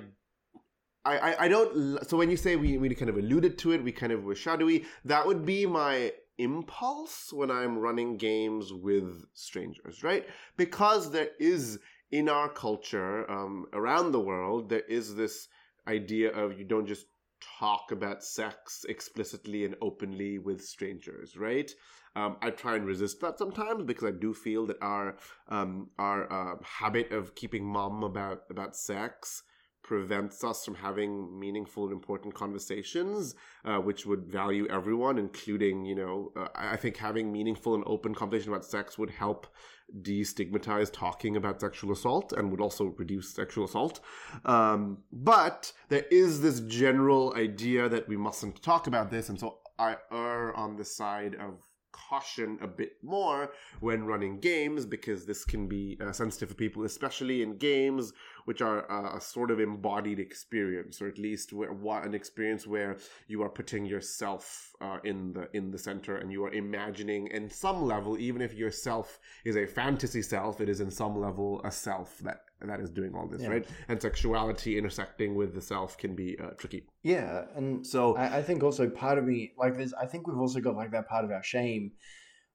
I, 1.05 1.45
I, 1.45 1.47
don't. 1.47 2.05
So 2.09 2.17
when 2.17 2.29
you 2.29 2.35
say 2.35 2.57
we, 2.57 2.77
we 2.77 2.93
kind 2.93 3.09
of 3.09 3.17
alluded 3.17 3.57
to 3.59 3.71
it, 3.71 3.81
we 3.81 3.93
kind 3.93 4.11
of 4.11 4.25
were 4.25 4.35
shadowy. 4.35 4.83
That 5.05 5.25
would 5.25 5.45
be 5.45 5.65
my 5.65 6.11
impulse 6.37 7.31
when 7.31 7.51
I'm 7.51 7.77
running 7.77 8.17
games 8.17 8.71
with 8.73 9.25
strangers, 9.33 10.03
right? 10.03 10.25
Because 10.55 11.11
there 11.11 11.29
is 11.39 11.79
in 12.11 12.29
our 12.29 12.49
culture 12.49 13.29
um, 13.29 13.65
around 13.73 14.11
the 14.11 14.19
world, 14.19 14.69
there 14.69 14.87
is 14.87 15.15
this 15.15 15.47
idea 15.87 16.31
of 16.31 16.57
you 16.57 16.65
don't 16.65 16.87
just 16.87 17.07
talk 17.59 17.91
about 17.91 18.23
sex 18.23 18.85
explicitly 18.87 19.65
and 19.65 19.75
openly 19.81 20.39
with 20.39 20.63
strangers, 20.63 21.37
right? 21.37 21.71
Um, 22.15 22.37
I 22.41 22.49
try 22.49 22.75
and 22.75 22.85
resist 22.85 23.21
that 23.21 23.37
sometimes 23.37 23.83
because 23.83 24.07
I 24.07 24.11
do 24.11 24.33
feel 24.33 24.65
that 24.67 24.77
our 24.81 25.17
um, 25.49 25.89
our 25.99 26.31
uh, 26.31 26.55
habit 26.63 27.11
of 27.11 27.35
keeping 27.35 27.65
mum 27.65 28.03
about 28.03 28.41
about 28.49 28.75
sex 28.75 29.43
prevents 29.87 30.43
us 30.43 30.65
from 30.65 30.75
having 30.75 31.39
meaningful 31.39 31.85
and 31.85 31.93
important 31.93 32.33
conversations, 32.33 33.33
uh, 33.63 33.77
which 33.77 34.05
would 34.05 34.25
value 34.25 34.67
everyone, 34.69 35.17
including, 35.17 35.85
you 35.85 35.95
know, 35.95 36.31
uh, 36.35 36.49
I 36.53 36.75
think 36.75 36.97
having 36.97 37.31
meaningful 37.31 37.73
and 37.73 37.83
open 37.87 38.13
conversation 38.13 38.51
about 38.51 38.65
sex 38.65 38.97
would 38.97 39.09
help 39.09 39.47
destigmatize 40.01 40.91
talking 40.91 41.37
about 41.37 41.61
sexual 41.61 41.93
assault 41.93 42.33
and 42.33 42.51
would 42.51 42.59
also 42.59 42.93
reduce 42.97 43.33
sexual 43.33 43.63
assault. 43.63 44.01
Um, 44.43 44.97
but 45.13 45.71
there 45.87 46.05
is 46.11 46.41
this 46.41 46.59
general 46.59 47.33
idea 47.35 47.87
that 47.87 48.09
we 48.09 48.17
mustn't 48.17 48.61
talk 48.61 48.87
about 48.87 49.09
this, 49.09 49.29
and 49.29 49.39
so 49.39 49.59
I 49.79 49.95
err 50.11 50.53
on 50.57 50.75
the 50.75 50.85
side 50.85 51.35
of 51.35 51.61
caution 51.97 52.57
a 52.61 52.67
bit 52.67 52.93
more 53.03 53.51
when 53.79 54.05
running 54.05 54.39
games 54.39 54.85
because 54.85 55.25
this 55.25 55.43
can 55.43 55.67
be 55.67 55.97
uh, 55.99 56.11
sensitive 56.11 56.49
for 56.49 56.55
people, 56.55 56.83
especially 56.83 57.41
in 57.41 57.57
games 57.57 58.13
which 58.47 58.61
are 58.61 58.89
uh, 58.89 59.17
a 59.17 59.19
sort 59.19 59.51
of 59.51 59.59
embodied 59.59 60.19
experience, 60.19 61.01
or 61.01 61.07
at 61.09 61.17
least 61.17 61.51
where, 61.51 61.69
an 62.01 62.13
experience 62.13 62.65
where 62.65 62.95
you 63.27 63.43
are 63.43 63.49
putting 63.49 63.85
yourself 63.85 64.71
uh, 64.79 64.99
in 65.03 65.33
the 65.33 65.49
in 65.51 65.69
the 65.69 65.77
center 65.77 66.15
and 66.15 66.31
you 66.31 66.45
are 66.45 66.53
imagining, 66.53 67.27
in 67.27 67.49
some 67.49 67.83
level, 67.83 68.17
even 68.17 68.41
if 68.41 68.53
your 68.53 68.71
self 68.71 69.19
is 69.43 69.57
a 69.57 69.67
fantasy 69.67 70.21
self, 70.21 70.61
it 70.61 70.69
is 70.69 70.79
in 70.79 70.89
some 70.89 71.19
level 71.19 71.59
a 71.65 71.71
self 71.71 72.19
that 72.19 72.39
that 72.61 72.79
is 72.79 72.89
doing 72.89 73.13
all 73.15 73.27
this, 73.27 73.41
yeah. 73.41 73.49
right? 73.49 73.67
And 73.89 74.01
sexuality 74.01 74.77
intersecting 74.77 75.35
with 75.35 75.53
the 75.53 75.61
self 75.61 75.97
can 75.97 76.15
be 76.15 76.39
uh, 76.39 76.51
tricky. 76.57 76.85
Yeah, 77.03 77.47
and 77.53 77.85
so 77.85 78.15
I, 78.15 78.37
I 78.37 78.41
think 78.43 78.63
also 78.63 78.89
part 78.89 79.17
of 79.17 79.25
me 79.25 79.51
like 79.57 79.77
this. 79.77 79.93
I 79.93 80.05
think 80.05 80.25
we've 80.25 80.39
also 80.39 80.61
got 80.61 80.77
like 80.77 80.91
that 80.91 81.09
part 81.09 81.25
of 81.25 81.31
our 81.31 81.43
shame, 81.43 81.91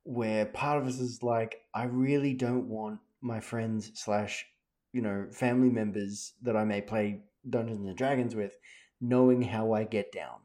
where 0.05 0.47
part 0.47 0.81
of 0.81 0.89
us 0.89 1.01
is 1.01 1.23
like, 1.23 1.61
I 1.75 1.85
really 1.85 2.33
don't 2.33 2.67
want 2.69 3.01
my 3.21 3.41
friends 3.41 3.93
slash 3.95 4.47
you 4.93 5.03
know 5.03 5.27
family 5.31 5.71
members 5.71 6.35
that 6.43 6.57
I 6.57 6.65
may 6.65 6.81
play 6.81 7.23
Dungeons 7.49 7.87
and 7.87 7.97
Dragons 7.97 8.35
with 8.35 8.57
knowing 9.01 9.43
how 9.43 9.73
I 9.73 9.85
get 9.85 10.13
down. 10.13 10.39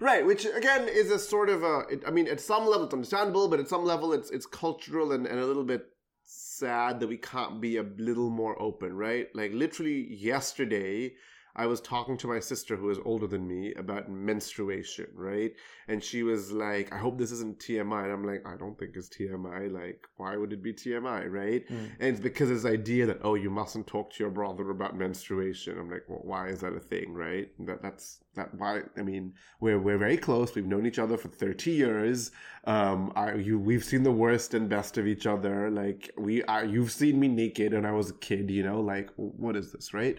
Right, 0.00 0.24
which 0.24 0.44
again 0.44 0.88
is 0.88 1.10
a 1.10 1.18
sort 1.18 1.48
of 1.50 1.62
a. 1.62 1.80
It, 1.90 2.02
I 2.06 2.10
mean, 2.10 2.28
at 2.28 2.40
some 2.40 2.66
level 2.66 2.84
it's 2.84 2.94
understandable, 2.94 3.48
but 3.48 3.60
at 3.60 3.68
some 3.68 3.84
level 3.84 4.12
it's 4.12 4.30
it's 4.30 4.46
cultural 4.46 5.12
and, 5.12 5.26
and 5.26 5.38
a 5.38 5.46
little 5.46 5.64
bit 5.64 5.86
sad 6.24 7.00
that 7.00 7.08
we 7.08 7.16
can't 7.16 7.60
be 7.60 7.76
a 7.76 7.82
little 7.82 8.30
more 8.30 8.60
open, 8.60 8.94
right? 8.94 9.28
Like 9.34 9.52
literally 9.52 10.14
yesterday, 10.14 11.14
I 11.56 11.66
was 11.66 11.80
talking 11.80 12.16
to 12.18 12.28
my 12.28 12.40
sister 12.40 12.76
who 12.76 12.90
is 12.90 12.98
older 13.04 13.26
than 13.26 13.46
me 13.46 13.74
about 13.74 14.10
menstruation, 14.10 15.06
right? 15.14 15.52
And 15.88 16.02
she 16.02 16.22
was 16.22 16.52
like, 16.52 16.92
I 16.92 16.98
hope 16.98 17.18
this 17.18 17.32
isn't 17.32 17.58
TMI. 17.58 18.04
And 18.04 18.12
I'm 18.12 18.24
like, 18.24 18.46
I 18.46 18.56
don't 18.56 18.78
think 18.78 18.92
it's 18.94 19.08
TMI. 19.08 19.72
Like, 19.72 20.06
why 20.16 20.36
would 20.36 20.52
it 20.52 20.62
be 20.62 20.72
TMI, 20.72 21.30
right? 21.30 21.68
Mm. 21.68 21.90
And 21.98 22.08
it's 22.08 22.20
because 22.20 22.48
this 22.48 22.64
idea 22.64 23.06
that, 23.06 23.18
oh, 23.22 23.34
you 23.34 23.50
mustn't 23.50 23.86
talk 23.86 24.12
to 24.12 24.22
your 24.22 24.30
brother 24.30 24.70
about 24.70 24.96
menstruation. 24.96 25.78
I'm 25.78 25.90
like, 25.90 26.04
well, 26.08 26.20
why 26.22 26.48
is 26.48 26.60
that 26.60 26.74
a 26.74 26.80
thing, 26.80 27.12
right? 27.12 27.48
That 27.60 27.82
That's 27.82 28.20
that 28.36 28.54
why, 28.54 28.82
I 28.96 29.02
mean, 29.02 29.34
we're, 29.60 29.80
we're 29.80 29.98
very 29.98 30.16
close. 30.16 30.54
We've 30.54 30.64
known 30.64 30.86
each 30.86 31.00
other 31.00 31.16
for 31.16 31.28
30 31.28 31.72
years. 31.72 32.30
Um, 32.64 33.12
I, 33.16 33.34
you, 33.34 33.58
we've 33.58 33.84
seen 33.84 34.04
the 34.04 34.12
worst 34.12 34.54
and 34.54 34.68
best 34.68 34.96
of 34.96 35.08
each 35.08 35.26
other. 35.26 35.70
Like, 35.70 36.10
we, 36.16 36.44
I, 36.44 36.62
you've 36.62 36.92
seen 36.92 37.18
me 37.18 37.26
naked 37.26 37.72
when 37.72 37.84
I 37.84 37.92
was 37.92 38.10
a 38.10 38.14
kid, 38.14 38.48
you 38.50 38.62
know, 38.62 38.80
like, 38.80 39.10
what 39.16 39.56
is 39.56 39.72
this, 39.72 39.92
right? 39.92 40.18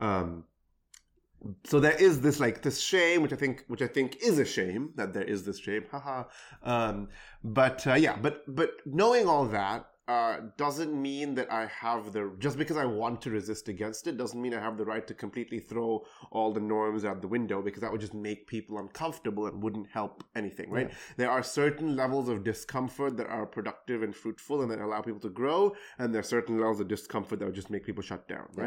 Um, 0.00 0.44
so 1.64 1.80
there 1.80 1.96
is 1.96 2.20
this 2.20 2.40
like 2.40 2.62
this 2.62 2.80
shame 2.80 3.22
which 3.22 3.32
i 3.32 3.36
think 3.36 3.64
which 3.68 3.82
i 3.82 3.86
think 3.86 4.16
is 4.22 4.38
a 4.38 4.44
shame 4.44 4.90
that 4.96 5.12
there 5.12 5.22
is 5.22 5.44
this 5.44 5.58
shame 5.58 5.84
haha 5.90 6.24
um 6.62 7.08
but 7.44 7.86
uh, 7.86 7.94
yeah 7.94 8.16
but 8.20 8.42
but 8.54 8.70
knowing 8.84 9.26
all 9.26 9.46
that 9.46 9.86
uh, 10.08 10.38
doesn't 10.56 11.00
mean 11.00 11.34
that 11.34 11.52
I 11.52 11.66
have 11.66 12.14
the 12.14 12.32
just 12.38 12.56
because 12.56 12.78
I 12.78 12.86
want 12.86 13.20
to 13.22 13.30
resist 13.30 13.68
against 13.68 14.06
it 14.06 14.16
doesn't 14.16 14.40
mean 14.40 14.54
I 14.54 14.60
have 14.60 14.78
the 14.78 14.84
right 14.86 15.06
to 15.06 15.12
completely 15.12 15.60
throw 15.60 16.02
all 16.30 16.50
the 16.50 16.60
norms 16.60 17.04
out 17.04 17.20
the 17.20 17.28
window 17.28 17.60
because 17.60 17.82
that 17.82 17.92
would 17.92 18.00
just 18.00 18.14
make 18.14 18.46
people 18.46 18.78
uncomfortable 18.78 19.46
and 19.46 19.62
wouldn't 19.62 19.86
help 19.88 20.24
anything, 20.34 20.70
right? 20.70 20.88
Yeah. 20.88 20.96
There 21.18 21.30
are 21.30 21.42
certain 21.42 21.94
levels 21.94 22.30
of 22.30 22.42
discomfort 22.42 23.18
that 23.18 23.26
are 23.26 23.44
productive 23.44 24.02
and 24.02 24.16
fruitful 24.16 24.62
and 24.62 24.70
that 24.70 24.80
allow 24.80 25.02
people 25.02 25.20
to 25.20 25.28
grow, 25.28 25.76
and 25.98 26.14
there 26.14 26.20
are 26.20 26.24
certain 26.24 26.56
levels 26.56 26.80
of 26.80 26.88
discomfort 26.88 27.38
that 27.40 27.44
would 27.44 27.54
just 27.54 27.68
make 27.68 27.84
people 27.84 28.02
shut 28.02 28.26
down, 28.28 28.48
yeah. 28.56 28.64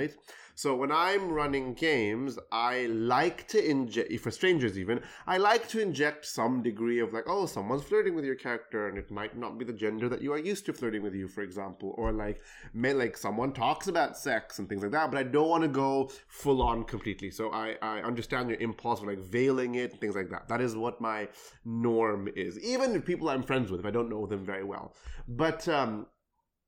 So 0.56 0.76
when 0.76 0.92
I'm 0.92 1.32
running 1.32 1.74
games, 1.74 2.38
I 2.52 2.86
like 2.88 3.48
to 3.50 3.70
inject, 3.70 4.18
for 4.20 4.32
strangers 4.32 4.78
even, 4.78 5.02
I 5.26 5.38
like 5.38 5.68
to 5.70 5.82
inject 5.82 6.26
some 6.26 6.62
degree 6.62 7.00
of 7.00 7.14
like, 7.14 7.26
oh, 7.28 7.46
someone's 7.46 7.84
flirting 7.84 8.16
with 8.16 8.26
your 8.26 8.36
character, 8.36 8.88
and 8.88 8.98
it 8.98 9.10
might 9.10 9.38
not 9.38 9.58
be 9.58 9.66
the 9.66 9.74
gender 9.74 10.08
that 10.10 10.22
you 10.22 10.34
are 10.34 10.38
used 10.38 10.66
to 10.68 10.74
flirting 10.74 11.02
with 11.02 11.16
you 11.16 11.28
for 11.28 11.42
example, 11.42 11.96
or 11.98 12.12
like 12.12 12.42
may, 12.74 12.94
like 12.94 13.18
someone 13.18 13.54
talks 13.54 13.88
about 13.88 14.18
sex 14.18 14.60
and 14.60 14.70
things 14.70 14.84
like 14.84 14.92
that, 14.92 15.10
but 15.12 15.18
I 15.18 15.24
don't 15.24 15.50
want 15.50 15.64
to 15.64 15.70
go 15.70 16.12
full 16.28 16.62
on 16.62 16.84
completely. 16.84 17.32
So 17.32 17.52
I 17.52 17.76
I 17.82 18.02
understand 18.02 18.50
your 18.50 18.60
impulse 18.60 19.00
for 19.00 19.08
like 19.08 19.20
veiling 19.20 19.76
it 19.76 19.92
and 19.92 20.00
things 20.02 20.16
like 20.16 20.30
that. 20.30 20.48
That 20.48 20.62
is 20.62 20.76
what 20.76 21.02
my 21.02 21.28
norm 21.66 22.30
is. 22.36 22.60
Even 22.60 22.96
if 22.96 23.06
people 23.06 23.30
I'm 23.30 23.44
friends 23.44 23.72
with, 23.72 23.80
if 23.80 23.86
I 23.86 23.92
don't 23.92 24.10
know 24.10 24.26
them 24.26 24.46
very 24.46 24.64
well, 24.64 24.96
but 25.28 25.68
um 25.68 26.08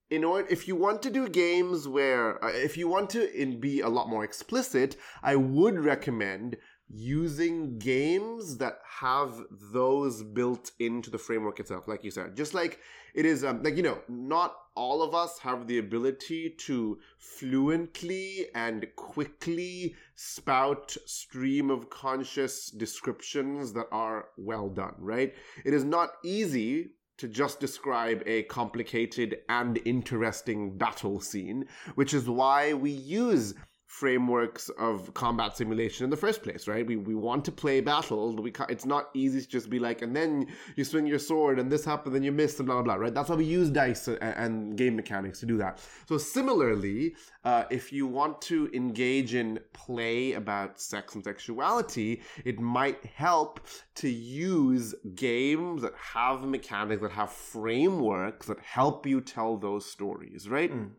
in 0.09 0.23
order 0.23 0.47
if 0.49 0.67
you 0.67 0.75
want 0.75 1.01
to 1.01 1.09
do 1.09 1.27
games 1.27 1.87
where 1.87 2.43
uh, 2.43 2.49
if 2.49 2.77
you 2.77 2.87
want 2.87 3.09
to 3.09 3.33
in, 3.39 3.59
be 3.59 3.79
a 3.81 3.89
lot 3.89 4.09
more 4.09 4.23
explicit 4.23 4.95
i 5.23 5.35
would 5.35 5.79
recommend 5.79 6.57
using 6.89 7.79
games 7.79 8.57
that 8.57 8.79
have 8.99 9.41
those 9.71 10.21
built 10.21 10.71
into 10.79 11.09
the 11.09 11.17
framework 11.17 11.59
itself 11.59 11.87
like 11.87 12.03
you 12.03 12.11
said. 12.11 12.35
Just 12.35 12.53
like 12.53 12.79
it 13.15 13.25
is 13.25 13.43
um, 13.43 13.63
like 13.63 13.75
you 13.75 13.83
know 13.83 13.99
not 14.07 14.55
all 14.75 15.01
of 15.01 15.13
us 15.13 15.39
have 15.39 15.67
the 15.67 15.77
ability 15.79 16.49
to 16.49 16.99
fluently 17.17 18.47
and 18.55 18.85
quickly 18.95 19.95
spout 20.15 20.95
stream 21.05 21.69
of 21.69 21.89
conscious 21.89 22.69
descriptions 22.69 23.73
that 23.73 23.87
are 23.91 24.25
well 24.37 24.69
done 24.69 24.95
right? 24.99 25.33
It 25.65 25.73
is 25.73 25.83
not 25.83 26.11
easy 26.23 26.91
to 27.23 27.29
just 27.29 27.61
describe 27.61 28.21
a 28.25 28.43
complicated 28.43 29.37
and 29.47 29.79
interesting 29.85 30.77
battle 30.77 31.21
scene 31.21 31.65
which 31.95 32.13
is 32.13 32.27
why 32.27 32.73
we 32.73 32.91
use 32.91 33.53
frameworks 33.93 34.69
of 34.79 35.13
combat 35.13 35.55
simulation 35.55 36.03
in 36.03 36.09
the 36.09 36.17
first 36.17 36.41
place, 36.41 36.67
right? 36.67 36.85
We, 36.85 36.95
we 36.95 37.13
want 37.13 37.45
to 37.45 37.51
play 37.51 37.79
battles, 37.79 38.33
but 38.33 38.41
we 38.41 38.51
it's 38.67 38.85
not 38.85 39.11
easy 39.13 39.39
to 39.39 39.47
just 39.47 39.69
be 39.69 39.77
like, 39.77 40.01
and 40.01 40.15
then 40.15 40.47
you 40.75 40.83
swing 40.83 41.05
your 41.05 41.19
sword 41.19 41.59
and 41.59 41.71
this 41.71 41.85
happened, 41.85 42.15
then 42.15 42.23
you 42.23 42.31
miss, 42.31 42.57
and 42.57 42.65
blah, 42.65 42.75
blah, 42.77 42.83
blah, 42.83 42.95
right? 42.95 43.13
That's 43.13 43.29
why 43.29 43.35
we 43.35 43.45
use 43.45 43.69
dice 43.69 44.07
and, 44.07 44.17
and 44.19 44.75
game 44.75 44.95
mechanics 44.95 45.39
to 45.41 45.45
do 45.45 45.57
that. 45.57 45.79
So 46.09 46.17
similarly, 46.17 47.15
uh, 47.43 47.65
if 47.69 47.93
you 47.93 48.07
want 48.07 48.41
to 48.43 48.67
engage 48.73 49.35
in 49.35 49.59
play 49.73 50.33
about 50.33 50.81
sex 50.81 51.13
and 51.13 51.23
sexuality, 51.23 52.23
it 52.45 52.59
might 52.59 53.05
help 53.05 53.59
to 53.95 54.09
use 54.09 54.95
games 55.13 55.83
that 55.83 55.93
have 55.95 56.41
mechanics, 56.43 57.03
that 57.03 57.11
have 57.11 57.31
frameworks 57.31 58.47
that 58.47 58.59
help 58.59 59.05
you 59.05 59.21
tell 59.21 59.55
those 59.55 59.85
stories, 59.85 60.49
right? 60.49 60.73
Mm. 60.73 60.89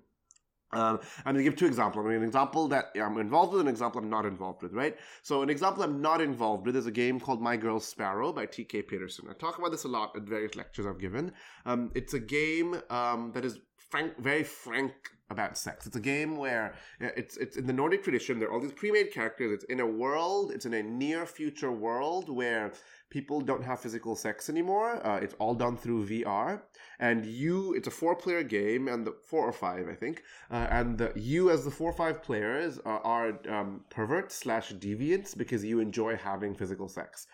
Um, 0.75 1.01
I'm 1.25 1.35
going 1.35 1.45
to 1.45 1.51
give 1.51 1.57
two 1.57 1.67
examples. 1.67 2.05
I 2.05 2.09
mean, 2.09 2.19
an 2.19 2.25
example 2.25 2.69
that 2.69 2.87
I'm 2.97 3.19
involved 3.19 3.53
with, 3.53 3.61
an 3.61 3.69
example 3.69 4.01
I'm 4.01 4.11
not 4.11 4.27
involved 4.27 4.63
with, 4.63 4.73
right? 4.73 4.97
So, 5.23 5.43
an 5.43 5.51
example 5.51 5.83
I'm 5.83 6.01
not 6.01 6.21
involved 6.21 6.67
with 6.67 6.77
is 6.77 6.87
a 6.87 6.91
game 6.91 7.21
called 7.21 7.41
My 7.41 7.57
Girl 7.57 7.81
Sparrow 7.81 8.33
by 8.33 8.47
T.K. 8.47 8.83
Peterson. 8.83 9.27
I 9.31 9.35
talk 9.35 9.59
about 9.59 9.71
this 9.71 9.85
a 9.85 9.89
lot 9.89 10.17
at 10.17 10.23
various 10.23 10.55
lectures 10.55 10.87
I've 10.87 11.01
given. 11.01 11.33
Um, 11.67 11.91
it's 11.95 12.15
a 12.15 12.21
game 12.21 12.81
um, 12.91 13.33
that 13.35 13.45
is 13.45 13.61
frank, 13.91 14.19
very 14.19 14.43
frank 14.43 14.93
about 15.31 15.57
sex. 15.57 15.87
It's 15.87 15.97
a 15.97 16.01
game 16.01 16.37
where 16.37 16.75
it's 17.01 17.37
it's 17.37 17.57
in 17.57 17.67
the 17.67 17.73
Nordic 17.73 18.03
tradition. 18.03 18.39
There 18.39 18.49
are 18.49 18.53
all 18.53 18.61
these 18.61 18.73
pre-made 18.73 19.13
characters. 19.13 19.53
It's 19.53 19.65
in 19.65 19.81
a 19.81 19.87
world. 19.87 20.53
It's 20.53 20.67
in 20.67 20.75
a 20.75 20.83
near 20.83 21.27
future 21.27 21.73
world 21.73 22.29
where 22.29 22.73
people 23.11 23.41
don't 23.41 23.65
have 23.65 23.81
physical 23.81 24.17
sex 24.17 24.49
anymore. 24.49 25.05
Uh, 25.07 25.19
it's 25.23 25.35
all 25.35 25.55
done 25.55 25.77
through 25.77 26.07
VR, 26.07 26.63
and 26.99 27.25
you. 27.27 27.75
It's 27.75 27.89
a 27.89 27.91
four-player 27.91 28.43
game, 28.43 28.89
and 28.89 29.07
the 29.07 29.15
four 29.25 29.47
or 29.47 29.53
five, 29.53 29.89
I 29.89 29.95
think. 29.95 30.23
Uh, 30.51 30.67
and 30.71 30.99
the, 30.99 31.13
you, 31.15 31.51
as 31.51 31.65
the 31.65 31.71
four 31.71 31.91
or 31.91 31.97
five 31.97 32.23
players, 32.23 32.79
uh, 32.85 32.99
are 33.05 33.39
um, 33.49 33.85
perverts 33.91 34.35
slash 34.35 34.73
deviants 34.75 35.37
because 35.37 35.65
you 35.65 35.81
enjoy 35.81 36.17
having 36.17 36.55
physical 36.55 36.89
sex. 36.89 37.27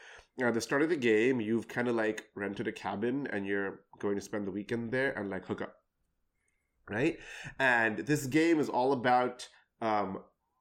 At 0.43 0.55
the 0.55 0.61
start 0.61 0.83
of 0.83 0.89
the 0.89 0.97
game, 0.97 1.41
you've 1.41 1.69
kind 1.69 1.89
of 1.89 1.97
like 1.97 2.27
rented 2.35 2.69
a 2.69 2.73
cabin, 2.73 3.27
and 3.33 3.47
you're 3.47 3.81
going 3.99 4.17
to 4.17 4.23
spend 4.23 4.47
the 4.47 4.53
weekend 4.53 4.91
there 4.91 5.13
and 5.19 5.31
like 5.31 5.47
hook 5.47 5.63
up 5.63 5.75
right? 6.91 7.19
And 7.59 7.99
this 7.99 8.27
game 8.27 8.59
is 8.59 8.69
all 8.69 8.93
about 8.93 9.49
um, 9.81 10.19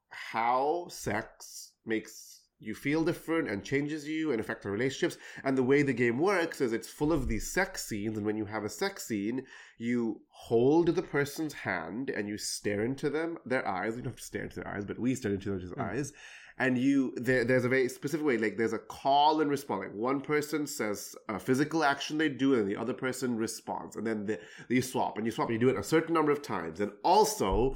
how 0.09 0.87
sex 0.89 1.73
makes 1.85 2.38
you 2.59 2.75
feel 2.75 3.03
different 3.03 3.49
and 3.49 3.63
changes 3.63 4.07
you 4.07 4.31
and 4.31 4.39
affect 4.39 4.63
the 4.63 4.69
relationships. 4.69 5.17
And 5.43 5.57
the 5.57 5.63
way 5.63 5.81
the 5.81 5.93
game 5.93 6.19
works 6.19 6.61
is 6.61 6.73
it's 6.73 6.89
full 6.89 7.13
of 7.13 7.27
these 7.27 7.51
sex 7.51 7.85
scenes. 7.85 8.17
And 8.17 8.25
when 8.25 8.37
you 8.37 8.45
have 8.45 8.63
a 8.63 8.69
sex 8.69 9.07
scene, 9.07 9.45
you 9.77 10.21
hold 10.29 10.87
the 10.87 11.01
person's 11.01 11.53
hand 11.53 12.09
and 12.09 12.27
you 12.27 12.37
stare 12.37 12.83
into 12.83 13.09
them, 13.09 13.37
their 13.45 13.67
eyes. 13.67 13.95
You 13.95 14.01
don't 14.01 14.11
have 14.11 14.17
to 14.17 14.23
stare 14.23 14.43
into 14.43 14.61
their 14.61 14.67
eyes, 14.67 14.85
but 14.85 14.99
we 14.99 15.15
stare 15.15 15.33
into 15.33 15.57
their 15.57 15.69
mm. 15.69 15.89
eyes 15.89 16.13
and 16.59 16.77
you 16.77 17.13
there, 17.15 17.45
there's 17.45 17.65
a 17.65 17.69
very 17.69 17.87
specific 17.87 18.25
way 18.25 18.37
like 18.37 18.57
there's 18.57 18.73
a 18.73 18.79
call 18.79 19.41
and 19.41 19.49
response 19.49 19.83
like 19.83 19.93
one 19.93 20.19
person 20.21 20.67
says 20.67 21.15
a 21.29 21.39
physical 21.39 21.83
action 21.83 22.17
they 22.17 22.29
do 22.29 22.53
and 22.55 22.69
the 22.69 22.75
other 22.75 22.93
person 22.93 23.37
responds 23.37 23.95
and 23.95 24.05
then 24.05 24.25
the, 24.25 24.39
you 24.67 24.81
swap 24.81 25.17
and 25.17 25.25
you 25.25 25.31
swap 25.31 25.49
and 25.49 25.59
you 25.59 25.67
do 25.67 25.73
it 25.73 25.79
a 25.79 25.83
certain 25.83 26.13
number 26.13 26.31
of 26.31 26.41
times 26.41 26.81
and 26.81 26.91
also 27.03 27.75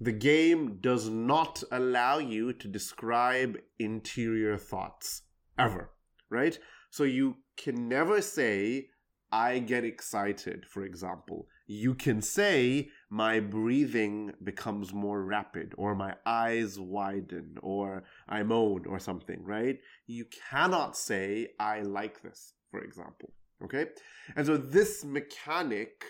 the 0.00 0.12
game 0.12 0.78
does 0.80 1.08
not 1.08 1.62
allow 1.70 2.18
you 2.18 2.52
to 2.52 2.68
describe 2.68 3.58
interior 3.78 4.56
thoughts 4.56 5.22
ever 5.58 5.90
right 6.30 6.58
so 6.90 7.04
you 7.04 7.36
can 7.56 7.88
never 7.88 8.20
say 8.22 8.88
i 9.30 9.58
get 9.58 9.84
excited 9.84 10.64
for 10.66 10.84
example 10.84 11.46
you 11.72 11.94
can 11.94 12.20
say 12.20 12.88
my 13.10 13.38
breathing 13.38 14.32
becomes 14.42 14.92
more 14.92 15.22
rapid 15.22 15.72
or 15.78 15.94
my 15.94 16.16
eyes 16.26 16.80
widen 16.80 17.58
or 17.62 18.02
I 18.28 18.42
moan 18.42 18.86
or 18.86 18.98
something, 18.98 19.44
right? 19.44 19.78
You 20.08 20.24
cannot 20.50 20.96
say 20.96 21.50
I 21.60 21.82
like 21.82 22.22
this, 22.22 22.54
for 22.72 22.80
example. 22.80 23.32
Okay? 23.62 23.86
And 24.34 24.44
so 24.44 24.56
this 24.56 25.04
mechanic 25.04 26.02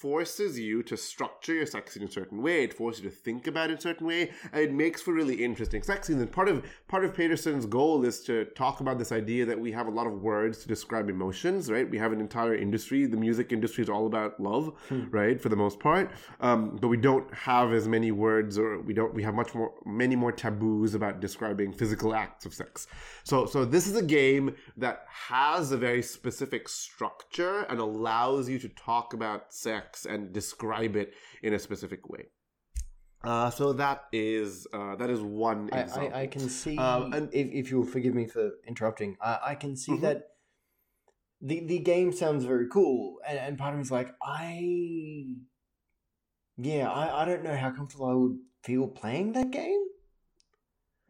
forces 0.00 0.58
you 0.58 0.82
to 0.82 0.96
structure 0.96 1.54
your 1.54 1.66
sex 1.66 1.96
in 1.96 2.02
a 2.02 2.10
certain 2.10 2.42
way. 2.42 2.64
It 2.64 2.74
forces 2.74 3.04
you 3.04 3.10
to 3.10 3.14
think 3.14 3.46
about 3.46 3.70
it 3.70 3.72
in 3.72 3.78
a 3.78 3.80
certain 3.80 4.06
way, 4.06 4.30
and 4.52 4.62
it 4.62 4.72
makes 4.72 5.00
for 5.00 5.12
really 5.12 5.44
interesting 5.44 5.82
sex 5.82 6.06
scenes. 6.06 6.20
And 6.20 6.32
part 6.32 6.48
of 6.48 6.64
part 6.88 7.04
of 7.04 7.14
Peterson's 7.14 7.66
goal 7.66 8.04
is 8.04 8.20
to 8.24 8.46
talk 8.56 8.80
about 8.80 8.98
this 8.98 9.12
idea 9.12 9.46
that 9.46 9.58
we 9.58 9.72
have 9.72 9.86
a 9.86 9.90
lot 9.90 10.06
of 10.06 10.22
words 10.22 10.58
to 10.58 10.68
describe 10.68 11.08
emotions. 11.08 11.70
Right? 11.70 11.88
We 11.88 11.98
have 11.98 12.12
an 12.12 12.20
entire 12.20 12.54
industry. 12.54 13.06
The 13.06 13.16
music 13.16 13.52
industry 13.52 13.84
is 13.84 13.90
all 13.90 14.06
about 14.06 14.40
love, 14.40 14.74
hmm. 14.88 15.08
right? 15.10 15.40
For 15.40 15.48
the 15.48 15.56
most 15.56 15.78
part, 15.78 16.10
um, 16.40 16.78
but 16.80 16.88
we 16.88 16.96
don't 16.96 17.32
have 17.34 17.72
as 17.72 17.86
many 17.86 18.10
words, 18.10 18.58
or 18.58 18.80
we 18.80 18.94
don't. 18.94 19.14
We 19.14 19.22
have 19.22 19.34
much 19.34 19.54
more, 19.54 19.72
many 19.84 20.16
more 20.16 20.32
taboos 20.32 20.94
about 20.94 21.20
describing 21.20 21.72
physical 21.72 22.14
acts 22.14 22.46
of 22.46 22.54
sex. 22.54 22.86
So, 23.24 23.46
so 23.46 23.64
this 23.64 23.86
is 23.86 23.96
a 23.96 24.02
game 24.02 24.56
that 24.76 25.04
has 25.08 25.72
a 25.72 25.76
very 25.76 26.02
specific 26.02 26.68
structure 26.68 27.60
and 27.68 27.78
allows 27.78 28.48
you 28.48 28.58
to 28.58 28.68
talk 28.68 29.14
about 29.14 29.52
sex 29.52 29.81
and 30.08 30.32
describe 30.32 30.96
it 30.96 31.14
in 31.42 31.54
a 31.54 31.58
specific 31.58 32.08
way. 32.08 32.30
Uh, 33.24 33.50
so 33.50 33.72
that 33.72 34.04
is 34.12 34.66
uh, 34.72 34.96
that 34.96 35.08
is 35.10 35.20
one 35.20 35.70
I, 35.72 35.80
example. 35.80 36.10
I, 36.16 36.20
I 36.22 36.26
can 36.26 36.48
see, 36.48 36.76
Um, 36.78 37.12
and- 37.12 37.30
if, 37.32 37.46
if 37.52 37.70
you'll 37.70 37.84
forgive 37.86 38.14
me 38.14 38.26
for 38.26 38.50
interrupting, 38.66 39.16
I, 39.20 39.38
I 39.50 39.54
can 39.54 39.76
see 39.76 39.92
Mhm. 39.92 40.00
that 40.02 40.18
the 41.40 41.60
the 41.66 41.78
game 41.78 42.12
sounds 42.12 42.44
very 42.44 42.66
cool, 42.68 43.18
and, 43.26 43.38
and 43.38 43.58
part 43.58 43.74
of 43.74 43.78
me's 43.78 43.90
like, 43.90 44.10
I, 44.22 45.36
yeah, 46.56 46.90
I, 46.90 47.22
I 47.22 47.24
don't 47.24 47.42
know 47.44 47.56
how 47.56 47.70
comfortable 47.70 48.06
I 48.06 48.14
would 48.14 48.38
feel 48.62 48.88
playing 48.88 49.32
that 49.32 49.50
game, 49.50 49.84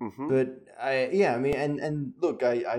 Mhm. 0.00 0.28
but 0.28 0.48
I, 0.80 1.08
yeah, 1.12 1.34
I 1.34 1.38
mean, 1.38 1.54
and 1.54 1.80
and 1.80 2.12
look, 2.20 2.42
I, 2.42 2.54
I 2.68 2.76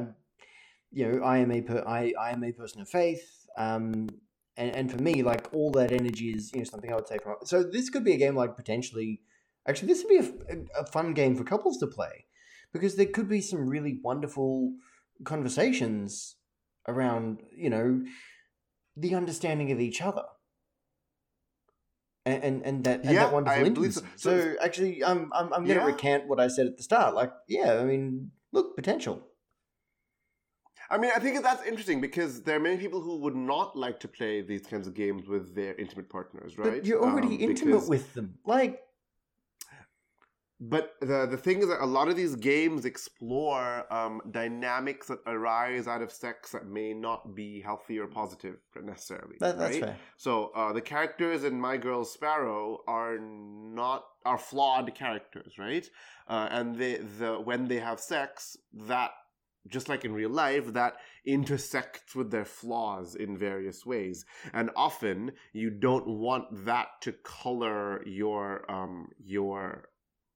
you 0.92 1.10
know, 1.12 1.24
I 1.24 1.40
am 1.40 1.52
a 1.52 1.62
per, 1.62 1.84
I, 1.88 2.14
I 2.20 2.32
am 2.32 2.44
a 2.44 2.52
person 2.52 2.82
of 2.82 2.90
faith, 2.90 3.48
um, 3.58 4.10
and 4.58 4.76
and 4.76 4.92
for 4.92 4.98
me, 5.02 5.24
like 5.24 5.48
all 5.54 5.72
that 5.72 5.92
energy 5.92 6.30
is 6.30 6.52
you 6.54 6.60
know 6.60 6.66
something 6.66 6.92
I 6.92 6.96
would 6.96 7.06
take 7.06 7.24
from. 7.24 7.38
So 7.46 7.64
this 7.64 7.90
could 7.90 8.04
be 8.04 8.14
a 8.14 8.18
game 8.18 8.36
like 8.36 8.56
potentially, 8.56 9.22
actually, 9.68 9.88
this 9.90 10.04
would 10.04 10.10
be 10.10 10.18
a, 10.50 10.82
a, 10.82 10.86
fun 10.86 11.14
game 11.14 11.36
for 11.36 11.44
couples 11.44 11.78
to 11.80 11.88
play, 11.88 12.26
because 12.72 12.96
there 12.96 13.08
could 13.08 13.28
be 13.30 13.42
some 13.42 13.68
really 13.68 14.00
wonderful 14.04 14.74
conversations 15.24 16.36
around 16.88 17.40
you 17.56 17.70
know 17.70 18.04
the 18.96 19.16
understanding 19.16 19.72
of 19.72 19.80
each 19.80 20.02
other. 20.02 20.24
And, 22.26 22.44
and, 22.44 22.66
and 22.66 22.84
that 22.86 23.02
and 23.04 23.12
Yeah, 23.12 23.26
that 23.26 23.34
wonderful 23.34 23.60
I 23.60 23.70
believe 23.70 23.98
intimacy. 23.98 24.00
so. 24.16 24.30
So, 24.30 24.42
So- 24.42 24.56
actually, 24.64 25.04
I'm 25.04 25.30
I'm, 25.34 25.52
I'm 25.54 25.66
going 25.66 25.80
to 25.80 25.86
Yeah. 25.86 25.86
recant 25.86 26.28
what 26.28 26.40
I 26.40 26.48
said 26.48 26.68
at 26.68 26.78
the 26.78 26.84
start. 26.84 27.16
Like, 27.16 27.32
yeah, 27.50 27.74
I 27.74 27.84
mean, 27.84 28.32
look, 28.54 28.76
potential. 28.78 29.28
I 30.94 30.98
mean, 31.02 31.12
I 31.16 31.20
think 31.20 31.42
that's 31.50 31.66
interesting 31.72 32.00
because 32.08 32.32
there 32.46 32.56
are 32.58 32.66
many 32.70 32.78
people 32.78 33.02
who 33.02 33.16
would 33.24 33.36
not 33.54 33.76
like 33.86 34.00
to 34.02 34.08
play 34.08 34.42
these 34.52 34.66
kinds 34.72 34.86
of 34.90 34.94
games 34.94 35.28
with 35.28 35.46
their 35.60 35.74
intimate 35.84 36.08
partners, 36.18 36.52
right? 36.58 36.74
But 36.74 36.86
you're 36.86 37.04
already 37.08 37.36
Um, 37.36 37.50
intimate 37.50 37.72
because- 37.74 37.90
with 37.90 38.14
them. 38.14 38.28
Like, 38.46 38.74
But 40.76 40.86
the 41.02 41.26
the 41.34 41.40
thing 41.46 41.58
is 41.64 41.68
that 41.72 41.82
a 41.84 41.92
lot 41.98 42.08
of 42.12 42.16
these 42.22 42.36
games 42.52 42.86
explore 42.86 43.68
um, 43.98 44.22
dynamics 44.32 45.08
that 45.08 45.20
arise 45.36 45.86
out 45.94 46.02
of 46.06 46.10
sex 46.26 46.52
that 46.54 46.66
may 46.80 46.94
not 46.94 47.36
be 47.36 47.50
healthy 47.70 47.96
or 48.00 48.08
positive 48.08 48.58
necessarily. 48.82 49.36
that, 49.42 49.58
that's 49.58 49.74
right? 49.76 49.84
fair. 49.84 49.98
So 50.26 50.32
uh, 50.60 50.72
the 50.72 50.86
characters 50.94 51.44
in 51.44 51.54
My 51.60 51.76
Girl 51.86 52.06
Sparrow 52.06 52.66
are 52.88 53.18
not 53.20 54.02
are 54.32 54.38
flawed 54.38 54.88
characters, 55.04 55.52
right? 55.68 55.86
Uh, 56.34 56.48
and 56.58 56.66
they 56.82 56.94
the 57.20 57.32
when 57.50 57.68
they 57.68 57.80
have 57.90 58.00
sex, 58.00 58.56
that 58.94 59.12
just 59.68 59.90
like 59.90 60.06
in 60.06 60.14
real 60.14 60.30
life, 60.30 60.74
that 60.74 60.96
intersects 61.26 62.16
with 62.16 62.32
their 62.32 62.46
flaws 62.46 63.16
in 63.16 63.38
various 63.38 63.86
ways, 63.86 64.26
and 64.54 64.70
often 64.76 65.32
you 65.54 65.70
don't 65.70 66.08
want 66.08 66.66
that 66.66 66.88
to 67.02 67.14
color 67.24 68.06
your 68.06 68.70
um 68.70 69.10
your 69.24 69.90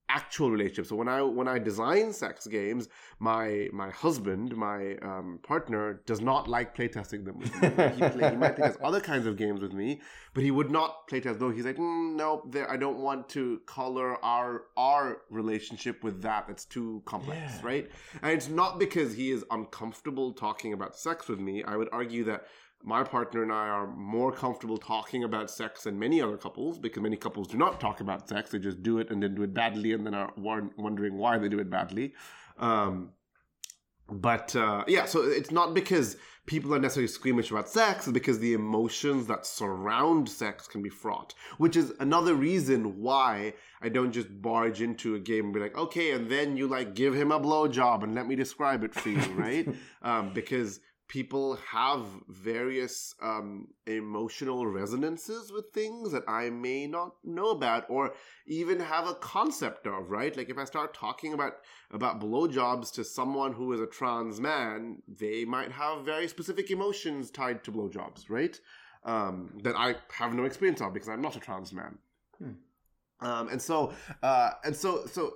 actual 0.09 0.49
relationship. 0.51 0.85
So 0.87 0.95
when 0.95 1.07
I 1.07 1.21
when 1.21 1.47
I 1.47 1.59
design 1.59 2.13
sex 2.13 2.47
games, 2.47 2.87
my 3.19 3.69
my 3.73 3.89
husband, 3.89 4.55
my 4.55 4.95
um, 5.01 5.39
partner, 5.43 6.01
does 6.05 6.21
not 6.21 6.47
like 6.47 6.75
playtesting 6.75 7.25
them 7.25 7.39
with 7.39 7.53
me. 7.61 7.69
he, 7.95 8.09
play, 8.09 8.29
he 8.31 8.35
might 8.37 8.55
playtest 8.55 8.77
other 8.83 9.01
kinds 9.01 9.25
of 9.25 9.35
games 9.37 9.61
with 9.61 9.73
me, 9.73 10.01
but 10.33 10.43
he 10.43 10.51
would 10.51 10.71
not 10.71 11.07
playtest. 11.09 11.39
No, 11.39 11.49
he's 11.49 11.65
like, 11.65 11.77
mm, 11.77 12.15
no, 12.15 12.49
I 12.69 12.77
don't 12.77 12.99
want 12.99 13.27
to 13.29 13.61
color 13.65 14.23
our 14.23 14.63
our 14.77 15.21
relationship 15.29 16.03
with 16.03 16.21
that. 16.21 16.47
That's 16.47 16.65
too 16.65 17.01
complex, 17.05 17.53
Yeah. 17.55 17.59
right? 17.63 17.91
And 18.21 18.31
it's 18.31 18.49
not 18.49 18.79
because 18.79 19.13
he 19.13 19.31
is 19.31 19.43
uncomfortable 19.51 20.31
talking 20.33 20.73
about 20.73 20.95
sex 20.95 21.27
with 21.27 21.39
me. 21.39 21.63
I 21.63 21.75
would 21.75 21.89
argue 21.91 22.23
that 22.25 22.47
my 22.83 23.03
partner 23.03 23.43
and 23.43 23.51
I 23.51 23.67
are 23.67 23.87
more 23.87 24.31
comfortable 24.31 24.77
talking 24.77 25.23
about 25.23 25.49
sex 25.49 25.83
than 25.83 25.97
many 25.99 26.21
other 26.21 26.37
couples 26.37 26.77
because 26.79 27.01
many 27.01 27.17
couples 27.17 27.47
do 27.47 27.57
not 27.57 27.79
talk 27.79 27.99
about 27.99 28.29
sex. 28.29 28.51
They 28.51 28.59
just 28.59 28.83
do 28.83 28.99
it 28.99 29.09
and 29.09 29.21
then 29.21 29.35
do 29.35 29.43
it 29.43 29.53
badly 29.53 29.93
and 29.93 30.05
then 30.05 30.13
are 30.13 30.31
wondering 30.37 31.17
why 31.17 31.37
they 31.37 31.49
do 31.49 31.59
it 31.59 31.69
badly. 31.69 32.13
Um, 32.57 33.11
but 34.09 34.55
uh, 34.55 34.85
yeah, 34.87 35.05
so 35.05 35.21
it's 35.23 35.51
not 35.51 35.73
because 35.73 36.15
people 36.45 36.73
are 36.73 36.79
necessarily 36.79 37.09
squeamish 37.09 37.51
about 37.51 37.69
sex, 37.69 38.07
it's 38.07 38.13
because 38.13 38.39
the 38.39 38.53
emotions 38.53 39.27
that 39.27 39.45
surround 39.45 40.29
sex 40.29 40.65
can 40.65 40.81
be 40.81 40.89
fraught, 40.89 41.33
which 41.57 41.75
is 41.75 41.91
another 41.99 42.33
reason 42.33 43.01
why 43.01 43.53
I 43.81 43.89
don't 43.89 44.13
just 44.13 44.41
barge 44.41 44.81
into 44.81 45.15
a 45.15 45.19
game 45.19 45.45
and 45.45 45.53
be 45.53 45.59
like, 45.59 45.77
okay, 45.77 46.11
and 46.11 46.29
then 46.29 46.55
you 46.55 46.67
like 46.67 46.95
give 46.95 47.13
him 47.13 47.33
a 47.33 47.39
blowjob 47.39 48.03
and 48.03 48.15
let 48.15 48.27
me 48.27 48.35
describe 48.35 48.83
it 48.85 48.93
for 48.93 49.09
you, 49.09 49.19
right? 49.35 49.67
um, 50.01 50.31
because 50.33 50.79
people 51.07 51.57
have 51.71 52.05
various 52.27 53.15
um, 53.21 53.67
emotional 53.85 54.67
resonances 54.67 55.51
with 55.51 55.71
things 55.73 56.11
that 56.11 56.23
I 56.27 56.49
may 56.49 56.85
not 56.87 57.15
know 57.23 57.51
about 57.51 57.85
or 57.89 58.13
even 58.45 58.79
have 58.79 59.07
a 59.07 59.15
concept 59.15 59.87
of, 59.87 60.11
right? 60.11 60.35
Like 60.35 60.49
if 60.49 60.57
I 60.57 60.65
start 60.65 60.93
talking 60.93 61.33
about 61.33 61.53
about 61.91 62.19
blowjobs 62.19 62.91
to 62.93 63.03
someone 63.03 63.53
who 63.53 63.71
is 63.73 63.79
a 63.79 63.87
trans 63.87 64.39
man, 64.41 65.01
they 65.07 65.45
might 65.45 65.71
have 65.71 66.03
very 66.03 66.27
specific 66.27 66.71
emotions 66.71 67.31
tied 67.31 67.63
to 67.63 67.71
blowjobs, 67.71 68.29
right? 68.29 68.59
Um, 69.05 69.57
that 69.63 69.75
I 69.77 69.95
have 70.11 70.33
no 70.33 70.43
experience 70.43 70.81
of 70.81 70.93
because 70.93 71.07
I'm 71.07 71.21
not 71.21 71.37
a 71.37 71.39
trans 71.39 71.71
man. 71.71 71.97
Um, 73.19 73.47
and 73.49 73.61
so, 73.61 73.93
uh, 74.21 74.51
and 74.63 74.75
so, 74.75 75.05
so 75.07 75.33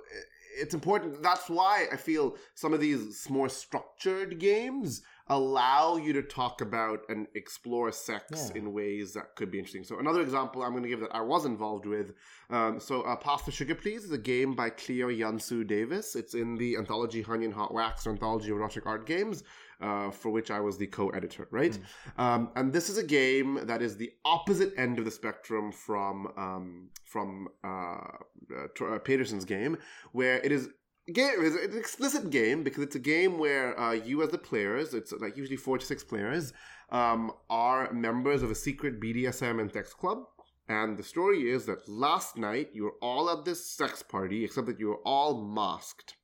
it's 0.58 0.74
important. 0.74 1.24
That's 1.24 1.50
why 1.50 1.88
I 1.92 1.98
feel 1.98 2.36
some 2.54 2.74
of 2.74 2.80
these 2.80 3.30
more 3.30 3.50
structured 3.50 4.40
games 4.40 5.02
allow 5.32 5.96
you 5.96 6.12
to 6.14 6.22
talk 6.22 6.60
about 6.62 7.00
and 7.10 7.26
explore 7.36 7.92
sex 7.92 8.26
Yeah. 8.52 8.60
in 8.60 8.74
ways 8.74 9.14
that 9.14 9.36
could 9.36 9.50
be 9.50 9.58
interesting. 9.60 9.86
So 9.86 9.98
another 9.98 10.22
example 10.22 10.62
I'm 10.62 10.72
going 10.72 10.84
to 10.84 10.90
give 10.90 11.00
that 11.00 11.16
I 11.16 11.22
was 11.22 11.46
involved 11.46 11.86
with. 11.86 12.14
Um, 12.50 12.80
so 12.80 13.02
uh, 13.04 13.16
Pass 13.16 13.44
the 13.44 13.52
Sugar 13.52 13.74
Please 13.76 14.04
is 14.04 14.12
a 14.12 14.18
game 14.18 14.54
by 14.56 14.70
Clio 14.70 15.08
Yun-su 15.08 15.64
Davis. 15.64 16.16
It's 16.16 16.34
in 16.34 16.56
the 16.56 16.76
anthology 16.76 17.22
Honey 17.22 17.46
and 17.46 17.54
Hot 17.54 17.74
Wax, 17.74 18.06
anthology 18.08 18.50
of 18.52 18.58
erotic 18.58 18.86
art 18.86 19.06
games, 19.06 19.44
uh, 19.80 20.12
for 20.12 20.30
which 20.32 20.52
I 20.52 20.60
was 20.60 20.78
the 20.78 20.88
co-editor. 20.88 21.48
Right, 21.50 21.80
um, 22.18 22.52
and 22.58 22.74
this 22.74 22.90
is 22.90 22.98
a 22.98 23.04
game 23.04 23.60
that 23.64 23.82
is 23.82 23.96
the 23.96 24.12
opposite 24.26 24.74
end 24.78 25.00
of 25.00 25.06
the 25.06 25.12
spectrum 25.12 25.72
from 25.72 26.28
um, 26.38 26.90
from 27.06 27.48
uh, 27.64 27.68
uh, 27.70 28.86
uh, 28.86 29.00
Peterson's 29.00 29.46
game, 29.46 29.78
where 30.12 30.38
it 30.40 30.52
is 30.52 30.70
game 31.08 31.34
it's 31.38 31.56
an 31.56 31.78
explicit 31.78 32.30
game 32.30 32.64
because 32.64 32.84
it's 32.84 32.96
a 32.96 33.00
game 33.00 33.38
where 33.38 33.78
uh, 33.80 33.92
you 33.92 34.22
as 34.22 34.30
the 34.30 34.38
players 34.38 34.94
it's 34.94 35.12
like 35.14 35.36
usually 35.36 35.58
four 35.58 35.78
to 35.78 35.86
six 35.86 36.04
players 36.04 36.54
um, 36.92 37.32
are 37.50 37.92
members 37.92 38.44
of 38.44 38.52
a 38.52 38.56
secret 38.56 39.00
bdsm 39.00 39.60
and 39.62 39.72
sex 39.72 39.94
club. 39.94 40.24
And 40.68 40.98
the 40.98 41.04
story 41.04 41.50
is 41.50 41.66
that 41.66 41.88
last 41.90 42.38
night 42.38 42.70
you 42.74 42.84
were 42.84 42.96
all 43.02 43.30
at 43.30 43.46
this 43.46 43.66
sex 43.66 44.04
party 44.04 44.46
except 44.46 44.68
that 44.68 44.80
you 44.80 44.88
were 44.88 45.02
all 45.06 45.42
masked. 45.44 46.16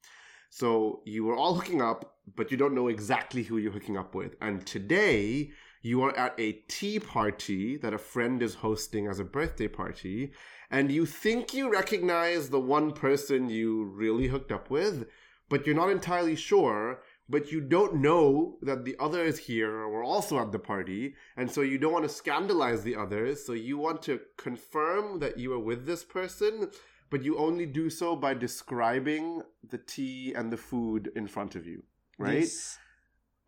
So 0.49 1.01
you 1.05 1.25
were 1.25 1.35
all 1.35 1.55
hooking 1.55 1.81
up 1.81 2.17
but 2.35 2.51
you 2.51 2.57
don't 2.57 2.75
know 2.75 2.89
exactly 2.89 3.43
who 3.43 3.57
you're 3.57 3.71
hooking 3.71 3.97
up 3.97 4.13
with. 4.13 4.35
And 4.41 4.65
today 4.65 5.51
you 5.81 6.03
are 6.03 6.15
at 6.17 6.33
a 6.37 6.53
tea 6.67 6.99
party 6.99 7.77
that 7.77 7.93
a 7.93 7.97
friend 7.97 8.43
is 8.43 8.55
hosting 8.55 9.07
as 9.07 9.19
a 9.19 9.23
birthday 9.23 9.67
party 9.67 10.33
and 10.69 10.91
you 10.91 11.06
think 11.06 11.53
you 11.53 11.71
recognize 11.71 12.49
the 12.49 12.60
one 12.60 12.91
person 12.91 13.49
you 13.49 13.86
really 13.86 14.27
hooked 14.27 14.51
up 14.51 14.69
with, 14.69 15.08
but 15.49 15.65
you're 15.65 15.75
not 15.75 15.89
entirely 15.89 16.36
sure, 16.36 17.01
but 17.30 17.51
you 17.51 17.62
don't 17.62 17.95
know 17.95 18.58
that 18.62 18.86
the 18.86 18.95
others 18.99 19.38
here 19.38 19.88
were 19.88 20.03
also 20.03 20.39
at 20.39 20.51
the 20.51 20.60
party, 20.60 21.15
and 21.36 21.49
so 21.49 21.62
you 21.62 21.77
don't 21.77 21.93
want 21.93 22.06
to 22.06 22.10
scandalize 22.10 22.84
the 22.84 22.95
others, 22.95 23.45
so 23.45 23.53
you 23.53 23.77
want 23.77 24.01
to 24.03 24.19
confirm 24.38 25.19
that 25.19 25.38
you 25.38 25.49
were 25.49 25.60
with 25.60 25.86
this 25.86 26.03
person, 26.03 26.69
but 27.10 27.23
you 27.23 27.38
only 27.38 27.65
do 27.65 27.89
so 27.89 28.15
by 28.15 28.34
describing 28.34 29.41
the 29.69 29.77
tea 29.77 30.34
and 30.34 30.51
the 30.51 30.58
food 30.58 31.12
in 31.15 31.27
front 31.27 31.56
of 31.56 31.65
you, 31.65 31.84
right? 32.17 32.47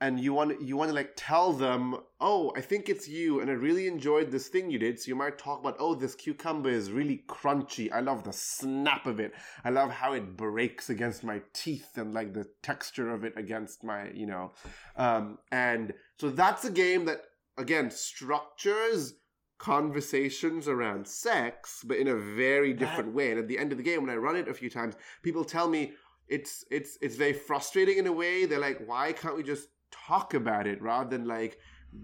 And 0.02 0.20
you 0.20 0.34
want 0.34 0.62
you 0.62 0.78
want 0.78 0.90
to 0.90 0.96
like 0.96 1.14
tell 1.16 1.52
them, 1.52 1.98
"Oh, 2.22 2.54
I 2.56 2.62
think 2.62 2.88
it's 2.88 3.08
you 3.08 3.42
and 3.42 3.50
I 3.50 3.54
really 3.54 3.86
enjoyed 3.88 4.32
this 4.32 4.48
thing 4.48 4.72
you 4.72 4.80
did." 4.80 5.00
So 5.00 5.10
you 5.10 5.16
might 5.16 5.38
talk 5.38 5.60
about, 5.60 5.76
"Oh, 5.80 5.94
this 5.94 6.16
cucumber 6.16 6.70
is 6.70 6.92
really 6.92 7.24
crunchy. 7.28 7.92
I 7.92 8.00
love 8.00 8.24
the 8.24 8.32
snap 8.32 9.06
of 9.06 9.20
it. 9.20 9.34
I 9.64 9.72
love 9.72 9.92
how 9.92 10.14
it 10.14 10.38
breaks 10.38 10.90
against 10.90 11.24
my 11.24 11.42
teeth 11.54 11.98
and 11.98 12.14
like 12.14 12.34
the 12.34 12.48
texture 12.64 13.10
of 13.10 13.24
it 13.26 13.34
against 13.36 13.84
my, 13.84 14.10
you 14.12 14.26
know." 14.26 14.54
Um 14.96 15.40
and 15.52 15.94
so 16.18 16.30
that's 16.30 16.64
a 16.64 16.72
game 16.72 17.06
that 17.06 17.22
again 17.58 17.92
structures 17.92 19.16
conversations 19.58 20.70
around 20.70 21.06
sex 21.06 21.84
but 21.86 21.98
in 21.98 22.08
a 22.08 22.16
very 22.16 22.72
different 22.74 23.14
way. 23.14 23.32
And 23.32 23.40
at 23.40 23.50
the 23.50 23.60
end 23.60 23.74
of 23.74 23.78
the 23.78 23.84
game 23.84 24.02
when 24.02 24.10
I 24.10 24.16
run 24.16 24.38
it 24.38 24.48
a 24.48 24.54
few 24.54 24.70
times, 24.70 24.96
people 25.24 25.44
tell 25.44 25.68
me 25.68 25.92
it's 26.30 26.64
it's 26.72 26.98
it's 27.02 27.18
very 27.18 27.34
frustrating 27.34 27.98
in 27.98 28.08
a 28.08 28.14
way. 28.14 28.46
They're 28.46 28.60
like, 28.60 28.82
why 28.86 29.12
can't 29.12 29.36
we 29.36 29.44
just 29.44 29.68
talk 29.92 30.34
about 30.34 30.68
it 30.68 30.82
rather 30.82 31.10
than 31.10 31.26
like 31.28 31.58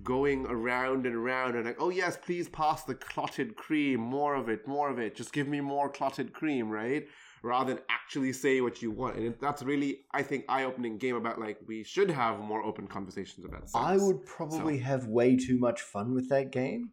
going 0.03 0.45
around 0.47 1.05
and 1.05 1.15
around 1.15 1.55
and 1.55 1.65
like, 1.65 1.77
oh 1.79 1.89
yes, 1.89 2.17
please 2.17 2.49
pass 2.49 2.83
the 2.83 2.95
clotted 2.95 3.55
cream, 3.55 3.99
more 3.99 4.35
of 4.35 4.49
it, 4.49 4.67
more 4.67 4.89
of 4.89 4.97
it. 4.99 5.15
Just 5.15 5.31
give 5.33 5.47
me 5.47 5.61
more 5.61 5.89
clotted 5.89 6.33
cream, 6.33 6.69
right? 6.69 7.07
Rather 7.43 7.75
than 7.75 7.83
actually 7.89 8.33
say 8.33 8.61
what 8.61 8.81
you 8.81 8.89
want. 8.89 9.17
And 9.17 9.35
that's 9.39 9.61
really, 9.61 9.99
I 10.11 10.23
think, 10.23 10.45
eye-opening 10.49 10.97
game 10.97 11.15
about 11.15 11.39
like 11.39 11.59
we 11.67 11.83
should 11.83 12.09
have 12.09 12.39
more 12.39 12.63
open 12.63 12.87
conversations 12.87 13.45
about 13.45 13.69
sex. 13.69 13.75
I 13.75 13.97
would 13.97 14.25
probably 14.25 14.79
have 14.79 15.05
way 15.05 15.35
too 15.37 15.59
much 15.59 15.81
fun 15.81 16.15
with 16.15 16.29
that 16.29 16.51
game 16.51 16.89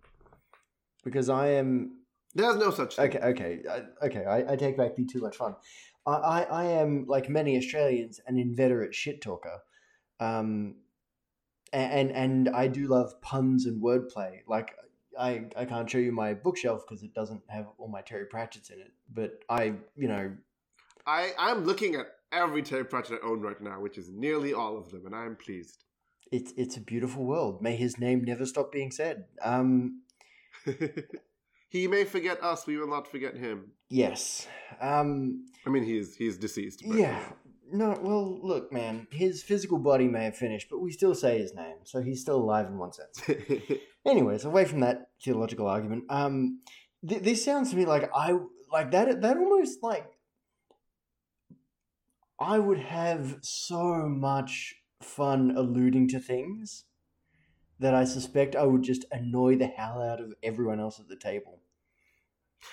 because 1.05 1.31
I 1.31 1.49
am 1.49 1.99
There's 2.35 2.57
no 2.57 2.71
such 2.71 2.97
thing. 2.97 3.07
Okay, 3.17 3.19
okay, 3.21 3.63
I- 3.71 4.07
okay. 4.07 4.25
I, 4.27 4.53
I 4.53 4.57
take 4.57 4.77
back 4.77 4.97
the 4.97 5.07
too 5.07 5.21
much 5.21 5.37
fun. 5.37 5.55
I, 6.07 6.13
I, 6.13 6.43
I 6.43 6.65
am 6.65 7.07
like 7.07 7.31
many 7.31 7.57
Australians 7.57 8.21
an 8.27 8.39
inveterate 8.39 8.95
shit 8.95 9.23
talker, 9.23 9.61
um, 10.23 10.77
and 11.73 12.11
and 12.11 12.49
I 12.51 12.67
do 12.69 12.87
love 12.87 13.21
puns 13.23 13.67
and 13.67 13.83
wordplay. 13.83 14.41
Like 14.47 14.75
I 15.19 15.45
I 15.57 15.65
can't 15.65 15.89
show 15.91 15.99
you 15.99 16.13
my 16.13 16.35
bookshelf 16.35 16.85
because 16.87 17.03
it 17.03 17.15
doesn't 17.15 17.43
have 17.49 17.67
all 17.79 17.89
my 17.89 18.03
Terry 18.03 18.27
Pratchett's 18.27 18.71
in 18.71 18.81
it, 18.81 18.93
but 19.13 19.41
I 19.49 19.75
you 19.97 20.09
know 20.09 20.33
I 21.07 21.31
I'm 21.39 21.65
looking 21.65 21.95
at 21.97 22.07
every 22.31 22.63
Terry 22.63 22.85
Pratchett 22.85 23.21
I 23.23 23.27
own 23.27 23.41
right 23.41 23.61
now, 23.61 23.81
which 23.81 23.99
is 23.99 24.11
nearly 24.11 24.53
all 24.55 24.77
of 24.79 24.91
them, 24.91 25.07
and 25.07 25.15
I'm 25.15 25.37
pleased. 25.37 25.85
it's 26.31 26.53
it's 26.57 26.77
a 26.77 26.81
beautiful 26.81 27.25
world. 27.25 27.63
May 27.63 27.77
his 27.77 27.99
name 27.99 28.25
never 28.25 28.47
stop 28.47 28.71
being 28.71 28.91
said. 28.91 29.25
Um, 29.43 30.03
he 31.69 31.89
may 31.89 32.05
forget 32.05 32.43
us, 32.43 32.67
we 32.67 32.77
will 32.77 32.89
not 32.89 33.09
forget 33.09 33.37
him. 33.37 33.73
yes. 33.89 34.47
Um, 34.81 35.47
I 35.67 35.71
mean, 35.71 35.85
he's 35.85 36.17
he's 36.17 36.37
deceased. 36.37 36.83
But, 36.87 36.99
Yeah. 36.99 37.23
No, 37.75 37.99
well, 38.03 38.39
look, 38.43 38.71
man. 38.71 39.07
His 39.11 39.43
physical 39.43 39.79
body 39.79 40.07
may 40.07 40.25
have 40.25 40.37
finished, 40.37 40.69
but 40.71 40.81
we 40.81 40.93
still 40.93 41.15
say 41.15 41.39
his 41.39 41.55
name, 41.55 41.77
so 41.85 42.03
he's 42.03 42.21
still 42.21 42.37
alive 42.37 42.67
in 42.67 42.77
one 42.77 42.93
sense. 42.93 43.23
Anyways, 44.07 44.45
away 44.45 44.67
from 44.67 44.81
that 44.81 45.09
theological 45.25 45.67
argument, 45.67 46.05
um, 46.11 46.61
th- 47.09 47.23
this 47.23 47.43
sounds 47.43 47.71
to 47.71 47.77
me 47.77 47.87
like 47.87 48.11
I 48.15 48.37
like 48.71 48.91
that. 48.91 49.23
That 49.23 49.39
almost 49.39 49.83
like 49.83 50.05
I 52.39 52.59
would 52.59 52.79
have 52.79 53.39
so 53.41 54.07
much 54.07 54.75
fun 55.01 55.55
alluding 55.57 56.09
to 56.09 56.21
things 56.21 56.85
that 57.79 57.95
I 57.95 58.05
suspect 58.05 58.55
I 58.55 58.65
would 58.65 58.83
just 58.83 59.07
annoy 59.11 59.57
the 59.57 59.67
hell 59.67 60.03
out 60.03 60.21
of 60.21 60.35
everyone 60.43 60.79
else 60.79 61.01
at 61.01 61.09
the 61.09 61.17
table. 61.17 61.62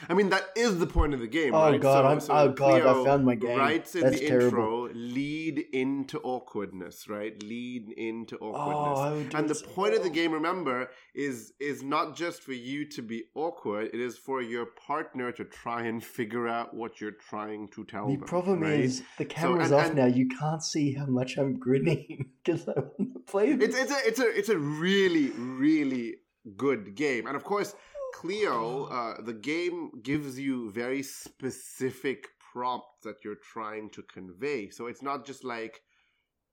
I 0.07 0.13
mean, 0.13 0.29
that 0.29 0.49
is 0.55 0.79
the 0.79 0.87
point 0.87 1.13
of 1.13 1.19
the 1.19 1.27
game. 1.27 1.53
Oh, 1.53 1.71
right? 1.71 1.81
God, 1.81 2.01
So- 2.03 2.07
I'm- 2.07 2.19
so 2.19 2.33
oh, 2.33 2.49
God, 2.49 2.81
I 2.81 3.03
found 3.03 3.25
my 3.25 3.35
game. 3.35 3.57
Writes 3.57 3.95
in 3.95 4.01
That's 4.01 4.19
the 4.19 4.27
terrible. 4.27 4.85
intro, 4.87 4.89
lead 4.93 5.65
into 5.73 6.19
awkwardness, 6.19 7.07
right? 7.07 7.41
Lead 7.43 7.91
into 7.97 8.37
oh, 8.41 8.53
awkwardness. 8.53 8.99
Oh, 8.99 9.15
would 9.17 9.29
do 9.29 9.37
and 9.37 9.49
the 9.49 9.55
so 9.55 9.65
point 9.67 9.93
of 9.95 10.03
the 10.03 10.09
game, 10.09 10.31
remember, 10.31 10.89
is 11.15 11.53
is 11.59 11.81
not 11.83 12.15
just 12.15 12.41
for 12.43 12.53
you 12.53 12.85
to 12.89 13.01
be 13.01 13.23
awkward. 13.35 13.89
It 13.93 13.99
is 13.99 14.17
for 14.17 14.41
your 14.41 14.65
partner 14.65 15.31
to 15.33 15.43
try 15.45 15.83
and 15.83 16.03
figure 16.03 16.47
out 16.47 16.73
what 16.73 17.01
you're 17.01 17.17
trying 17.29 17.67
to 17.69 17.83
tell 17.85 18.07
The 18.07 18.17
them. 18.17 18.25
problem 18.27 18.61
right? 18.61 18.79
is 18.79 19.03
the 19.17 19.25
camera's 19.25 19.71
and- 19.71 19.79
off 19.79 19.87
and- 19.87 19.95
now. 19.95 20.05
You 20.05 20.27
can't 20.27 20.63
see 20.63 20.93
how 20.93 21.05
much 21.07 21.37
I'm 21.37 21.57
grinning 21.59 22.29
because 22.43 22.67
I 22.67 22.73
want 22.79 23.13
to 23.15 23.19
play 23.27 23.53
this. 23.53 23.75
it's 23.75 23.79
it's 23.79 23.91
a 23.91 24.07
it's 24.07 24.19
a 24.19 24.37
it's 24.39 24.49
a 24.49 24.57
really 24.57 25.29
really 25.31 26.15
good 26.57 26.95
game, 26.95 27.27
and 27.27 27.35
of 27.35 27.43
course, 27.43 27.75
Clio, 28.13 28.85
uh, 28.85 29.21
the 29.21 29.33
game 29.33 29.91
gives 30.03 30.39
you 30.39 30.71
very 30.71 31.03
specific 31.03 32.27
prompts 32.51 33.03
that 33.03 33.23
you're 33.23 33.35
trying 33.53 33.89
to 33.91 34.01
convey. 34.03 34.69
So 34.69 34.87
it's 34.87 35.01
not 35.01 35.25
just 35.25 35.43
like 35.43 35.81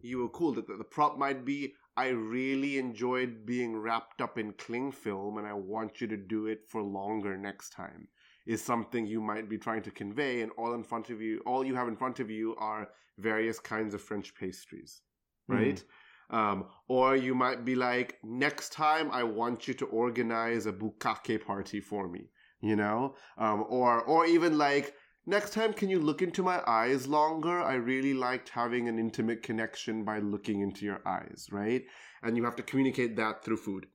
you 0.00 0.18
were 0.18 0.28
cool. 0.28 0.52
The, 0.52 0.62
the 0.62 0.84
prompt 0.84 1.18
might 1.18 1.44
be, 1.44 1.74
"I 1.96 2.08
really 2.08 2.78
enjoyed 2.78 3.46
being 3.46 3.76
wrapped 3.76 4.20
up 4.20 4.38
in 4.38 4.52
cling 4.52 4.92
film, 4.92 5.38
and 5.38 5.46
I 5.46 5.54
want 5.54 6.00
you 6.00 6.06
to 6.08 6.16
do 6.16 6.46
it 6.46 6.68
for 6.68 6.82
longer 6.82 7.36
next 7.36 7.70
time." 7.70 8.08
Is 8.46 8.62
something 8.62 9.06
you 9.06 9.20
might 9.20 9.48
be 9.48 9.58
trying 9.58 9.82
to 9.82 9.90
convey, 9.90 10.42
and 10.42 10.52
all 10.56 10.74
in 10.74 10.84
front 10.84 11.10
of 11.10 11.20
you, 11.20 11.42
all 11.46 11.64
you 11.64 11.74
have 11.74 11.88
in 11.88 11.96
front 11.96 12.20
of 12.20 12.30
you 12.30 12.54
are 12.56 12.88
various 13.18 13.58
kinds 13.58 13.94
of 13.94 14.00
French 14.00 14.34
pastries, 14.34 15.00
right? 15.48 15.82
Um, 16.30 16.66
or 16.88 17.16
you 17.16 17.34
might 17.34 17.64
be 17.64 17.74
like, 17.74 18.18
next 18.22 18.72
time 18.72 19.10
I 19.10 19.22
want 19.22 19.68
you 19.68 19.74
to 19.74 19.86
organize 19.86 20.66
a 20.66 20.72
bukkake 20.72 21.44
party 21.44 21.80
for 21.80 22.08
me, 22.08 22.30
you 22.60 22.76
know? 22.76 23.14
Um, 23.38 23.64
or, 23.68 24.02
or 24.02 24.26
even 24.26 24.58
like, 24.58 24.94
next 25.26 25.52
time 25.52 25.72
can 25.72 25.88
you 25.88 26.00
look 26.00 26.22
into 26.22 26.42
my 26.42 26.62
eyes 26.66 27.06
longer? 27.06 27.60
I 27.60 27.74
really 27.74 28.14
liked 28.14 28.48
having 28.48 28.88
an 28.88 28.98
intimate 28.98 29.42
connection 29.42 30.04
by 30.04 30.18
looking 30.18 30.62
into 30.62 30.84
your 30.84 31.00
eyes, 31.06 31.46
right? 31.50 31.84
And 32.22 32.36
you 32.36 32.44
have 32.44 32.56
to 32.56 32.62
communicate 32.62 33.16
that 33.16 33.44
through 33.44 33.58
food. 33.58 33.86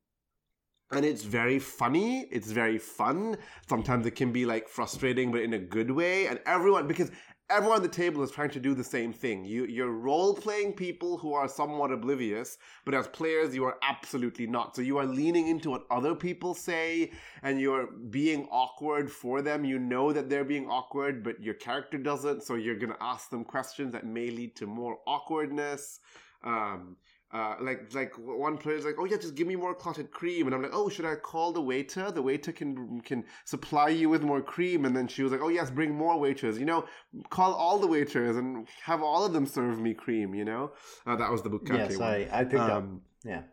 And 0.94 1.06
it's 1.06 1.24
very 1.24 1.58
funny. 1.58 2.28
It's 2.32 2.52
very 2.52 2.78
fun. 2.78 3.38
Sometimes 3.68 4.06
it 4.06 4.16
can 4.16 4.34
be 4.34 4.46
like 4.46 4.68
frustrating, 4.68 5.32
but 5.32 5.42
in 5.42 5.54
a 5.54 5.60
good 5.60 5.90
way. 5.90 6.28
And 6.28 6.42
everyone, 6.46 6.86
because 6.88 7.12
everyone 7.52 7.78
at 7.78 7.84
the 7.84 7.90
table 7.90 8.24
is 8.24 8.32
trying 8.32 8.50
to 8.52 8.60
do 8.60 8.74
the 8.74 8.84
same 8.84 9.12
thing. 9.14 9.46
You, 9.46 9.66
you're 9.66 9.92
role 9.92 10.34
playing 10.34 10.74
people 10.74 11.18
who 11.18 11.34
are 11.34 11.48
somewhat 11.48 11.92
oblivious, 11.92 12.58
but 12.86 12.94
as 12.94 13.08
players, 13.08 13.54
you 13.54 13.66
are 13.66 13.78
absolutely 13.88 14.48
not. 14.48 14.76
So 14.76 14.82
you 14.82 14.98
are 14.98 15.06
leaning 15.06 15.48
into 15.48 15.70
what 15.70 15.86
other 15.92 16.16
people 16.16 16.54
say, 16.54 17.12
and 17.44 17.60
you're 17.60 17.88
being 17.88 18.48
awkward 18.52 19.12
for 19.12 19.42
them. 19.42 19.66
You 19.66 19.80
know 19.80 20.14
that 20.14 20.30
they're 20.30 20.46
being 20.46 20.68
awkward, 20.68 21.24
but 21.24 21.42
your 21.42 21.56
character 21.56 21.98
doesn't. 21.98 22.44
So 22.44 22.56
you're 22.56 22.76
gonna 22.76 22.98
ask 23.02 23.30
them 23.30 23.44
questions 23.44 23.92
that 23.94 24.06
may 24.06 24.30
lead 24.32 24.56
to 24.58 24.66
more 24.66 25.00
awkwardness. 25.06 26.00
Um, 26.44 26.98
uh, 27.34 27.56
like 27.62 27.94
like 27.94 28.14
one 28.18 28.58
player's 28.58 28.84
like, 28.84 28.96
oh 29.00 29.06
yeah, 29.06 29.18
just 29.18 29.36
give 29.36 29.48
me 29.48 29.56
more 29.56 29.74
clotted 29.74 30.12
cream, 30.12 30.48
and 30.48 30.56
I'm 30.56 30.62
like, 30.62 30.74
oh, 30.74 30.90
should 30.90 31.06
I 31.06 31.16
call 31.16 31.54
the 31.54 31.62
waiter? 31.62 32.12
The 32.12 32.22
waiter 32.22 32.52
can 32.52 33.02
can 33.02 33.24
supply 33.46 33.90
you 33.90 34.10
with 34.10 34.22
more 34.22 34.42
cream, 34.42 34.86
and 34.86 34.96
then 34.96 35.08
she 35.08 35.24
was 35.24 35.32
like, 35.32 35.42
oh 35.42 35.50
yes, 35.50 35.70
bring 35.70 35.94
more 35.96 36.20
waiters. 36.20 36.60
You 36.60 36.66
know, 36.66 36.86
call 37.30 37.54
all 37.54 37.80
the 37.80 37.88
waiters 37.88 38.36
and 38.36 38.68
have 38.84 39.02
all 39.02 39.26
of 39.26 39.34
them 39.34 39.46
serve 39.46 39.80
me 39.80 39.94
cream. 39.94 40.36
You 40.36 40.46
know, 40.46 40.72
uh, 41.06 41.16
that 41.16 41.32
was 41.32 41.42
the 41.42 41.50
bukkake 41.50 41.90
yes, 41.90 41.98
one. 41.98 42.08
I, 42.08 42.28
I 42.32 42.44
picked 42.44 42.56
up. 42.56 42.84
Um, 42.84 43.02
Yeah. 43.24 43.44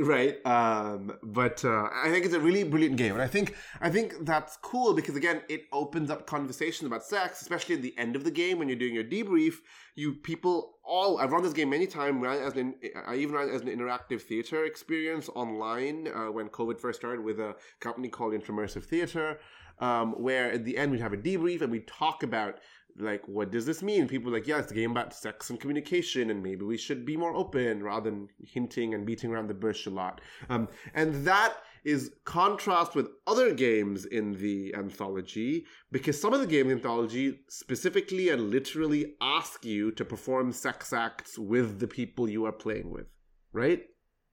Right 0.00 0.44
um 0.46 1.12
but 1.22 1.64
uh 1.64 1.88
i 1.92 2.10
think 2.10 2.24
it's 2.24 2.34
a 2.34 2.40
really 2.40 2.64
brilliant 2.64 2.96
game 2.96 3.12
and 3.12 3.22
i 3.22 3.26
think 3.26 3.56
i 3.80 3.90
think 3.90 4.14
that's 4.22 4.56
cool 4.58 4.94
because 4.94 5.16
again 5.16 5.42
it 5.48 5.64
opens 5.72 6.10
up 6.10 6.26
conversations 6.26 6.86
about 6.86 7.04
sex 7.04 7.40
especially 7.42 7.74
at 7.74 7.82
the 7.82 7.96
end 7.98 8.16
of 8.16 8.24
the 8.24 8.30
game 8.30 8.58
when 8.58 8.68
you're 8.68 8.78
doing 8.78 8.94
your 8.94 9.04
debrief. 9.04 9.56
You 9.94 10.14
people 10.14 10.78
all 10.84 11.18
i've 11.18 11.32
run 11.32 11.42
this 11.42 11.52
game 11.52 11.68
many 11.68 11.86
times 11.86 12.24
as 12.26 12.56
an 12.56 12.74
i 13.06 13.14
even 13.16 13.34
ran 13.34 13.50
as 13.50 13.60
an 13.60 13.68
interactive 13.68 14.22
theater 14.22 14.64
experience 14.64 15.28
online 15.34 16.08
uh, 16.08 16.32
when 16.32 16.48
covid 16.48 16.80
first 16.80 16.98
started 16.98 17.22
with 17.22 17.38
a 17.38 17.54
company 17.80 18.08
called 18.08 18.32
Intramersive 18.32 18.84
theater 18.84 19.38
um, 19.80 20.12
where 20.12 20.52
at 20.52 20.64
the 20.64 20.78
end 20.78 20.92
we'd 20.92 21.00
have 21.00 21.12
a 21.12 21.16
debrief 21.16 21.60
and 21.60 21.70
we 21.70 21.80
talk 21.80 22.22
about 22.22 22.58
like 22.98 23.26
what 23.26 23.50
does 23.50 23.66
this 23.66 23.82
mean? 23.82 24.08
People 24.08 24.30
are 24.30 24.34
like 24.38 24.46
yeah 24.46 24.58
it's 24.58 24.72
a 24.72 24.74
game 24.74 24.92
about 24.92 25.14
sex 25.14 25.50
and 25.50 25.60
communication 25.60 26.30
and 26.30 26.42
maybe 26.42 26.64
we 26.64 26.76
should 26.76 27.04
be 27.04 27.16
more 27.16 27.34
open 27.34 27.82
rather 27.82 28.10
than 28.10 28.28
hinting 28.44 28.94
and 28.94 29.06
beating 29.06 29.30
around 29.30 29.48
the 29.48 29.54
bush 29.54 29.86
a 29.86 29.90
lot. 29.90 30.20
Um, 30.48 30.68
and 30.94 31.24
that 31.26 31.54
is 31.84 32.12
contrast 32.24 32.94
with 32.94 33.08
other 33.26 33.52
games 33.52 34.04
in 34.04 34.34
the 34.34 34.72
anthology 34.76 35.64
because 35.90 36.20
some 36.20 36.32
of 36.32 36.40
the 36.40 36.46
games 36.46 36.70
in 36.70 36.78
anthology 36.78 37.40
specifically 37.48 38.28
and 38.28 38.50
literally 38.50 39.14
ask 39.20 39.64
you 39.64 39.90
to 39.92 40.04
perform 40.04 40.52
sex 40.52 40.92
acts 40.92 41.36
with 41.36 41.80
the 41.80 41.88
people 41.88 42.28
you 42.28 42.44
are 42.44 42.52
playing 42.52 42.90
with 42.90 43.06
right? 43.52 43.82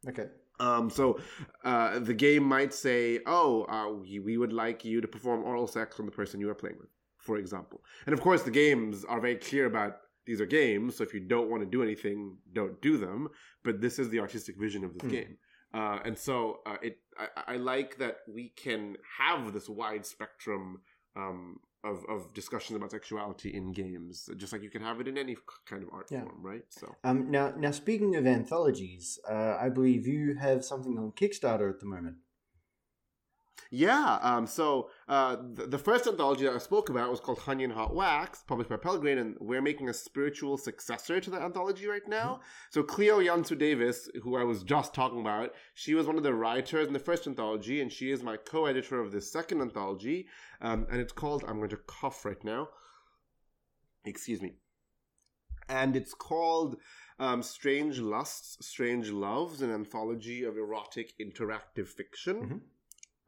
Okay. 0.07 0.25
um, 0.59 0.89
so 0.89 1.19
uh, 1.63 1.99
the 1.99 2.13
game 2.13 2.43
might 2.43 2.73
say, 2.73 3.19
"Oh, 3.25 3.65
uh, 3.65 3.93
we, 3.93 4.19
we 4.19 4.37
would 4.37 4.53
like 4.53 4.83
you 4.83 5.01
to 5.01 5.07
perform 5.07 5.43
oral 5.43 5.67
sex 5.67 5.99
on 5.99 6.05
the 6.05 6.11
person 6.11 6.39
you 6.39 6.49
are 6.49 6.55
playing 6.55 6.77
with," 6.79 6.89
for 7.29 7.37
example. 7.45 7.79
And 8.05 8.13
of 8.17 8.21
course, 8.27 8.41
the 8.49 8.55
games 8.63 8.95
are 9.13 9.21
very 9.27 9.39
clear 9.49 9.65
about 9.73 9.93
these 10.27 10.39
are 10.43 10.49
games. 10.63 10.89
So 10.95 11.01
if 11.07 11.11
you 11.15 11.21
don't 11.35 11.49
want 11.51 11.61
to 11.65 11.69
do 11.77 11.81
anything, 11.89 12.19
don't 12.59 12.77
do 12.89 12.93
them. 13.05 13.19
But 13.65 13.73
this 13.85 13.95
is 14.01 14.07
the 14.09 14.19
artistic 14.25 14.55
vision 14.65 14.81
of 14.87 14.91
this 14.95 15.03
Hmm. 15.05 15.15
game, 15.17 15.33
uh, 15.79 15.99
and 16.07 16.15
so 16.27 16.37
uh, 16.69 16.77
it. 16.87 16.95
I, 17.23 17.27
I 17.53 17.55
like 17.73 17.91
that 18.03 18.15
we 18.37 18.45
can 18.65 18.81
have 19.21 19.41
this 19.55 19.67
wide 19.81 20.05
spectrum. 20.15 20.63
Um, 21.23 21.39
of, 21.91 21.97
of 22.13 22.19
discussions 22.41 22.75
about 22.75 22.91
sexuality 22.91 23.49
in 23.59 23.65
games, 23.83 24.15
just 24.41 24.51
like 24.53 24.61
you 24.67 24.73
can 24.75 24.83
have 24.89 24.97
it 25.01 25.07
in 25.11 25.17
any 25.25 25.35
kind 25.71 25.81
of 25.85 25.89
art 25.97 26.07
Yeah. 26.11 26.23
form, 26.25 26.39
right? 26.51 26.65
So 26.79 26.85
Um, 27.09 27.19
now, 27.37 27.45
now 27.65 27.71
speaking 27.83 28.11
of 28.19 28.23
anthologies, 28.27 29.05
uh, 29.35 29.55
I 29.65 29.67
believe 29.77 30.01
you 30.15 30.23
have 30.47 30.59
something 30.71 30.95
on 31.01 31.07
Kickstarter 31.19 31.67
at 31.73 31.79
the 31.79 31.85
moment. 31.95 32.17
Yeah, 33.71 34.17
um, 34.23 34.47
so 34.47 34.89
uh, 35.07 35.37
the, 35.53 35.67
the 35.67 35.77
first 35.77 36.07
anthology 36.07 36.45
that 36.45 36.55
I 36.55 36.57
spoke 36.57 36.89
about 36.89 37.11
was 37.11 37.19
called 37.19 37.37
Honey 37.37 37.63
and 37.63 37.73
Hot 37.73 37.93
Wax, 37.93 38.43
published 38.47 38.71
by 38.71 38.77
Pelgrane, 38.77 39.19
and 39.19 39.35
we're 39.39 39.61
making 39.61 39.89
a 39.89 39.93
spiritual 39.93 40.57
successor 40.57 41.19
to 41.19 41.29
the 41.29 41.39
anthology 41.39 41.85
right 41.85 42.07
now. 42.07 42.39
So 42.71 42.81
Clio 42.81 43.19
Yun-su 43.19 43.55
Davis, 43.55 44.09
who 44.23 44.35
I 44.37 44.43
was 44.43 44.63
just 44.63 44.95
talking 44.95 45.21
about, 45.21 45.53
she 45.75 45.93
was 45.93 46.07
one 46.07 46.17
of 46.17 46.23
the 46.23 46.33
writers 46.33 46.87
in 46.87 46.93
the 46.93 46.99
first 46.99 47.27
anthology, 47.27 47.79
and 47.79 47.91
she 47.91 48.09
is 48.09 48.23
my 48.23 48.37
co-editor 48.37 48.99
of 48.99 49.11
the 49.11 49.21
second 49.21 49.61
anthology, 49.61 50.25
um, 50.61 50.87
and 50.89 50.99
it's 50.99 51.13
called, 51.13 51.45
I'm 51.47 51.57
going 51.57 51.69
to 51.69 51.77
cough 51.77 52.25
right 52.25 52.43
now, 52.43 52.69
excuse 54.03 54.41
me, 54.41 54.53
and 55.67 55.95
it's 55.95 56.15
called 56.15 56.77
um, 57.19 57.43
Strange 57.43 57.99
Lusts, 57.99 58.65
Strange 58.65 59.11
Loves, 59.11 59.61
an 59.61 59.71
anthology 59.71 60.43
of 60.43 60.57
erotic 60.57 61.13
interactive 61.21 61.87
fiction. 61.87 62.35
Mhm. 62.35 62.61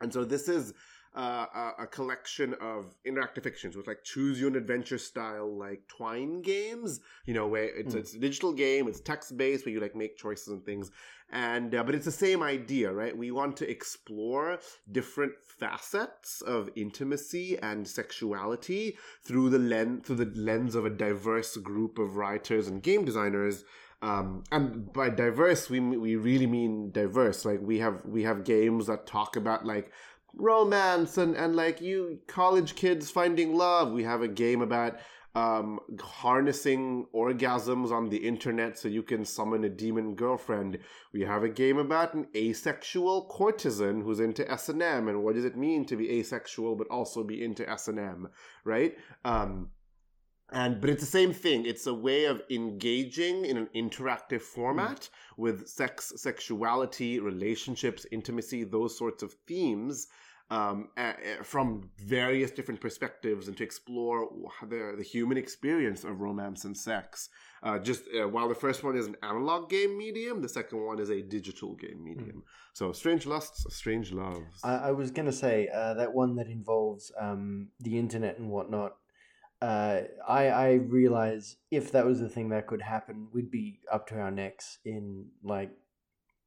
And 0.02 0.12
so 0.12 0.24
this 0.26 0.48
is 0.50 0.74
uh, 1.16 1.46
a, 1.54 1.84
a 1.84 1.88
collection 1.88 2.56
of 2.62 2.96
interactive 3.06 3.44
fictions 3.44 3.76
with 3.76 3.86
like 3.86 4.04
choose 4.04 4.40
your 4.40 4.50
own 4.50 4.56
adventure 4.56 4.98
style 4.98 5.58
like 5.58 5.82
Twine 5.88 6.42
games. 6.42 7.02
You 7.26 7.34
know, 7.34 7.48
where 7.48 7.66
it's 7.66 7.94
Mm. 7.94 8.00
it's 8.00 8.14
a 8.14 8.20
digital 8.20 8.54
game, 8.54 8.88
it's 8.88 9.02
text 9.02 9.36
based, 9.38 9.66
where 9.66 9.74
you 9.74 9.82
like 9.82 9.96
make 9.96 10.18
choices 10.18 10.48
and 10.48 10.64
things. 10.66 10.90
And 11.34 11.74
uh, 11.76 11.84
but 11.84 11.96
it's 11.96 12.06
the 12.06 12.12
same 12.12 12.42
idea, 12.44 12.92
right? 12.92 13.16
We 13.18 13.32
want 13.32 13.56
to 13.58 13.70
explore 13.70 14.60
different 14.92 15.34
facets 15.60 16.42
of 16.42 16.70
intimacy 16.76 17.58
and 17.60 17.88
sexuality 17.88 18.98
through 19.24 19.50
the 19.50 19.60
lens 19.60 20.06
through 20.06 20.18
the 20.26 20.32
lens 20.36 20.76
of 20.76 20.86
a 20.86 20.90
diverse 20.90 21.56
group 21.58 22.00
of 22.00 22.16
writers 22.16 22.68
and 22.68 22.82
game 22.82 23.04
designers. 23.06 23.64
Um, 24.02 24.44
and 24.52 24.92
by 24.92 25.10
diverse, 25.10 25.70
we 25.70 25.80
we 25.80 26.16
really 26.16 26.48
mean 26.48 26.92
diverse. 26.92 27.46
Like 27.46 27.60
we 27.62 27.80
have 27.80 28.04
we 28.06 28.24
have 28.24 28.44
games 28.44 28.88
that 28.88 29.06
talk 29.06 29.36
about 29.36 29.66
like 29.66 29.92
romance 30.34 31.18
and 31.18 31.36
and 31.36 31.56
like 31.56 31.82
you 31.82 32.20
college 32.28 32.76
kids 32.76 33.12
finding 33.12 33.56
love. 33.56 33.92
We 33.92 34.04
have 34.04 34.22
a 34.22 34.28
game 34.28 34.62
about 34.62 35.00
um, 35.34 35.80
harnessing 36.00 37.06
orgasms 37.16 37.92
on 37.92 38.10
the 38.10 38.18
internet 38.18 38.78
so 38.78 38.88
you 38.88 39.04
can 39.04 39.24
summon 39.24 39.64
a 39.64 39.70
demon 39.70 40.16
girlfriend. 40.16 40.80
We 41.14 41.22
have 41.22 41.44
a 41.44 41.50
game 41.50 41.78
about 41.78 42.14
an 42.14 42.28
asexual 42.36 43.28
courtesan 43.30 44.02
who's 44.02 44.20
into 44.20 44.50
S 44.52 44.68
and 44.68 44.82
M, 44.82 45.08
and 45.08 45.24
what 45.24 45.36
does 45.36 45.46
it 45.46 45.56
mean 45.56 45.86
to 45.86 45.96
be 45.96 46.20
asexual 46.20 46.76
but 46.76 46.88
also 46.90 47.24
be 47.24 47.44
into 47.44 47.70
S 47.70 47.88
and 47.88 48.00
M, 48.00 48.30
right? 48.66 48.98
Um, 49.24 49.70
and 50.52 50.80
but 50.82 50.90
it's 50.90 51.02
the 51.02 51.08
same 51.20 51.34
thing. 51.34 51.66
It's 51.66 51.88
a 51.88 51.94
way 51.94 52.26
of 52.26 52.42
engaging 52.50 53.46
in 53.46 53.58
an 53.58 53.70
interactive 53.76 54.42
format 54.42 55.10
with 55.38 55.68
sex, 55.68 56.14
sexuality, 56.18 57.20
relationships, 57.20 58.06
intimacy, 58.12 58.64
those 58.64 58.98
sorts 58.98 59.24
of 59.24 59.34
themes. 59.48 60.08
Um, 60.50 60.90
a- 60.98 61.42
from 61.46 61.90
various 61.98 62.52
different 62.52 62.82
perspectives 62.82 63.48
and 63.48 63.56
to 63.56 63.64
explore 63.64 64.28
the, 64.68 64.96
the 64.98 65.04
human 65.04 65.38
experience 65.38 66.04
of 66.04 66.20
romance 66.20 66.66
and 66.66 66.76
sex. 66.76 67.30
Uh, 67.64 67.80
just 67.80 68.04
uh, 68.14 68.28
while 68.28 68.50
the 68.50 68.56
first 68.56 68.84
one 68.84 68.98
is 68.98 69.08
an 69.08 69.16
analog 69.24 69.70
game 69.70 69.98
medium, 69.98 70.42
the 70.42 70.50
second 70.50 70.86
one 70.86 71.00
is 71.00 71.10
a 71.10 71.22
digital 71.22 71.76
game 71.76 72.04
medium. 72.04 72.44
So, 72.74 72.92
strange 72.92 73.26
lusts, 73.26 73.66
strange 73.74 74.12
loves. 74.12 74.60
I, 74.62 74.76
I 74.76 74.92
was 74.92 75.10
gonna 75.12 75.32
say 75.32 75.70
uh, 75.74 75.94
that 75.94 76.14
one 76.14 76.36
that 76.36 76.48
involves 76.48 77.14
um, 77.18 77.70
the 77.80 77.98
internet 77.98 78.38
and 78.38 78.50
whatnot. 78.50 78.98
Uh, 79.62 80.02
I 80.28 80.48
I 80.48 80.72
realize 80.74 81.58
if 81.70 81.92
that 81.92 82.06
was 82.06 82.20
the 82.20 82.30
thing 82.30 82.50
that 82.50 82.68
could 82.68 82.82
happen, 82.82 83.28
we'd 83.32 83.52
be 83.52 83.80
up 83.92 84.08
to 84.08 84.20
our 84.20 84.32
necks 84.32 84.80
in 84.84 85.28
like 85.44 85.72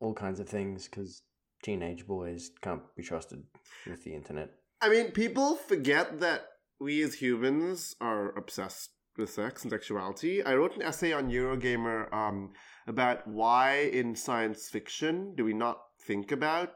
all 0.01 0.15
kinds 0.15 0.41
of 0.41 0.49
things 0.49 0.89
because 0.89 1.23
teenage 1.63 2.07
boys 2.07 2.51
can't 2.61 2.83
be 2.97 3.03
trusted 3.03 3.43
with 3.87 4.05
the 4.05 4.15
internet. 4.15 4.51
I 4.81 4.89
mean, 4.89 5.13
people 5.13 5.55
forget 5.55 6.21
that 6.21 6.47
we 6.79 7.03
as 7.03 7.15
humans 7.15 7.95
are 8.01 8.37
obsessed 8.37 8.91
with 9.17 9.31
sex 9.31 9.63
and 9.63 9.71
sexuality. 9.71 10.43
I 10.43 10.55
wrote 10.57 10.77
an 10.77 10.83
essay 10.83 11.13
on 11.13 11.31
Eurogamer 11.31 12.13
um, 12.13 12.53
about 12.87 13.27
why 13.27 13.91
in 13.93 14.17
science 14.17 14.69
fiction 14.69 15.35
do 15.37 15.45
we 15.45 15.55
not 15.55 15.79
think 16.07 16.33
about 16.33 16.73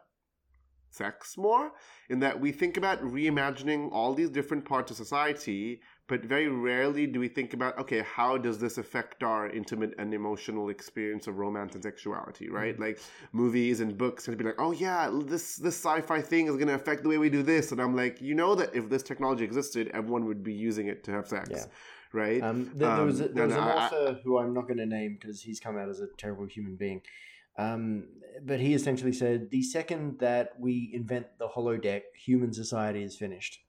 sex 0.91 1.37
more? 1.37 1.73
In 2.09 2.21
that 2.21 2.41
we 2.41 2.53
think 2.53 2.77
about 2.77 3.03
reimagining 3.03 3.91
all 3.93 4.15
these 4.15 4.31
different 4.31 4.65
parts 4.65 4.91
of 4.91 4.97
society, 4.97 5.81
but 6.09 6.25
very 6.25 6.49
rarely 6.49 7.07
do 7.07 7.21
we 7.21 7.29
think 7.29 7.53
about, 7.53 7.79
okay, 7.79 8.01
how 8.03 8.39
does 8.39 8.59
this 8.59 8.79
affect 8.79 9.23
our 9.23 9.49
intimate 9.51 9.95
and 9.99 10.13
emotional 10.15 10.71
experience 10.71 11.27
of 11.27 11.37
romance 11.39 11.75
and 11.75 11.83
sexuality, 11.83 12.49
right? 12.49 12.79
Like 12.81 12.99
movies 13.33 13.81
and 13.81 13.97
books 13.97 14.25
tend 14.25 14.37
to 14.37 14.43
be 14.43 14.49
like, 14.49 14.59
oh 14.59 14.73
yeah, 14.73 15.11
this 15.27 15.57
this 15.57 15.77
sci-fi 15.77 16.21
thing 16.23 16.47
is 16.47 16.55
going 16.57 16.69
to 16.69 16.75
affect 16.75 17.03
the 17.03 17.09
way 17.11 17.19
we 17.19 17.29
do 17.31 17.43
this, 17.43 17.73
and 17.73 17.81
I'm 17.81 17.95
like, 17.95 18.21
you 18.21 18.35
know 18.35 18.55
that 18.55 18.75
if 18.75 18.89
this 18.89 19.03
technology 19.03 19.45
existed, 19.45 19.91
everyone 19.95 20.25
would 20.25 20.43
be 20.43 20.55
using 20.55 20.89
it 20.89 21.05
to 21.05 21.11
have 21.13 21.29
sex, 21.29 21.51
Yeah. 21.51 21.65
right? 22.13 22.43
Um, 22.43 22.71
there, 22.75 22.97
there 22.97 23.05
was 23.05 23.21
a, 23.21 23.27
Um, 23.27 23.35
there 23.35 23.47
was 23.47 23.55
an 23.55 23.61
I- 23.61 23.87
author 23.87 24.21
who 24.25 24.39
I'm 24.39 24.55
not 24.55 24.67
going 24.67 24.79
to 24.79 24.87
name 24.87 25.19
because 25.21 25.43
he's 25.43 25.61
come 25.61 25.77
out 25.77 25.89
as 25.91 26.01
a 26.01 26.09
terrible 26.17 26.47
human 26.47 26.77
being. 26.77 27.03
Um, 27.59 28.05
but 28.43 28.61
he 28.61 28.73
essentially 28.73 29.13
said 29.13 29.51
the 29.51 29.63
second 29.63 30.21
that 30.21 30.53
we 30.61 30.91
invent 30.95 31.27
the 31.39 31.49
holodeck, 31.49 32.03
human 32.15 32.53
society 32.53 33.03
is 33.03 33.17
finished. 33.17 33.61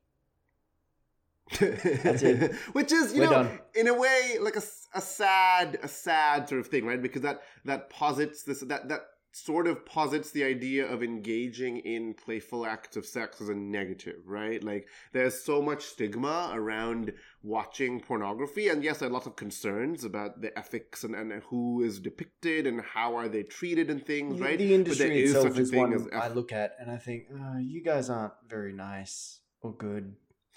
That's 1.59 2.21
it. 2.23 2.53
Which 2.73 2.91
is, 2.91 3.13
you 3.13 3.21
We're 3.21 3.25
know, 3.25 3.43
done. 3.43 3.59
in 3.75 3.87
a 3.87 3.93
way, 3.93 4.37
like 4.39 4.55
a, 4.55 4.61
a 4.93 5.01
sad, 5.01 5.79
a 5.81 5.87
sad 5.87 6.47
sort 6.49 6.61
of 6.61 6.67
thing, 6.67 6.85
right? 6.85 7.01
Because 7.01 7.21
that 7.23 7.41
that 7.65 7.89
posits 7.89 8.43
this 8.43 8.59
that 8.61 8.89
that 8.89 9.01
sort 9.31 9.67
of 9.67 9.85
posits 9.85 10.31
the 10.31 10.43
idea 10.43 10.83
of 10.91 11.03
engaging 11.03 11.77
in 11.77 12.15
playful 12.15 12.65
acts 12.65 12.97
of 12.97 13.05
sex 13.05 13.39
as 13.39 13.47
a 13.47 13.53
negative, 13.53 14.15
right? 14.25 14.63
Like 14.63 14.87
there's 15.13 15.43
so 15.43 15.61
much 15.61 15.83
stigma 15.83 16.49
around 16.53 17.13
watching 17.43 17.99
pornography, 17.99 18.69
and 18.69 18.83
yes, 18.83 18.97
there 18.99 19.07
are 19.09 19.11
lots 19.11 19.27
of 19.27 19.35
concerns 19.35 20.03
about 20.03 20.41
the 20.41 20.57
ethics 20.57 21.03
and, 21.03 21.13
and 21.15 21.43
who 21.43 21.81
is 21.83 21.99
depicted 21.99 22.65
and 22.65 22.81
how 22.81 23.15
are 23.15 23.29
they 23.29 23.43
treated 23.43 23.89
and 23.91 24.03
things, 24.05 24.39
The- 24.39 24.43
right? 24.45 24.57
The 24.57 24.73
industry 24.73 25.23
is 25.23 25.35
itself 25.35 25.57
is 25.59 25.69
thing 25.69 25.79
one 25.79 26.09
I 26.13 26.29
look 26.29 26.51
at 26.51 26.75
and 26.79 26.89
I 26.89 26.97
think, 26.97 27.25
uh, 27.31 27.59
you 27.59 27.83
guys 27.83 28.09
aren't 28.09 28.33
very 28.47 28.73
nice 28.73 29.41
or 29.61 29.73
good. 29.73 30.15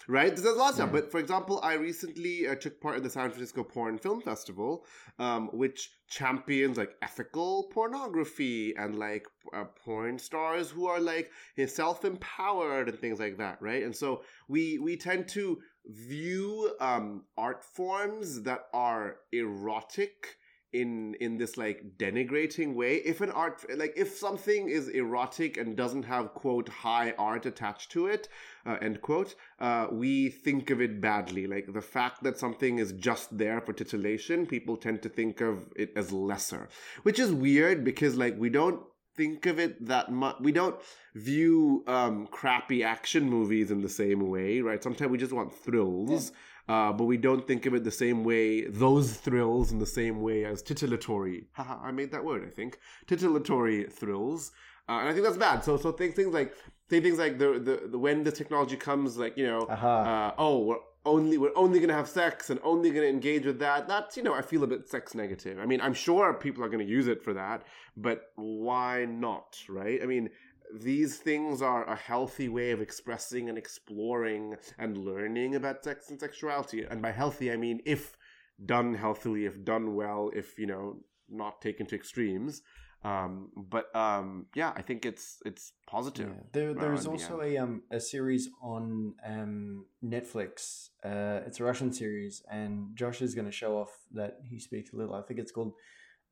Right? 0.09 0.35
There's 0.35 0.57
lots 0.57 0.79
of 0.79 0.89
Yeah. 0.89 0.93
But 0.93 1.11
for 1.11 1.19
example, 1.21 1.61
I 1.63 1.75
recently 1.75 2.49
uh, 2.49 2.55
took 2.55 2.81
part 2.81 2.97
in 2.97 3.03
the 3.03 3.11
San 3.11 3.31
Francisco 3.31 3.63
Porn 3.63 3.99
Film 3.99 4.21
Festival, 4.21 4.85
um, 5.19 5.49
which 5.53 5.91
champions 6.09 6.77
like 6.77 6.97
ethical 7.03 7.69
pornography 7.73 8.75
and 8.77 8.99
like 8.99 9.27
uh, 9.55 9.65
porn 9.85 10.19
stars 10.19 10.71
who 10.71 10.87
are 10.87 11.01
like 11.01 11.31
self 11.67 12.05
empowered 12.05 12.89
and 12.89 12.99
things 12.99 13.19
like 13.19 13.39
that, 13.39 13.61
right? 13.61 13.83
And 13.83 13.95
so 13.95 14.23
we 14.49 14.79
we 14.79 14.97
tend 14.97 15.29
to 15.29 15.59
view 15.87 16.75
um, 16.81 17.25
art 17.37 17.65
forms 17.65 18.43
that 18.43 18.67
are 18.73 19.17
erotic 19.33 20.37
in 20.73 21.15
in 21.15 21.37
this 21.37 21.57
like 21.57 21.99
denigrating 21.99 22.75
way. 22.75 22.97
If 22.97 23.21
an 23.21 23.31
art 23.31 23.65
like 23.77 23.95
if 23.97 24.17
something 24.17 24.69
is 24.69 24.89
erotic 24.89 25.57
and 25.57 25.77
doesn't 25.77 26.05
have 26.05 26.35
quote 26.35 26.69
high 26.69 27.15
art 27.19 27.47
attached 27.47 27.91
to 27.93 28.07
it 28.07 28.29
uh, 28.65 28.79
end 28.81 29.03
quote 29.03 29.35
uh, 29.61 29.89
we 29.91 30.31
think 30.31 30.71
of 30.71 30.81
it 30.81 31.01
badly. 31.01 31.47
Like 31.47 31.73
the 31.73 31.83
fact 31.83 32.23
that 32.23 32.39
something 32.39 32.79
is 32.79 32.93
just 32.93 33.37
there 33.37 33.61
for 33.61 33.73
titillation 33.73 34.47
people 34.47 34.77
tend 34.77 35.03
to 35.03 35.09
think 35.09 35.41
of 35.41 35.73
it 35.77 35.93
as 35.97 36.13
lesser 36.13 36.69
which 37.03 37.19
is 37.19 37.33
weird 37.33 37.85
because 37.85 38.17
like 38.17 38.37
we 38.39 38.49
don't 38.49 38.81
think 39.15 39.45
of 39.45 39.59
it 39.59 39.87
that 39.87 40.11
much 40.11 40.37
we 40.41 40.53
don't 40.53 40.77
view 41.15 41.85
um 41.87 42.27
crappy 42.29 42.83
action 42.83 43.29
movies 43.29 43.71
in 43.71 43.83
the 43.83 43.89
same 43.89 44.31
way 44.31 44.61
right? 44.61 44.83
Sometimes 44.83 45.11
we 45.11 45.19
just 45.19 45.33
want 45.33 45.55
thrills 45.55 46.33
uh, 46.69 46.93
but 46.93 47.05
we 47.05 47.17
don't 47.17 47.47
think 47.47 47.67
of 47.67 47.75
it 47.75 47.85
the 47.85 47.91
same 47.91 48.25
way, 48.25 48.67
those 48.67 49.15
thrills 49.15 49.73
in 49.73 49.79
the 49.79 49.87
same 49.87 50.21
way 50.21 50.45
as 50.45 50.63
titillatory. 50.63 51.47
Haha, 51.53 51.79
I 51.83 51.91
made 51.93 52.13
that 52.13 52.25
word, 52.25 52.45
I 52.47 52.51
think. 52.51 52.79
Titillatory 53.07 53.91
thrills. 53.91 54.53
Uh, 54.89 54.99
and 55.01 55.09
I 55.09 55.13
think 55.13 55.25
that's 55.25 55.37
bad. 55.37 55.65
So, 55.65 55.77
so 55.77 55.93
think 55.93 56.15
things 56.15 56.35
like, 56.35 56.55
say 56.91 57.01
things 57.01 57.19
like 57.19 57.39
the, 57.39 57.59
the, 57.59 57.89
the 57.91 57.99
when 57.99 58.25
the 58.25 58.33
technology 58.33 58.77
comes, 58.77 59.17
like, 59.17 59.37
you 59.37 59.47
know, 59.47 59.67
Aha. 59.69 60.03
uh, 60.29 60.35
oh, 60.39 60.59
we're 60.61 60.77
only, 61.05 61.39
we're 61.39 61.57
only 61.57 61.79
going 61.79 61.89
to 61.89 61.95
have 61.95 62.09
sex 62.09 62.51
and 62.51 62.61
only 62.63 62.91
going 62.91 63.03
to 63.03 63.09
engage 63.09 63.45
with 63.45 63.59
that. 63.59 63.89
That's, 63.89 64.17
you 64.17 64.23
know, 64.23 64.35
I 64.35 64.43
feel 64.43 64.63
a 64.63 64.67
bit 64.67 64.89
sex 64.89 65.15
negative. 65.15 65.59
I 65.59 65.67
mean, 65.67 65.81
I'm 65.81 65.95
sure 65.95 66.35
people 66.35 66.63
are 66.65 66.69
going 66.69 66.85
to 66.85 66.91
use 66.91 67.09
it 67.09 67.23
for 67.23 67.33
that, 67.35 67.65
but 67.97 68.31
why 68.37 69.05
not, 69.05 69.59
right? 69.69 70.01
I 70.03 70.07
mean, 70.07 70.31
these 70.73 71.19
things 71.19 71.63
are 71.63 71.85
a 71.85 71.97
healthy 71.97 72.49
way 72.49 72.71
of 72.71 72.81
expressing 72.81 73.49
and 73.49 73.59
exploring 73.59 74.57
and 74.79 74.97
learning 74.97 75.55
about 75.55 75.85
sex 75.85 76.11
and 76.11 76.19
sexuality. 76.19 76.85
And 76.89 77.03
by 77.03 77.13
healthy, 77.13 77.53
I 77.53 77.57
mean 77.57 77.81
if 77.85 78.17
done 78.65 78.95
healthily, 78.95 79.45
if 79.47 79.65
done 79.65 79.95
well, 79.95 80.31
if 80.35 80.59
you 80.59 80.67
know 80.67 80.99
not 81.29 81.61
taken 81.61 81.87
to 81.87 81.95
extremes. 81.95 82.63
Um, 83.05 83.51
but 83.57 83.95
um, 83.97 84.47
yeah, 84.55 84.73
I 84.77 84.83
think 84.83 85.05
it's 85.05 85.43
it's 85.45 85.73
positive. 85.89 86.29
Yeah. 86.29 86.43
There, 86.53 86.75
there's 86.75 87.05
the 87.05 87.11
also 87.11 87.41
end. 87.41 87.55
a 87.55 87.63
um 87.63 87.83
a 87.91 88.01
series 88.01 88.49
on 88.63 89.15
um 89.27 89.87
Netflix. 90.05 90.91
Uh, 91.05 91.41
it's 91.47 91.59
a 91.59 91.65
Russian 91.65 91.93
series, 91.93 92.43
and 92.51 92.95
Josh 92.95 93.21
is 93.21 93.35
going 93.35 93.47
to 93.47 93.53
show 93.53 93.77
off 93.77 93.91
that 94.13 94.39
he 94.45 94.61
speaks 94.61 94.93
a 94.93 94.97
little. 94.97 95.15
I 95.15 95.23
think 95.23 95.41
it's 95.41 95.51
called 95.51 95.73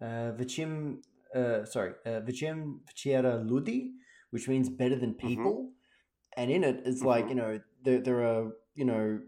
uh, 0.00 0.32
Vachim. 0.38 0.98
Uh, 1.34 1.64
sorry, 1.64 1.92
uh, 2.06 2.20
Vachem 2.20 2.78
Vachera 2.86 3.48
Ludi, 3.48 3.92
which 4.30 4.48
means 4.48 4.68
better 4.68 4.96
than 4.96 5.14
Mm-hmm. 5.14 5.28
people. 5.28 5.72
And 6.36 6.50
in 6.50 6.64
it, 6.64 6.82
it's 6.84 7.02
like 7.02 7.26
Mhm. 7.26 7.28
you 7.28 7.34
know 7.34 7.60
there 7.82 8.00
there 8.00 8.22
are 8.24 8.52
you 8.74 8.84
know 8.84 9.20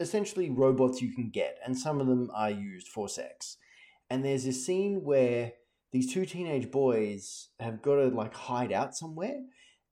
essentially 0.00 0.50
robots 0.50 1.00
you 1.00 1.12
can 1.12 1.30
get, 1.30 1.58
and 1.64 1.76
some 1.78 2.00
of 2.00 2.06
them 2.06 2.30
are 2.34 2.50
used 2.50 2.88
for 2.88 3.08
sex. 3.08 3.56
And 4.10 4.24
there's 4.24 4.44
this 4.44 4.64
scene 4.66 5.02
where 5.04 5.52
these 5.92 6.12
two 6.12 6.26
teenage 6.26 6.70
boys 6.70 7.48
have 7.60 7.80
got 7.82 7.96
to 7.96 8.08
like 8.08 8.34
hide 8.34 8.72
out 8.72 8.94
somewhere, 8.96 9.40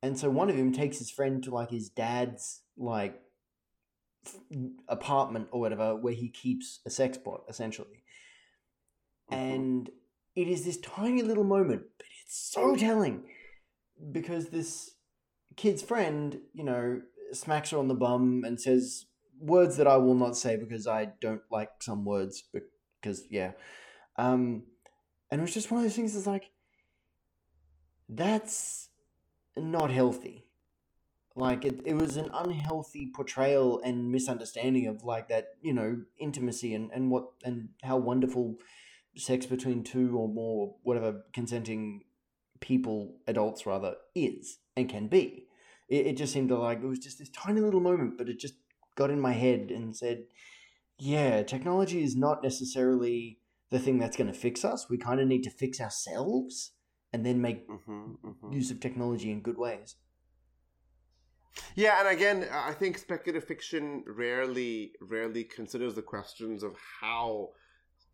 and 0.02 0.18
so 0.18 0.28
one 0.30 0.50
of 0.50 0.56
them 0.56 0.72
takes 0.72 0.98
his 0.98 1.10
friend 1.10 1.42
to 1.44 1.50
like 1.54 1.70
his 1.70 1.88
dad's 1.88 2.62
like 2.76 3.20
apartment 4.88 5.48
or 5.50 5.60
whatever, 5.60 5.96
where 5.96 6.14
he 6.14 6.28
keeps 6.28 6.80
a 6.86 6.90
sex 6.90 7.16
bot 7.18 7.44
essentially. 7.48 8.04
Mhm. 9.30 9.36
And 9.36 9.90
it 10.36 10.48
is 10.48 10.64
this 10.64 10.78
tiny 10.78 11.22
little 11.22 11.44
moment, 11.44 11.82
but 11.98 12.06
it's 12.22 12.36
so 12.36 12.76
telling 12.76 13.24
because 14.10 14.48
this 14.48 14.92
kid's 15.56 15.82
friend, 15.82 16.40
you 16.52 16.64
know, 16.64 17.02
smacks 17.32 17.70
her 17.70 17.78
on 17.78 17.88
the 17.88 17.94
bum 17.94 18.42
and 18.44 18.60
says 18.60 19.06
words 19.38 19.76
that 19.76 19.86
I 19.86 19.96
will 19.96 20.14
not 20.14 20.36
say 20.36 20.56
because 20.56 20.86
I 20.86 21.08
don't 21.20 21.42
like 21.50 21.70
some 21.80 22.04
words 22.04 22.44
because 23.00 23.24
yeah. 23.30 23.52
Um 24.16 24.64
and 25.30 25.40
it 25.40 25.42
was 25.42 25.54
just 25.54 25.70
one 25.70 25.78
of 25.78 25.84
those 25.84 25.96
things 25.96 26.14
that's 26.14 26.26
like 26.26 26.50
that's 28.08 28.88
not 29.56 29.90
healthy. 29.90 30.46
Like 31.34 31.64
it, 31.64 31.80
it 31.86 31.94
was 31.94 32.18
an 32.18 32.30
unhealthy 32.34 33.10
portrayal 33.14 33.80
and 33.82 34.12
misunderstanding 34.12 34.86
of 34.86 35.02
like 35.02 35.28
that, 35.28 35.46
you 35.62 35.72
know, 35.72 36.02
intimacy 36.18 36.74
and, 36.74 36.90
and 36.92 37.10
what 37.10 37.24
and 37.42 37.70
how 37.82 37.96
wonderful 37.96 38.56
sex 39.16 39.46
between 39.46 39.82
two 39.82 40.16
or 40.16 40.28
more 40.28 40.74
whatever 40.82 41.22
consenting 41.32 42.02
people, 42.62 43.16
adults 43.26 43.66
rather, 43.66 43.96
is 44.14 44.58
and 44.74 44.88
can 44.88 45.08
be. 45.08 45.48
It, 45.88 46.06
it 46.06 46.16
just 46.16 46.32
seemed 46.32 46.48
to 46.48 46.56
like 46.56 46.82
it 46.82 46.86
was 46.86 46.98
just 46.98 47.18
this 47.18 47.28
tiny 47.28 47.60
little 47.60 47.80
moment, 47.80 48.16
but 48.16 48.30
it 48.30 48.38
just 48.38 48.54
got 48.94 49.10
in 49.10 49.20
my 49.20 49.32
head 49.32 49.70
and 49.70 49.94
said, 49.94 50.24
yeah, 50.98 51.42
technology 51.42 52.02
is 52.02 52.16
not 52.16 52.42
necessarily 52.42 53.38
the 53.70 53.78
thing 53.78 53.98
that's 53.98 54.16
going 54.16 54.32
to 54.32 54.38
fix 54.38 54.64
us. 54.64 54.88
We 54.88 54.96
kind 54.96 55.20
of 55.20 55.28
need 55.28 55.42
to 55.42 55.50
fix 55.50 55.80
ourselves 55.80 56.72
and 57.12 57.26
then 57.26 57.42
make 57.42 57.68
mm-hmm, 57.68 58.12
mm-hmm. 58.24 58.52
use 58.52 58.70
of 58.70 58.80
technology 58.80 59.30
in 59.30 59.40
good 59.40 59.58
ways. 59.58 59.96
Yeah, 61.74 62.00
and 62.00 62.08
again, 62.08 62.46
I 62.50 62.72
think 62.72 62.96
speculative 62.96 63.46
fiction 63.46 64.04
rarely 64.06 64.92
rarely 65.02 65.44
considers 65.44 65.94
the 65.94 66.02
questions 66.02 66.62
of 66.62 66.76
how 67.00 67.50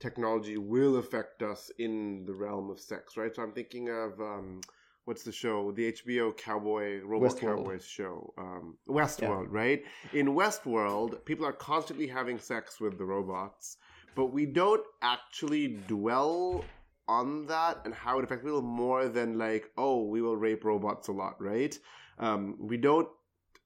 technology 0.01 0.57
will 0.57 0.97
affect 0.97 1.43
us 1.43 1.71
in 1.79 2.25
the 2.27 2.35
realm 2.35 2.71
of 2.71 2.81
sex, 2.81 3.17
right? 3.17 3.35
So 3.35 3.43
I'm 3.43 3.53
thinking 3.53 3.89
of 3.89 4.21
um, 4.21 4.61
what's 5.05 5.23
the 5.23 5.33
show? 5.33 5.73
The 5.73 5.93
HBO 5.93 6.37
cowboy 6.37 7.01
robot 7.01 7.33
Westworld. 7.33 7.41
cowboys 7.41 7.85
show, 7.85 8.35
um, 8.39 8.77
Westworld, 8.89 9.45
yeah. 9.45 9.61
right? 9.63 9.83
In 10.13 10.29
Westworld, 10.29 11.25
people 11.25 11.47
are 11.47 11.53
constantly 11.53 12.07
having 12.07 12.39
sex 12.39 12.81
with 12.81 12.99
the 12.99 13.05
robots, 13.05 13.79
but 14.15 14.27
we 14.27 14.47
don't 14.47 14.85
actually 15.03 15.79
dwell 15.89 16.65
on 17.09 17.47
that 17.47 17.81
and 17.85 17.95
how 17.95 18.19
it 18.19 18.25
affects 18.25 18.45
people 18.45 18.63
more 18.63 19.09
than 19.09 19.39
like, 19.39 19.71
oh, 19.79 20.05
we 20.05 20.21
will 20.21 20.37
rape 20.37 20.65
robots 20.65 21.09
a 21.09 21.13
lot, 21.13 21.41
right? 21.41 21.77
Um, 22.19 22.57
we 22.59 22.77
don't 22.77 23.09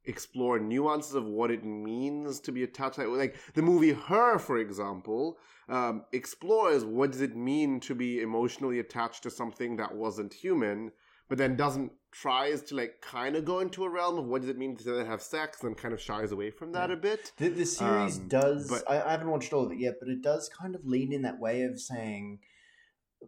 explore 0.04 0.58
nuances 0.58 1.14
of 1.14 1.24
what 1.24 1.50
it 1.50 1.64
means 1.64 2.40
to 2.40 2.52
be 2.52 2.62
attached. 2.62 2.98
Like 2.98 3.36
the 3.54 3.62
movie 3.62 3.92
Her, 3.92 4.38
for 4.38 4.58
example, 4.58 5.38
um, 5.68 6.04
explores 6.12 6.84
what 6.84 7.12
does 7.12 7.20
it 7.20 7.36
mean 7.36 7.80
to 7.80 7.94
be 7.94 8.20
emotionally 8.20 8.78
attached 8.78 9.22
to 9.24 9.30
something 9.30 9.76
that 9.76 9.94
wasn't 9.94 10.34
human, 10.34 10.92
but 11.28 11.38
then 11.38 11.56
doesn't 11.56 11.92
tries 12.10 12.62
to 12.62 12.76
like 12.76 13.00
kind 13.00 13.36
of 13.36 13.44
go 13.44 13.60
into 13.60 13.84
a 13.84 13.88
realm 13.88 14.18
of 14.18 14.26
what 14.26 14.42
does 14.42 14.50
it 14.50 14.58
mean 14.58 14.76
to 14.76 15.04
have 15.04 15.22
sex, 15.22 15.62
and 15.62 15.76
kind 15.76 15.94
of 15.94 16.00
shies 16.00 16.32
away 16.32 16.50
from 16.50 16.72
that 16.72 16.90
yeah. 16.90 16.96
a 16.96 16.98
bit. 16.98 17.32
The, 17.36 17.48
the 17.48 17.64
series 17.64 18.18
um, 18.18 18.28
does. 18.28 18.68
But, 18.68 18.90
I, 18.90 19.02
I 19.02 19.10
haven't 19.12 19.30
watched 19.30 19.52
all 19.52 19.64
of 19.64 19.72
it 19.72 19.78
yet, 19.78 19.94
but 20.00 20.08
it 20.08 20.22
does 20.22 20.48
kind 20.48 20.74
of 20.74 20.84
lean 20.84 21.12
in 21.12 21.22
that 21.22 21.38
way 21.38 21.62
of 21.62 21.80
saying 21.80 22.40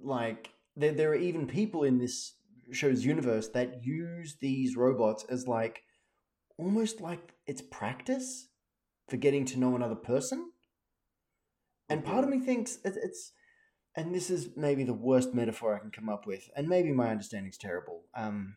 like 0.03 0.51
there 0.77 0.93
there 0.93 1.11
are 1.11 1.16
even 1.16 1.47
people 1.47 1.85
in 1.85 1.99
this 1.99 2.35
show's 2.72 3.05
universe 3.05 3.49
that 3.49 3.85
use 3.85 4.37
these 4.41 4.77
robots 4.77 5.25
as 5.29 5.47
like 5.47 5.83
almost 6.59 7.00
like 7.00 7.34
it's 7.46 7.62
practice 7.62 8.48
for 9.09 9.16
getting 9.16 9.44
to 9.46 9.59
know 9.59 9.76
another 9.76 9.94
person. 9.94 10.50
And 11.88 12.05
part 12.05 12.24
of 12.24 12.30
me 12.30 12.40
thinks 12.40 12.78
it's, 12.84 13.32
and 13.94 14.14
this 14.14 14.30
is 14.30 14.50
maybe 14.57 14.84
the 14.84 14.94
worst 14.94 15.34
metaphor 15.34 15.76
I 15.76 15.80
can 15.80 15.90
come 15.90 16.09
up 16.09 16.26
with, 16.26 16.48
and 16.57 16.68
maybe 16.68 16.90
my 16.92 17.11
understanding's 17.11 17.59
terrible. 17.59 18.05
Um, 18.14 18.57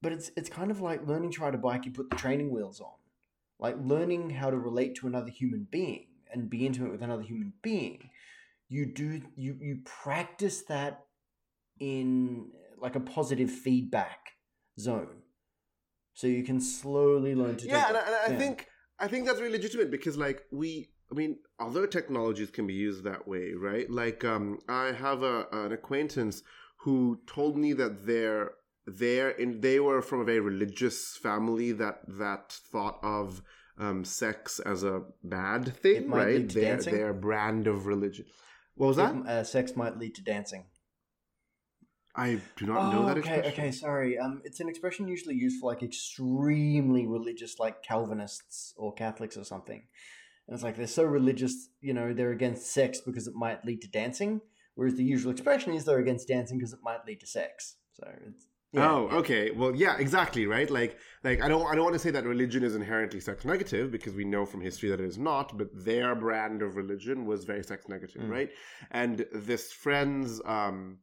but 0.00 0.12
it's 0.12 0.32
it's 0.36 0.48
kind 0.48 0.70
of 0.70 0.80
like 0.80 1.06
learning 1.06 1.32
to 1.32 1.42
ride 1.42 1.54
a 1.54 1.58
bike. 1.58 1.84
You 1.84 1.92
put 1.92 2.10
the 2.10 2.16
training 2.16 2.50
wheels 2.50 2.80
on, 2.80 2.94
like 3.60 3.76
learning 3.80 4.30
how 4.30 4.50
to 4.50 4.56
relate 4.56 4.96
to 4.96 5.06
another 5.06 5.30
human 5.30 5.68
being 5.70 6.06
and 6.32 6.50
be 6.50 6.66
intimate 6.66 6.90
with 6.90 7.02
another 7.02 7.22
human 7.22 7.52
being 7.62 8.10
you 8.72 8.86
do 8.86 9.20
you 9.36 9.56
you 9.60 9.78
practice 9.84 10.62
that 10.62 11.04
in 11.78 12.50
like 12.78 12.96
a 12.96 13.00
positive 13.00 13.50
feedback 13.50 14.30
zone 14.80 15.21
so 16.14 16.26
you 16.26 16.42
can 16.42 16.60
slowly 16.60 17.34
learn 17.34 17.56
to 17.56 17.66
yeah 17.66 17.88
and, 17.88 17.96
I, 17.96 18.00
and 18.00 18.14
I 18.14 18.32
yeah. 18.32 18.38
think 18.38 18.66
i 18.98 19.08
think 19.08 19.26
that's 19.26 19.40
really 19.40 19.52
legitimate 19.52 19.90
because 19.90 20.16
like 20.16 20.42
we 20.50 20.88
i 21.10 21.14
mean 21.14 21.36
other 21.58 21.86
technologies 21.86 22.50
can 22.50 22.66
be 22.66 22.74
used 22.74 23.04
that 23.04 23.26
way 23.26 23.52
right 23.54 23.90
like 23.90 24.24
um 24.24 24.58
i 24.68 24.92
have 24.92 25.22
a 25.22 25.46
an 25.52 25.72
acquaintance 25.72 26.42
who 26.78 27.20
told 27.26 27.56
me 27.56 27.72
that 27.74 28.06
they're 28.06 28.52
there 28.86 29.30
in 29.30 29.60
they 29.60 29.78
were 29.78 30.02
from 30.02 30.20
a 30.20 30.24
very 30.24 30.40
religious 30.40 31.16
family 31.16 31.72
that 31.72 32.00
that 32.08 32.52
thought 32.52 32.98
of 33.02 33.42
um, 33.78 34.04
sex 34.04 34.60
as 34.60 34.84
a 34.84 35.02
bad 35.22 35.76
thing, 35.76 36.10
right? 36.10 36.48
Their 36.48 36.74
dancing. 36.74 36.94
their 36.94 37.12
brand 37.12 37.66
of 37.66 37.86
religion. 37.86 38.26
What 38.74 38.88
was 38.88 38.96
that? 38.96 39.14
Uh, 39.14 39.44
sex 39.44 39.76
might 39.76 39.98
lead 39.98 40.14
to 40.16 40.22
dancing. 40.22 40.64
I 42.14 42.40
do 42.56 42.66
not 42.66 42.78
oh, 42.78 42.92
know 42.92 43.06
that 43.06 43.18
okay, 43.18 43.38
expression. 43.38 43.60
Okay, 43.60 43.72
sorry. 43.72 44.18
Um, 44.18 44.42
it's 44.44 44.60
an 44.60 44.68
expression 44.68 45.08
usually 45.08 45.34
used 45.34 45.60
for 45.60 45.70
like 45.70 45.82
extremely 45.82 47.06
religious, 47.06 47.58
like 47.58 47.82
Calvinists 47.82 48.74
or 48.76 48.92
Catholics 48.92 49.36
or 49.36 49.44
something. 49.44 49.82
And 50.46 50.54
it's 50.54 50.62
like 50.62 50.76
they're 50.76 50.86
so 50.86 51.04
religious, 51.04 51.68
you 51.80 51.94
know, 51.94 52.12
they're 52.12 52.32
against 52.32 52.72
sex 52.72 53.00
because 53.00 53.26
it 53.26 53.34
might 53.34 53.64
lead 53.64 53.80
to 53.82 53.88
dancing. 53.88 54.40
Whereas 54.74 54.96
the 54.96 55.04
usual 55.04 55.32
expression 55.32 55.72
is 55.72 55.84
they're 55.84 55.98
against 55.98 56.28
dancing 56.28 56.58
because 56.58 56.72
it 56.72 56.80
might 56.82 57.06
lead 57.06 57.20
to 57.20 57.26
sex. 57.26 57.76
So 57.94 58.06
it's 58.28 58.46
yeah, 58.72 58.90
oh, 58.90 59.08
yeah. 59.10 59.18
okay. 59.18 59.50
Well, 59.50 59.76
yeah, 59.76 59.98
exactly, 59.98 60.46
right? 60.46 60.70
Like, 60.70 60.98
like 61.24 61.42
I 61.42 61.48
don't, 61.48 61.66
I 61.66 61.74
don't 61.74 61.84
want 61.84 61.94
to 61.94 61.98
say 61.98 62.10
that 62.10 62.24
religion 62.24 62.64
is 62.64 62.74
inherently 62.74 63.20
sex 63.20 63.44
negative 63.44 63.90
because 63.90 64.14
we 64.14 64.24
know 64.24 64.46
from 64.46 64.62
history 64.62 64.88
that 64.88 64.98
it 64.98 65.04
is 65.04 65.18
not. 65.18 65.56
But 65.58 65.68
their 65.72 66.14
brand 66.14 66.62
of 66.62 66.76
religion 66.76 67.26
was 67.26 67.44
very 67.44 67.62
sex 67.62 67.86
negative, 67.88 68.22
mm. 68.22 68.30
right? 68.30 68.50
And 68.90 69.26
this 69.32 69.72
friend's, 69.72 70.40
um, 70.46 70.98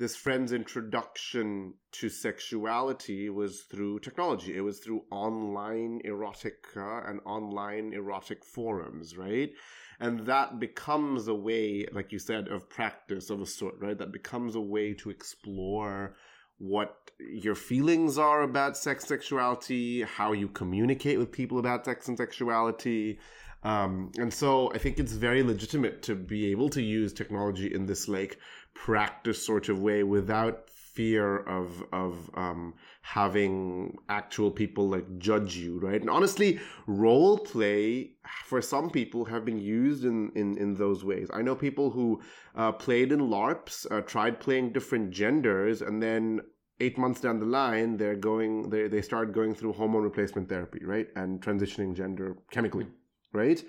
this 0.00 0.16
friend's 0.16 0.50
introduction 0.50 1.74
to 1.92 2.08
sexuality 2.08 3.28
was 3.28 3.60
through 3.70 4.00
technology. 4.00 4.56
It 4.56 4.62
was 4.62 4.78
through 4.78 5.02
online 5.10 6.00
erotica 6.06 7.08
and 7.08 7.20
online 7.26 7.92
erotic 7.92 8.42
forums, 8.42 9.18
right? 9.18 9.52
And 10.00 10.20
that 10.20 10.58
becomes 10.58 11.28
a 11.28 11.34
way, 11.34 11.86
like 11.92 12.12
you 12.12 12.18
said, 12.18 12.48
of 12.48 12.70
practice 12.70 13.28
of 13.28 13.42
a 13.42 13.46
sort, 13.46 13.74
right? 13.78 13.98
That 13.98 14.10
becomes 14.10 14.54
a 14.54 14.60
way 14.60 14.94
to 14.94 15.10
explore 15.10 16.16
what 16.56 17.10
your 17.18 17.54
feelings 17.54 18.16
are 18.16 18.40
about 18.40 18.78
sex 18.78 19.04
sexuality, 19.04 20.00
how 20.00 20.32
you 20.32 20.48
communicate 20.48 21.18
with 21.18 21.30
people 21.30 21.58
about 21.58 21.84
sex 21.84 22.08
and 22.08 22.16
sexuality. 22.16 23.18
Um, 23.62 24.12
and 24.16 24.32
so 24.32 24.72
I 24.72 24.78
think 24.78 24.98
it's 24.98 25.12
very 25.12 25.42
legitimate 25.42 26.02
to 26.04 26.14
be 26.14 26.50
able 26.50 26.70
to 26.70 26.80
use 26.80 27.12
technology 27.12 27.72
in 27.72 27.84
this 27.84 28.08
like 28.08 28.38
practice 28.74 29.44
sort 29.44 29.68
of 29.68 29.78
way 29.80 30.02
without 30.02 30.70
fear 30.94 31.38
of 31.38 31.82
of 31.92 32.30
um, 32.34 32.74
having 33.02 33.96
actual 34.08 34.50
people 34.50 34.88
like 34.88 35.18
judge 35.18 35.56
you, 35.56 35.78
right? 35.80 36.00
And 36.00 36.10
honestly, 36.10 36.60
role 36.86 37.38
play 37.38 38.12
for 38.44 38.60
some 38.60 38.90
people 38.90 39.24
have 39.26 39.44
been 39.44 39.58
used 39.58 40.04
in 40.04 40.30
in, 40.34 40.58
in 40.58 40.74
those 40.74 41.04
ways. 41.04 41.28
I 41.32 41.42
know 41.42 41.54
people 41.54 41.90
who 41.90 42.20
uh, 42.54 42.72
played 42.72 43.12
in 43.12 43.20
LARPs, 43.20 43.90
uh, 43.90 44.00
tried 44.02 44.40
playing 44.40 44.72
different 44.72 45.10
genders, 45.10 45.82
and 45.82 46.02
then 46.02 46.40
eight 46.80 46.98
months 46.98 47.20
down 47.20 47.38
the 47.38 47.46
line, 47.46 47.96
they're 47.96 48.16
going 48.16 48.70
they 48.70 48.88
they 48.88 49.02
start 49.02 49.32
going 49.32 49.54
through 49.54 49.72
hormone 49.74 50.02
replacement 50.02 50.48
therapy, 50.48 50.84
right, 50.84 51.08
and 51.16 51.40
transitioning 51.40 51.94
gender 51.94 52.36
chemically, 52.50 52.86
right? 53.32 53.62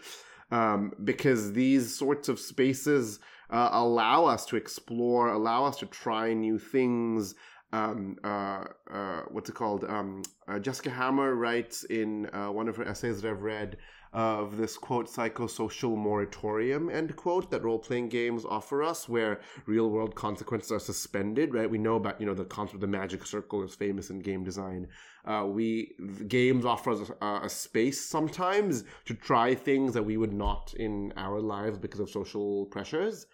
Um, 0.51 0.91
because 1.05 1.53
these 1.53 1.95
sorts 1.95 2.27
of 2.27 2.37
spaces 2.37 3.19
uh, 3.51 3.69
allow 3.71 4.25
us 4.25 4.45
to 4.47 4.55
explore, 4.55 5.29
allow 5.29 5.65
us 5.65 5.77
to 5.77 5.85
try 5.85 6.33
new 6.33 6.57
things. 6.57 7.35
Um, 7.73 8.17
uh, 8.23 8.65
uh, 8.91 9.21
what's 9.29 9.49
it 9.49 9.55
called? 9.55 9.85
Um, 9.85 10.23
uh, 10.47 10.59
Jessica 10.59 10.89
Hammer 10.89 11.35
writes 11.35 11.83
in 11.85 12.29
uh, 12.33 12.51
one 12.51 12.67
of 12.67 12.75
her 12.77 12.83
essays 12.83 13.21
that 13.21 13.29
I've 13.29 13.43
read 13.43 13.77
of 14.13 14.57
this 14.57 14.77
quote 14.77 15.07
psychosocial 15.07 15.95
moratorium 15.95 16.89
end 16.89 17.15
quote 17.15 17.49
that 17.49 17.63
role-playing 17.63 18.09
games 18.09 18.43
offer 18.43 18.83
us 18.83 19.07
where 19.07 19.39
real 19.65 19.89
world 19.89 20.15
consequences 20.15 20.69
are 20.69 20.79
suspended 20.79 21.53
right 21.53 21.69
we 21.69 21.77
know 21.77 21.95
about 21.95 22.19
you 22.19 22.25
know 22.25 22.33
the 22.33 22.43
concept 22.43 22.75
of 22.75 22.81
the 22.81 22.87
magic 22.87 23.25
circle 23.25 23.63
is 23.63 23.73
famous 23.73 24.09
in 24.09 24.19
game 24.19 24.43
design 24.43 24.85
uh, 25.23 25.45
we 25.47 25.93
games 26.27 26.65
offer 26.65 26.91
us 26.91 27.09
a, 27.21 27.25
a, 27.43 27.49
space 27.49 28.01
sometimes 28.01 28.83
to 29.05 29.13
try 29.13 29.55
things 29.55 29.93
that 29.93 30.03
we 30.03 30.17
would 30.17 30.33
not 30.33 30.73
in 30.77 31.13
our 31.15 31.39
lives 31.39 31.77
because 31.77 32.01
of 32.01 32.09
social 32.09 32.65
pressures 32.65 33.27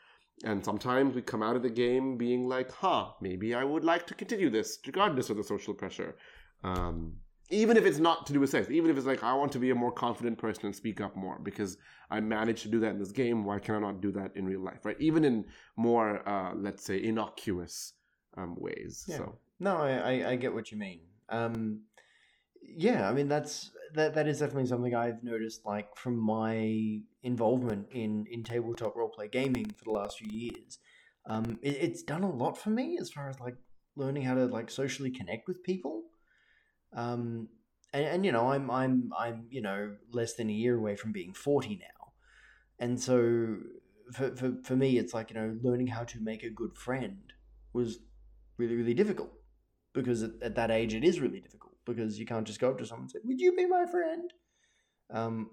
and 0.44 0.64
sometimes 0.64 1.16
we 1.16 1.22
come 1.22 1.42
out 1.42 1.56
of 1.56 1.64
the 1.64 1.70
game 1.70 2.18
being 2.18 2.48
like 2.48 2.72
huh 2.72 3.10
maybe 3.22 3.56
i 3.56 3.64
would 3.64 3.84
like 3.84 4.06
to 4.06 4.14
continue 4.14 4.50
this 4.50 4.80
regardless 4.86 5.30
of 5.30 5.38
the 5.38 5.44
social 5.44 5.74
pressure 5.74 6.16
um, 6.64 7.14
even 7.50 7.78
if 7.78 7.86
it's 7.86 8.00
not 8.00 8.26
to 8.28 8.34
do 8.34 8.40
with 8.40 8.50
sex, 8.50 8.70
even 8.70 8.92
if 8.92 8.98
it's 8.98 9.06
like 9.06 9.24
I 9.24 9.34
want 9.34 9.52
to 9.54 9.60
be 9.60 9.70
a 9.70 9.76
more 9.76 9.92
confident 9.92 10.38
person 10.38 10.66
and 10.66 10.76
speak 10.76 11.00
up 11.00 11.16
more 11.16 11.40
because 11.42 11.78
I 12.10 12.20
managed 12.20 12.64
to 12.64 12.70
do 12.70 12.80
that 12.82 12.90
in 12.90 13.00
this 13.00 13.12
game, 13.12 13.46
why 13.46 13.60
can 13.60 13.76
I 13.76 13.80
not 13.80 14.02
do 14.02 14.12
that 14.14 14.36
in 14.36 14.46
real 14.46 14.60
life, 14.60 14.84
right? 14.84 14.98
Even 15.00 15.24
in 15.24 15.46
more, 15.78 16.28
uh, 16.28 16.54
let's 16.56 16.84
say, 16.84 17.02
innocuous 17.02 17.94
um, 18.36 18.56
ways. 18.58 19.06
Yeah. 19.08 19.18
So 19.18 19.38
no, 19.60 19.78
I, 19.78 19.92
I, 19.92 20.30
I 20.32 20.36
get 20.36 20.54
what 20.54 20.72
you 20.72 20.78
mean. 20.78 21.00
Um, 21.30 21.82
yeah, 22.68 23.10
I 23.10 23.14
mean 23.14 23.28
that's 23.28 23.72
that 23.94 24.14
that 24.16 24.28
is 24.28 24.40
definitely 24.40 24.68
something 24.68 24.94
I've 24.94 25.24
noticed 25.24 25.66
like 25.66 25.96
from 25.96 26.18
my 26.18 27.00
involvement 27.24 27.88
in 27.92 28.26
in 28.30 28.44
tabletop 28.44 28.96
roleplay 28.96 29.32
gaming 29.32 29.74
for 29.78 29.86
the 29.86 29.92
last 29.92 30.20
few 30.20 30.30
years. 30.32 30.80
Um, 31.26 31.60
it, 31.62 31.78
it's 31.80 32.04
done 32.04 32.24
a 32.24 32.32
lot 32.32 32.58
for 32.58 32.70
me 32.70 32.98
as 33.00 33.12
far 33.12 33.30
as 33.30 33.40
like 33.40 33.56
learning 33.96 34.24
how 34.24 34.36
to 34.36 34.46
like 34.46 34.70
socially 34.70 35.12
connect 35.12 35.48
with 35.48 35.64
people. 35.64 36.04
Um, 36.94 37.50
and, 37.94 38.06
and 38.06 38.26
you 38.26 38.32
know, 38.32 38.50
I'm 38.52 38.70
I'm 38.70 39.12
I'm 39.18 39.48
you 39.50 39.62
know 39.62 39.96
less 40.12 40.34
than 40.36 40.50
a 40.50 40.54
year 40.54 40.76
away 40.76 40.96
from 40.96 41.12
being 41.12 41.34
forty 41.34 41.80
now, 41.82 42.12
and 42.80 43.00
so 43.00 43.58
for 44.14 44.36
for 44.36 44.58
for 44.64 44.76
me, 44.76 44.98
it's 44.98 45.14
like 45.14 45.30
you 45.30 45.36
know 45.36 45.58
learning 45.62 45.88
how 45.88 46.04
to 46.06 46.20
make 46.20 46.44
a 46.44 46.50
good 46.50 46.76
friend 46.76 47.34
was 47.74 48.00
really 48.58 48.76
really 48.76 48.94
difficult 48.94 49.32
because 49.94 50.24
at, 50.24 50.32
at 50.42 50.56
that 50.56 50.72
age 50.72 50.94
it 50.94 51.04
is 51.04 51.20
really 51.20 51.40
difficult 51.40 51.67
because 51.94 52.20
you 52.20 52.26
can't 52.26 52.48
just 52.48 52.60
go 52.60 52.70
up 52.70 52.78
to 52.80 52.86
someone 52.86 53.04
and 53.04 53.12
say, 53.12 53.20
"Would 53.24 53.40
you 53.40 53.56
be 53.56 53.66
my 53.66 53.86
friend?" 53.86 54.32
Um, 55.10 55.52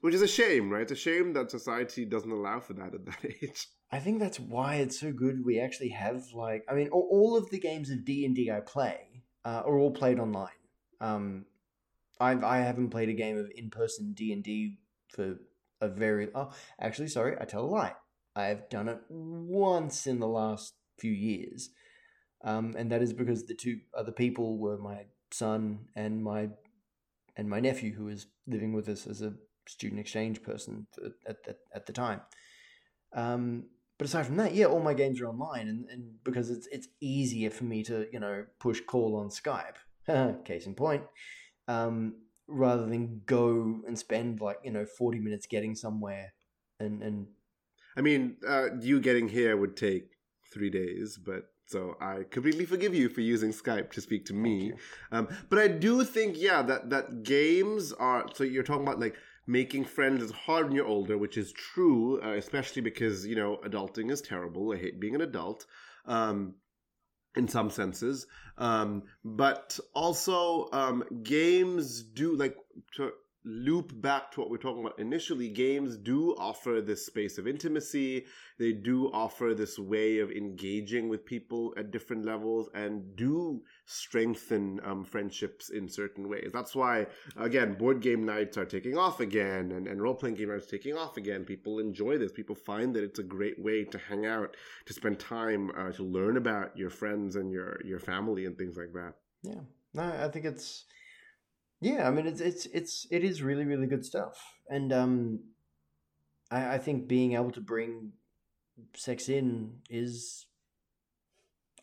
Which 0.00 0.14
is 0.14 0.22
a 0.22 0.28
shame, 0.28 0.70
right? 0.70 0.82
It's 0.82 0.92
a 0.92 0.96
shame 0.96 1.32
that 1.34 1.50
society 1.50 2.04
doesn't 2.04 2.30
allow 2.30 2.60
for 2.60 2.72
that 2.74 2.94
at 2.94 3.04
that 3.06 3.24
age. 3.42 3.68
I 3.92 3.98
think 3.98 4.20
that's 4.20 4.40
why 4.40 4.76
it's 4.76 4.98
so 4.98 5.12
good. 5.12 5.44
We 5.44 5.60
actually 5.60 5.90
have 5.90 6.22
like, 6.32 6.64
I 6.70 6.74
mean, 6.74 6.88
all, 6.88 7.08
all 7.10 7.36
of 7.36 7.50
the 7.50 7.58
games 7.58 7.90
of 7.90 8.04
D 8.04 8.24
and 8.24 8.34
D 8.34 8.50
I 8.50 8.60
play 8.60 9.22
uh, 9.44 9.62
are 9.64 9.78
all 9.78 9.90
played 9.90 10.18
online. 10.18 10.48
Um, 11.00 11.46
I 12.20 12.32
I 12.32 12.58
haven't 12.58 12.90
played 12.90 13.08
a 13.08 13.14
game 13.14 13.38
of 13.38 13.50
in 13.54 13.70
person 13.70 14.12
D 14.12 14.32
and 14.32 14.44
D 14.44 14.78
for 15.08 15.36
a 15.80 15.88
very. 15.88 16.28
Oh, 16.34 16.50
actually, 16.80 17.08
sorry, 17.08 17.36
I 17.40 17.44
tell 17.44 17.64
a 17.64 17.66
lie. 17.66 17.94
I've 18.36 18.68
done 18.68 18.88
it 18.88 19.00
once 19.08 20.06
in 20.06 20.20
the 20.20 20.28
last 20.28 20.74
few 20.98 21.12
years, 21.12 21.70
um, 22.44 22.74
and 22.78 22.92
that 22.92 23.02
is 23.02 23.12
because 23.12 23.46
the 23.46 23.54
two 23.54 23.80
other 23.96 24.12
people 24.12 24.58
were 24.58 24.78
my 24.78 25.06
son 25.30 25.88
and 25.94 26.22
my 26.22 26.48
and 27.36 27.48
my 27.48 27.60
nephew, 27.60 27.94
who 27.94 28.04
was 28.04 28.26
living 28.46 28.72
with 28.72 28.88
us 28.88 29.06
as 29.06 29.22
a 29.22 29.34
student 29.66 30.00
exchange 30.00 30.42
person 30.42 30.86
at 31.28 31.36
at, 31.46 31.58
at 31.74 31.86
the 31.86 31.92
time. 31.92 32.20
Um, 33.14 33.64
but 33.98 34.06
aside 34.06 34.26
from 34.26 34.36
that, 34.36 34.54
yeah, 34.54 34.64
all 34.64 34.80
my 34.80 34.94
games 34.94 35.20
are 35.20 35.28
online, 35.28 35.68
and, 35.68 35.86
and 35.90 36.24
because 36.24 36.50
it's 36.50 36.66
it's 36.72 36.88
easier 37.00 37.50
for 37.50 37.64
me 37.64 37.82
to 37.84 38.06
you 38.12 38.18
know 38.18 38.46
push 38.58 38.80
call 38.80 39.16
on 39.16 39.28
Skype. 39.28 39.76
Case 40.44 40.66
in 40.66 40.74
point, 40.74 41.02
um, 41.68 42.14
rather 42.48 42.86
than 42.86 43.20
go 43.26 43.80
and 43.86 43.98
spend 43.98 44.40
like 44.40 44.56
you 44.64 44.70
know 44.70 44.86
forty 44.86 45.18
minutes 45.18 45.46
getting 45.46 45.74
somewhere, 45.74 46.32
and 46.78 47.02
and 47.02 47.26
I 47.96 48.00
mean, 48.00 48.36
uh, 48.48 48.68
you 48.80 49.00
getting 49.00 49.28
here 49.28 49.56
would 49.56 49.76
take 49.76 50.16
three 50.52 50.70
days, 50.70 51.18
but 51.18 51.49
so 51.70 51.96
I 52.00 52.24
completely 52.28 52.66
forgive 52.66 52.96
you 52.96 53.08
for 53.08 53.20
using 53.20 53.52
Skype 53.52 53.92
to 53.92 54.00
speak 54.00 54.24
to 54.24 54.34
me. 54.34 54.72
Um, 55.12 55.28
but 55.48 55.60
I 55.60 55.68
do 55.68 56.02
think, 56.02 56.34
yeah, 56.36 56.62
that 56.62 56.90
that 56.90 57.22
games 57.22 57.92
are. 57.92 58.26
So 58.34 58.42
you're 58.42 58.64
talking 58.64 58.82
about 58.82 58.98
like 58.98 59.14
making 59.46 59.84
friends 59.84 60.20
is 60.20 60.32
hard 60.32 60.66
when 60.66 60.74
you're 60.74 60.84
older, 60.84 61.16
which 61.16 61.38
is 61.38 61.52
true, 61.52 62.20
uh, 62.24 62.32
especially 62.32 62.82
because 62.82 63.24
you 63.24 63.36
know 63.36 63.60
adulting 63.64 64.10
is 64.10 64.20
terrible. 64.20 64.72
I 64.72 64.78
hate 64.78 64.98
being 64.98 65.14
an 65.14 65.20
adult. 65.20 65.66
Um, 66.06 66.56
in 67.36 67.46
some 67.46 67.70
senses, 67.70 68.26
um, 68.58 69.04
but 69.24 69.78
also 69.94 70.68
um, 70.72 71.04
games 71.22 72.02
do 72.02 72.34
like 72.34 72.56
to 72.96 73.12
loop 73.44 73.98
back 74.00 74.30
to 74.32 74.40
what 74.40 74.50
we're 74.50 74.58
talking 74.58 74.84
about 74.84 74.98
initially, 74.98 75.48
games 75.48 75.96
do 75.96 76.34
offer 76.38 76.80
this 76.80 77.06
space 77.06 77.38
of 77.38 77.46
intimacy. 77.46 78.26
They 78.58 78.72
do 78.72 79.10
offer 79.12 79.54
this 79.54 79.78
way 79.78 80.18
of 80.18 80.30
engaging 80.30 81.08
with 81.08 81.24
people 81.24 81.72
at 81.76 81.90
different 81.90 82.26
levels 82.26 82.68
and 82.74 83.16
do 83.16 83.62
strengthen 83.86 84.80
um, 84.84 85.04
friendships 85.04 85.70
in 85.70 85.88
certain 85.88 86.28
ways. 86.28 86.50
That's 86.52 86.74
why, 86.74 87.06
again, 87.36 87.74
board 87.74 88.02
game 88.02 88.26
nights 88.26 88.58
are 88.58 88.66
taking 88.66 88.98
off 88.98 89.20
again 89.20 89.72
and, 89.72 89.86
and 89.86 90.02
role 90.02 90.14
playing 90.14 90.36
game 90.36 90.48
nights 90.48 90.66
are 90.66 90.76
taking 90.76 90.96
off 90.96 91.16
again. 91.16 91.44
People 91.44 91.78
enjoy 91.78 92.18
this. 92.18 92.32
People 92.32 92.54
find 92.54 92.94
that 92.94 93.04
it's 93.04 93.18
a 93.18 93.24
great 93.24 93.58
way 93.58 93.84
to 93.84 93.98
hang 93.98 94.26
out, 94.26 94.56
to 94.84 94.92
spend 94.92 95.18
time, 95.18 95.70
uh, 95.78 95.92
to 95.92 96.02
learn 96.02 96.36
about 96.36 96.76
your 96.76 96.90
friends 96.90 97.36
and 97.36 97.50
your, 97.50 97.80
your 97.84 97.98
family 97.98 98.44
and 98.44 98.58
things 98.58 98.76
like 98.76 98.92
that. 98.92 99.14
Yeah. 99.42 99.60
No, 99.94 100.02
I 100.02 100.28
think 100.28 100.44
it's 100.44 100.84
yeah, 101.80 102.06
I 102.06 102.10
mean 102.10 102.26
it's 102.26 102.40
it's 102.40 102.66
it's 102.66 103.06
it 103.10 103.24
is 103.24 103.42
really 103.42 103.64
really 103.64 103.86
good 103.86 104.04
stuff, 104.04 104.38
and 104.68 104.92
um, 104.92 105.40
I, 106.50 106.74
I 106.74 106.78
think 106.78 107.08
being 107.08 107.32
able 107.32 107.50
to 107.52 107.60
bring 107.60 108.12
sex 108.94 109.28
in 109.28 109.78
is, 109.88 110.46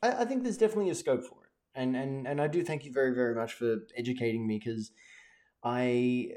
I, 0.02 0.22
I 0.22 0.26
think 0.26 0.44
there's 0.44 0.58
definitely 0.58 0.92
a 0.92 0.96
scope 0.96 1.24
for 1.24 1.46
it, 1.46 1.80
and 1.80 1.96
and 1.96 2.28
and 2.28 2.40
I 2.40 2.48
do 2.48 2.64
thank 2.64 2.86
you 2.86 2.94
very 2.94 3.14
very 3.14 3.34
much 3.34 3.54
for 3.54 3.78
educating 3.98 4.48
me 4.48 4.60
because 4.60 4.92
I 5.64 6.32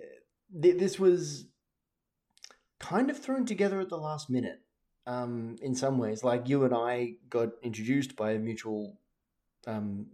th- 0.61 0.79
this 0.79 0.99
was 0.99 1.47
kind 2.79 3.11
of 3.11 3.19
thrown 3.19 3.45
together 3.45 3.79
at 3.81 3.91
the 3.91 3.99
last 3.99 4.31
minute, 4.31 4.63
um, 5.07 5.57
in 5.61 5.75
some 5.75 5.99
ways. 5.99 6.25
Like 6.25 6.49
you 6.49 6.65
and 6.65 6.75
I 6.75 7.17
got 7.29 7.51
introduced 7.63 8.17
by 8.17 8.33
a 8.33 8.39
mutual 8.39 8.99
um, 9.67 10.07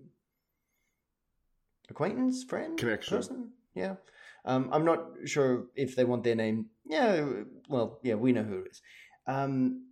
acquaintance, 1.89 2.45
friend, 2.45 2.79
Connection. 2.79 3.17
person. 3.17 3.53
Yeah. 3.75 3.97
Um, 4.45 4.69
I'm 4.73 4.85
not 4.85 5.05
sure 5.25 5.67
if 5.75 5.97
they 5.97 6.05
want 6.05 6.23
their 6.25 6.35
name. 6.37 6.67
Yeah, 6.85 7.27
well, 7.69 7.99
yeah, 8.03 8.15
we 8.15 8.33
know 8.33 8.45
who 8.45 8.61
it 8.61 8.69
is. 8.71 8.83
Um, 9.27 9.87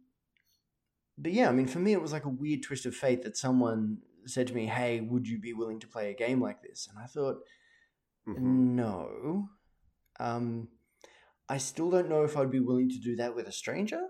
but 1.18 1.32
yeah, 1.32 1.48
I 1.48 1.52
mean, 1.52 1.66
for 1.66 1.78
me, 1.80 1.92
it 1.92 2.00
was 2.00 2.12
like 2.12 2.24
a 2.24 2.28
weird 2.28 2.62
twist 2.62 2.86
of 2.86 2.94
fate 2.94 3.22
that 3.22 3.36
someone 3.36 3.98
said 4.26 4.46
to 4.48 4.54
me, 4.54 4.66
"Hey, 4.66 5.00
would 5.00 5.26
you 5.28 5.38
be 5.38 5.52
willing 5.52 5.80
to 5.80 5.88
play 5.88 6.10
a 6.10 6.14
game 6.14 6.40
like 6.40 6.62
this?" 6.62 6.88
And 6.88 6.98
I 6.98 7.06
thought, 7.06 7.36
Mhm. 8.26 8.36
no. 8.42 9.48
Um, 10.20 10.68
I 11.48 11.58
still 11.58 11.90
don't 11.90 12.08
know 12.08 12.24
if 12.24 12.36
I'd 12.36 12.50
be 12.50 12.60
willing 12.60 12.88
to 12.90 12.98
do 12.98 13.16
that 13.16 13.34
with 13.34 13.46
a 13.48 13.52
stranger. 13.52 14.02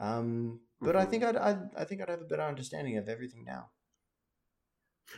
Um, 0.00 0.60
but 0.80 0.96
I 0.96 1.04
Mhm. 1.04 1.10
think 1.10 1.24
I'd, 1.24 1.36
I'd, 1.36 1.74
I 1.76 1.84
think 1.84 2.00
I'd 2.00 2.08
have 2.08 2.22
a 2.22 2.24
better 2.24 2.42
understanding 2.42 2.96
of 2.96 3.08
everything 3.08 3.44
now. 3.44 3.70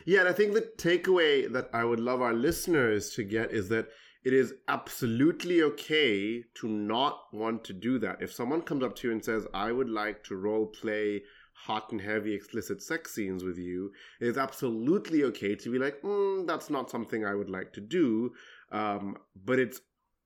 Yeah, 0.05 0.21
and 0.21 0.29
I 0.29 0.33
think 0.33 0.53
the 0.53 0.69
takeaway 0.77 1.51
that 1.51 1.69
I 1.73 1.83
would 1.83 1.99
love 1.99 2.21
our 2.21 2.33
listeners 2.33 3.11
to 3.11 3.23
get 3.23 3.51
is 3.51 3.69
that 3.69 3.87
it 4.23 4.33
is 4.33 4.55
absolutely 4.67 5.61
okay 5.61 6.43
to 6.55 6.67
not 6.67 7.27
want 7.31 7.63
to 7.65 7.73
do 7.73 7.99
that. 7.99 8.21
If 8.21 8.33
someone 8.33 8.63
comes 8.63 8.83
up 8.83 8.95
to 8.97 9.07
you 9.07 9.13
and 9.13 9.23
says, 9.23 9.45
I 9.53 9.71
would 9.71 9.89
like 9.89 10.23
to 10.25 10.35
role 10.35 10.65
play 10.65 11.21
hot 11.53 11.91
and 11.91 12.01
heavy 12.01 12.33
explicit 12.33 12.81
sex 12.81 13.13
scenes 13.13 13.43
with 13.43 13.57
you, 13.57 13.91
it 14.19 14.27
is 14.27 14.37
absolutely 14.37 15.23
okay 15.25 15.55
to 15.55 15.71
be 15.71 15.77
like, 15.77 16.01
mm, 16.01 16.45
that's 16.47 16.71
not 16.71 16.89
something 16.89 17.23
I 17.23 17.35
would 17.35 17.49
like 17.49 17.71
to 17.73 17.81
do. 17.81 18.33
Um, 18.71 19.17
but 19.45 19.59
it's 19.59 19.81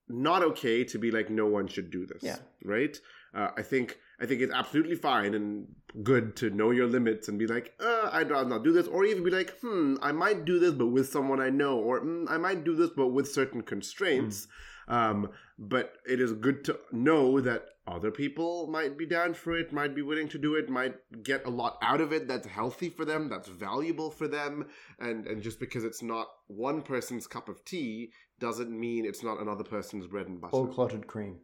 not 0.07 0.43
okay 0.43 0.86
to 0.86 0.97
be 0.97 1.12
like, 1.12 1.30
no 1.30 1.45
one 1.47 1.68
should 1.68 1.91
do 1.91 2.05
this. 2.05 2.24
Yeah. 2.24 2.38
Right? 2.64 2.97
Uh, 3.34 3.49
I 3.57 3.62
think 3.62 3.99
I 4.22 4.26
think 4.26 4.41
it's 4.41 4.53
absolutely 4.53 4.95
fine 4.95 5.34
and 5.34 5.67
good 6.03 6.36
to 6.38 6.49
know 6.49 6.72
your 6.72 6.88
limits 6.88 7.28
and 7.28 7.39
be 7.39 7.47
like, 7.47 7.74
uh, 7.80 8.09
I'd 8.11 8.30
rather 8.30 8.49
not 8.49 8.63
do 8.63 8.74
this, 8.74 8.88
or 8.88 9.05
even 9.05 9.24
be 9.24 9.32
like, 9.32 9.57
hmm, 9.61 9.95
I 10.01 10.11
might 10.11 10.45
do 10.45 10.59
this, 10.59 10.74
but 10.74 10.88
with 10.88 11.09
someone 11.09 11.39
I 11.39 11.49
know, 11.49 11.78
or 11.80 12.01
mm, 12.01 12.30
I 12.30 12.38
might 12.38 12.63
do 12.63 12.76
this, 12.76 12.89
but 12.95 13.07
with 13.07 13.32
certain 13.32 13.61
constraints. 13.61 14.47
Um, 14.89 15.30
but 15.57 15.93
it 16.07 16.20
is 16.20 16.34
good 16.34 16.65
to 16.65 16.80
know 16.91 17.39
that 17.41 17.65
other 17.88 18.11
people 18.11 18.67
might 18.67 18.97
be 18.97 19.05
down 19.05 19.34
for 19.34 19.57
it, 19.57 19.72
might 19.72 19.95
be 19.95 20.01
willing 20.01 20.28
to 20.30 20.38
do 20.38 20.55
it, 20.55 20.70
might 20.70 20.95
get 21.24 21.45
a 21.45 21.49
lot 21.49 21.78
out 21.82 22.01
of 22.01 22.11
it 22.11 22.28
that's 22.28 22.47
healthy 22.47 22.89
for 22.89 23.05
them, 23.05 23.30
that's 23.30 23.47
valuable 23.47 24.09
for 24.09 24.28
them, 24.28 24.65
and 24.99 25.28
and 25.28 25.41
just 25.41 25.59
because 25.59 25.84
it's 25.84 26.01
not 26.01 26.28
one 26.47 26.82
person's 26.82 27.28
cup 27.28 27.49
of 27.49 27.63
tea 27.65 28.11
doesn't 28.39 28.72
mean 28.72 29.05
it's 29.05 29.24
not 29.24 29.39
another 29.39 29.63
person's 29.63 30.07
bread 30.07 30.28
and 30.28 30.39
butter. 30.41 30.55
Or 30.55 30.67
clotted 30.67 31.07
cream. 31.07 31.38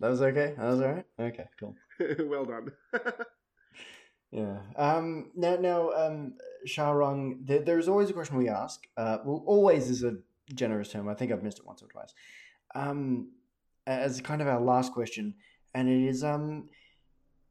That 0.00 0.10
was 0.10 0.20
okay. 0.22 0.54
That 0.58 0.66
was 0.66 0.80
all 0.80 0.92
right. 0.92 1.06
Okay, 1.18 1.46
cool. 1.58 1.74
well 2.28 2.44
done. 2.44 2.72
Yeah. 4.32 4.58
Um. 4.74 5.30
Now, 5.36 5.54
now, 5.54 5.90
um, 5.92 6.34
Sharang, 6.66 7.46
there, 7.46 7.60
there 7.60 7.78
is 7.78 7.88
always 7.88 8.10
a 8.10 8.12
question 8.12 8.36
we 8.36 8.48
ask. 8.48 8.84
Uh, 8.96 9.18
well, 9.24 9.44
always 9.46 9.88
is 9.88 10.02
a 10.02 10.16
generous 10.52 10.90
term. 10.90 11.08
I 11.08 11.14
think 11.14 11.30
I've 11.30 11.44
missed 11.44 11.60
it 11.60 11.66
once 11.66 11.84
or 11.84 11.86
twice. 11.86 12.12
Um, 12.74 13.30
as 13.86 14.20
kind 14.20 14.42
of 14.42 14.48
our 14.48 14.60
last 14.60 14.92
question, 14.92 15.34
and 15.72 15.88
it 15.88 16.08
is 16.08 16.24
um, 16.24 16.68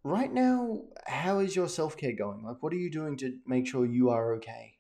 right 0.04 0.30
now, 0.34 0.82
how 1.08 1.40
is 1.40 1.56
your 1.56 1.70
self 1.70 1.96
care 1.96 2.12
going? 2.12 2.44
Like, 2.44 2.62
what 2.62 2.74
are 2.74 2.78
you 2.78 2.92
doing 2.92 3.16
to 3.20 3.38
make 3.48 3.66
sure 3.66 3.86
you 3.86 4.10
are 4.10 4.34
okay? 4.34 4.76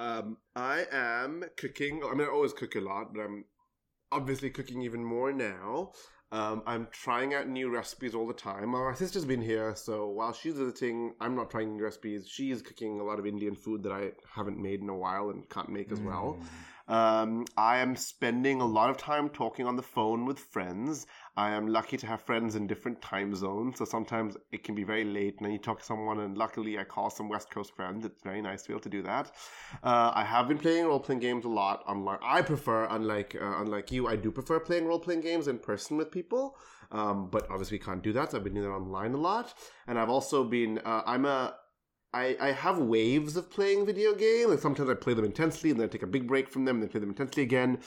Um, 0.00 0.38
I 0.56 0.86
am 0.90 1.44
cooking. 1.58 2.00
I 2.02 2.14
mean, 2.14 2.26
I 2.26 2.30
always 2.30 2.54
cook 2.54 2.74
a 2.74 2.80
lot, 2.80 3.12
but 3.12 3.20
I'm 3.20 3.44
obviously 4.10 4.48
cooking 4.48 4.80
even 4.80 5.04
more 5.04 5.30
now. 5.30 5.92
Um, 6.32 6.62
I'm 6.64 6.88
trying 6.90 7.34
out 7.34 7.48
new 7.48 7.68
recipes 7.68 8.14
all 8.14 8.26
the 8.26 8.32
time. 8.32 8.70
My 8.70 8.94
sister's 8.94 9.26
been 9.26 9.42
here, 9.42 9.74
so 9.74 10.08
while 10.08 10.32
she's 10.32 10.54
visiting, 10.54 11.12
I'm 11.20 11.34
not 11.36 11.50
trying 11.50 11.76
new 11.76 11.82
recipes. 11.82 12.26
She's 12.26 12.62
cooking 12.62 12.98
a 12.98 13.04
lot 13.04 13.18
of 13.18 13.26
Indian 13.26 13.54
food 13.54 13.82
that 13.82 13.92
I 13.92 14.12
haven't 14.34 14.56
made 14.56 14.80
in 14.80 14.88
a 14.88 14.96
while 14.96 15.30
and 15.30 15.46
can't 15.50 15.68
make 15.68 15.92
as 15.92 16.00
well. 16.00 16.38
Um, 16.90 17.44
I 17.56 17.78
am 17.78 17.94
spending 17.94 18.60
a 18.60 18.66
lot 18.66 18.90
of 18.90 18.96
time 18.96 19.28
talking 19.28 19.64
on 19.64 19.76
the 19.76 19.82
phone 19.82 20.26
with 20.26 20.40
friends. 20.40 21.06
I 21.36 21.52
am 21.52 21.68
lucky 21.68 21.96
to 21.96 22.06
have 22.08 22.20
friends 22.20 22.56
in 22.56 22.66
different 22.66 23.00
time 23.00 23.32
zones, 23.32 23.78
so 23.78 23.84
sometimes 23.84 24.36
it 24.50 24.64
can 24.64 24.74
be 24.74 24.82
very 24.82 25.04
late 25.04 25.36
and 25.38 25.48
need 25.48 25.58
to 25.58 25.62
talk 25.62 25.78
to 25.78 25.84
someone, 25.84 26.18
and 26.18 26.36
luckily 26.36 26.80
I 26.80 26.84
call 26.84 27.08
some 27.08 27.28
West 27.28 27.48
Coast 27.48 27.76
friends. 27.76 28.04
It's 28.04 28.24
very 28.24 28.42
nice 28.42 28.62
to 28.62 28.68
be 28.68 28.74
able 28.74 28.82
to 28.82 28.88
do 28.88 29.02
that. 29.02 29.30
Uh, 29.84 30.10
I 30.12 30.24
have 30.24 30.48
been 30.48 30.58
playing 30.58 30.84
role 30.84 30.98
playing 30.98 31.20
games 31.20 31.44
a 31.44 31.48
lot 31.48 31.84
online. 31.86 32.18
I 32.22 32.42
prefer, 32.42 32.88
unlike 32.90 33.36
uh, 33.40 33.62
unlike 33.62 33.92
you, 33.92 34.08
I 34.08 34.16
do 34.16 34.32
prefer 34.32 34.58
playing 34.58 34.86
role 34.86 34.98
playing 34.98 35.20
games 35.20 35.46
in 35.46 35.60
person 35.60 35.96
with 35.96 36.10
people. 36.10 36.56
Um, 36.92 37.28
but 37.30 37.48
obviously 37.48 37.76
we 37.76 37.84
can't 37.84 38.02
do 38.02 38.12
that, 38.14 38.32
so 38.32 38.38
I've 38.38 38.42
been 38.42 38.54
doing 38.54 38.66
that 38.66 38.74
online 38.74 39.14
a 39.14 39.16
lot. 39.16 39.54
And 39.86 39.96
I've 39.96 40.10
also 40.10 40.42
been, 40.42 40.80
uh, 40.84 41.02
I'm 41.06 41.24
a 41.24 41.54
I, 42.12 42.36
I 42.40 42.52
have 42.52 42.78
waves 42.78 43.36
of 43.36 43.50
playing 43.50 43.86
video 43.86 44.14
games. 44.14 44.50
Like 44.50 44.58
sometimes 44.58 44.90
I 44.90 44.94
play 44.94 45.14
them 45.14 45.24
intensely 45.24 45.70
and 45.70 45.78
then 45.78 45.88
I 45.88 45.90
take 45.90 46.02
a 46.02 46.08
big 46.08 46.26
break 46.26 46.48
from 46.48 46.64
them 46.64 46.76
and 46.76 46.82
then 46.82 46.90
play 46.90 47.00
them 47.00 47.10
intensely 47.10 47.42
again. 47.42 47.78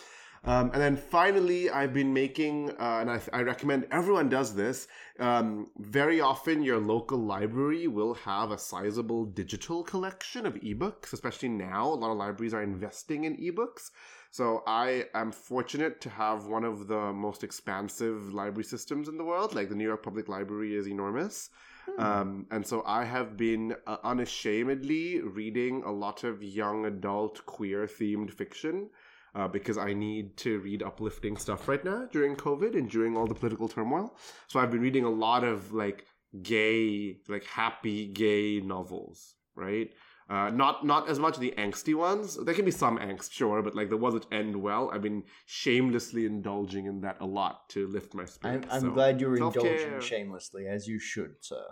Um, 0.45 0.71
and 0.73 0.81
then 0.81 0.97
finally, 0.97 1.69
I've 1.69 1.93
been 1.93 2.13
making, 2.13 2.71
uh, 2.71 2.99
and 2.99 3.09
I, 3.09 3.21
I, 3.31 3.43
recommend 3.43 3.87
everyone 3.91 4.27
does 4.27 4.53
this. 4.53 4.89
Um, 5.17 5.67
very 5.77 6.19
often, 6.19 6.61
your 6.61 6.79
local 6.79 7.17
library 7.17 7.87
will 7.87 8.13
have 8.15 8.51
a 8.51 8.57
sizable 8.57 9.23
digital 9.23 9.83
collection 9.83 10.45
of 10.45 10.55
ebooks, 10.55 11.13
especially 11.13 11.47
now. 11.47 11.85
A 11.87 11.95
lot 11.95 12.11
of 12.11 12.17
libraries 12.17 12.53
are 12.53 12.61
investing 12.61 13.23
in 13.23 13.37
ebooks. 13.37 13.91
So 14.33 14.63
I 14.65 15.05
am 15.13 15.31
fortunate 15.31 16.01
to 16.01 16.09
have 16.09 16.47
one 16.47 16.63
of 16.63 16.87
the 16.87 17.13
most 17.13 17.43
expansive 17.43 18.33
library 18.33 18.63
systems 18.63 19.07
in 19.07 19.15
the 19.15 19.23
world. 19.23 19.53
Like 19.53 19.69
the 19.69 19.75
New 19.75 19.83
York 19.83 20.01
Public 20.01 20.27
Library 20.27 20.73
is 20.73 20.87
enormous. 20.87 21.51
Hmm. 21.85 22.01
Um, 22.03 22.47
and 22.49 22.65
so 22.65 22.81
I 22.83 23.03
have 23.03 23.37
been 23.37 23.75
uh, 23.85 23.97
unashamedly 24.03 25.21
reading 25.21 25.83
a 25.85 25.91
lot 25.91 26.23
of 26.23 26.41
young 26.41 26.87
adult 26.87 27.45
queer 27.45 27.85
themed 27.85 28.31
fiction 28.31 28.89
uh, 29.35 29.47
because 29.47 29.77
I 29.77 29.93
need 29.93 30.35
to 30.37 30.57
read 30.61 30.81
uplifting 30.81 31.37
stuff 31.37 31.67
right 31.67 31.85
now 31.85 32.07
during 32.11 32.35
COVID 32.35 32.73
and 32.75 32.89
during 32.89 33.15
all 33.15 33.27
the 33.27 33.35
political 33.35 33.67
turmoil. 33.67 34.15
So 34.47 34.59
I've 34.59 34.71
been 34.71 34.81
reading 34.81 35.05
a 35.05 35.11
lot 35.11 35.43
of 35.43 35.73
like 35.73 36.07
gay, 36.41 37.19
like 37.27 37.43
happy 37.43 38.07
gay 38.07 38.61
novels, 38.61 39.35
right? 39.53 39.91
Uh, 40.29 40.49
not 40.49 40.85
not 40.85 41.09
as 41.09 41.19
much 41.19 41.37
the 41.37 41.53
angsty 41.57 41.93
ones. 41.93 42.37
There 42.43 42.53
can 42.53 42.65
be 42.65 42.71
some 42.71 42.97
angst, 42.97 43.31
sure, 43.31 43.61
but 43.61 43.75
like 43.75 43.89
the 43.89 43.97
ones 43.97 44.13
that 44.13 44.31
end 44.31 44.55
well. 44.55 44.89
I've 44.93 45.01
been 45.01 45.23
shamelessly 45.45 46.25
indulging 46.25 46.85
in 46.85 47.01
that 47.01 47.17
a 47.19 47.25
lot 47.25 47.69
to 47.69 47.87
lift 47.87 48.13
my 48.13 48.25
spirits. 48.25 48.67
I'm, 48.69 48.75
I'm 48.75 48.81
so, 48.81 48.91
glad 48.91 49.19
you're 49.19 49.35
indulging 49.35 49.99
shamelessly, 49.99 50.67
as 50.67 50.87
you 50.87 50.99
should, 50.99 51.35
sir. 51.41 51.63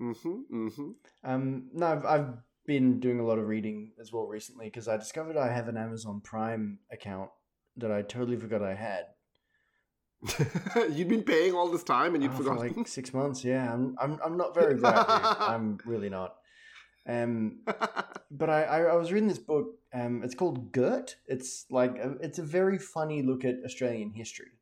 Mm-hmm. 0.00 0.66
Mm-hmm. 0.66 0.90
Um, 1.24 1.68
no, 1.72 1.86
I've, 1.86 2.04
I've 2.06 2.34
been 2.66 3.00
doing 3.00 3.20
a 3.20 3.24
lot 3.24 3.38
of 3.38 3.46
reading 3.46 3.92
as 4.00 4.12
well 4.12 4.26
recently 4.26 4.66
because 4.66 4.88
I 4.88 4.96
discovered 4.96 5.36
I 5.36 5.52
have 5.52 5.68
an 5.68 5.76
Amazon 5.76 6.20
Prime 6.22 6.78
account 6.90 7.30
that 7.76 7.92
I 7.92 8.02
totally 8.02 8.36
forgot 8.36 8.62
I 8.62 8.74
had. 8.74 9.04
You've 10.92 11.08
been 11.08 11.24
paying 11.24 11.54
all 11.54 11.68
this 11.68 11.82
time 11.82 12.14
and 12.14 12.22
you'd 12.22 12.32
oh, 12.32 12.36
forgotten. 12.36 12.74
like 12.76 12.88
six 12.88 13.12
months. 13.12 13.44
Yeah, 13.44 13.72
I'm. 13.72 13.96
I'm. 14.00 14.20
I'm 14.24 14.36
not 14.36 14.54
very 14.54 14.76
bright. 14.76 15.04
I'm 15.08 15.78
really 15.84 16.08
not. 16.08 16.36
Um, 17.06 17.60
but 18.30 18.50
I, 18.50 18.62
I, 18.64 18.80
I 18.82 18.94
was 18.96 19.12
reading 19.12 19.28
this 19.28 19.38
book. 19.38 19.78
Um, 19.92 20.22
it's 20.22 20.34
called 20.34 20.72
Girt. 20.72 21.16
It's 21.26 21.66
like 21.70 21.96
a, 21.96 22.12
it's 22.20 22.38
a 22.38 22.44
very 22.44 22.78
funny 22.78 23.22
look 23.22 23.44
at 23.44 23.56
Australian 23.64 24.12
history. 24.12 24.52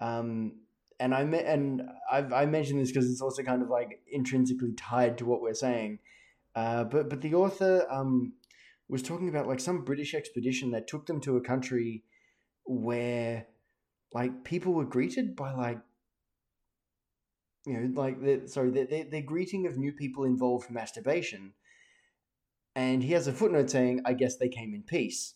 Um, 0.00 0.52
and 0.98 1.14
I 1.14 1.22
and 1.22 1.82
I've 2.10 2.32
I 2.32 2.46
mentioned 2.46 2.80
this 2.80 2.90
because 2.90 3.10
it's 3.10 3.22
also 3.22 3.42
kind 3.42 3.62
of 3.62 3.70
like 3.70 4.00
intrinsically 4.10 4.72
tied 4.72 5.18
to 5.18 5.24
what 5.24 5.40
we're 5.40 5.54
saying. 5.54 5.98
Uh, 6.54 6.84
but 6.84 7.08
but 7.08 7.22
the 7.22 7.34
author 7.34 7.86
um, 7.90 8.34
was 8.88 9.02
talking 9.02 9.28
about 9.28 9.46
like 9.46 9.60
some 9.60 9.84
British 9.84 10.14
expedition 10.14 10.72
that 10.72 10.88
took 10.88 11.06
them 11.06 11.20
to 11.22 11.36
a 11.36 11.40
country 11.40 12.04
where 12.64 13.46
like 14.12 14.44
people 14.44 14.74
were 14.74 14.84
greeted 14.84 15.36
by 15.36 15.52
like 15.52 15.78
you 17.66 17.74
know 17.74 18.00
like 18.00 18.20
the 18.22 18.46
sorry 18.46 18.70
their, 18.70 19.04
their 19.04 19.22
greeting 19.22 19.66
of 19.66 19.76
new 19.76 19.92
people 19.92 20.24
involved 20.24 20.70
masturbation 20.70 21.52
and 22.74 23.02
he 23.02 23.12
has 23.12 23.26
a 23.26 23.32
footnote 23.32 23.70
saying 23.70 24.00
i 24.04 24.12
guess 24.12 24.36
they 24.36 24.48
came 24.48 24.74
in 24.74 24.82
peace 24.82 25.34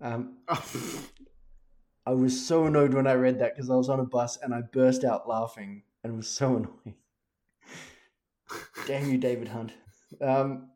um, 0.00 0.38
i 2.06 2.12
was 2.12 2.46
so 2.46 2.66
annoyed 2.66 2.94
when 2.94 3.06
i 3.06 3.14
read 3.14 3.38
that 3.38 3.54
because 3.54 3.70
i 3.70 3.74
was 3.74 3.88
on 3.88 4.00
a 4.00 4.04
bus 4.04 4.38
and 4.42 4.54
i 4.54 4.60
burst 4.60 5.04
out 5.04 5.28
laughing 5.28 5.82
and 6.04 6.16
was 6.16 6.28
so 6.28 6.56
annoying 6.56 6.96
Damn 8.86 9.10
you, 9.10 9.18
David 9.18 9.48
Hunt. 9.48 9.72
Um, 10.20 10.70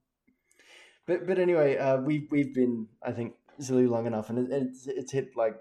but 1.07 1.27
but 1.27 1.39
anyway, 1.39 1.77
uh, 1.77 1.99
we 1.99 2.27
we've 2.31 2.55
been 2.55 2.89
I 3.03 3.13
think 3.13 3.35
silly 3.59 3.87
long 3.87 4.07
enough, 4.07 4.31
and 4.31 4.39
it, 4.39 4.53
it's 4.53 4.87
it's 4.87 5.13
hit 5.13 5.37
like 5.37 5.57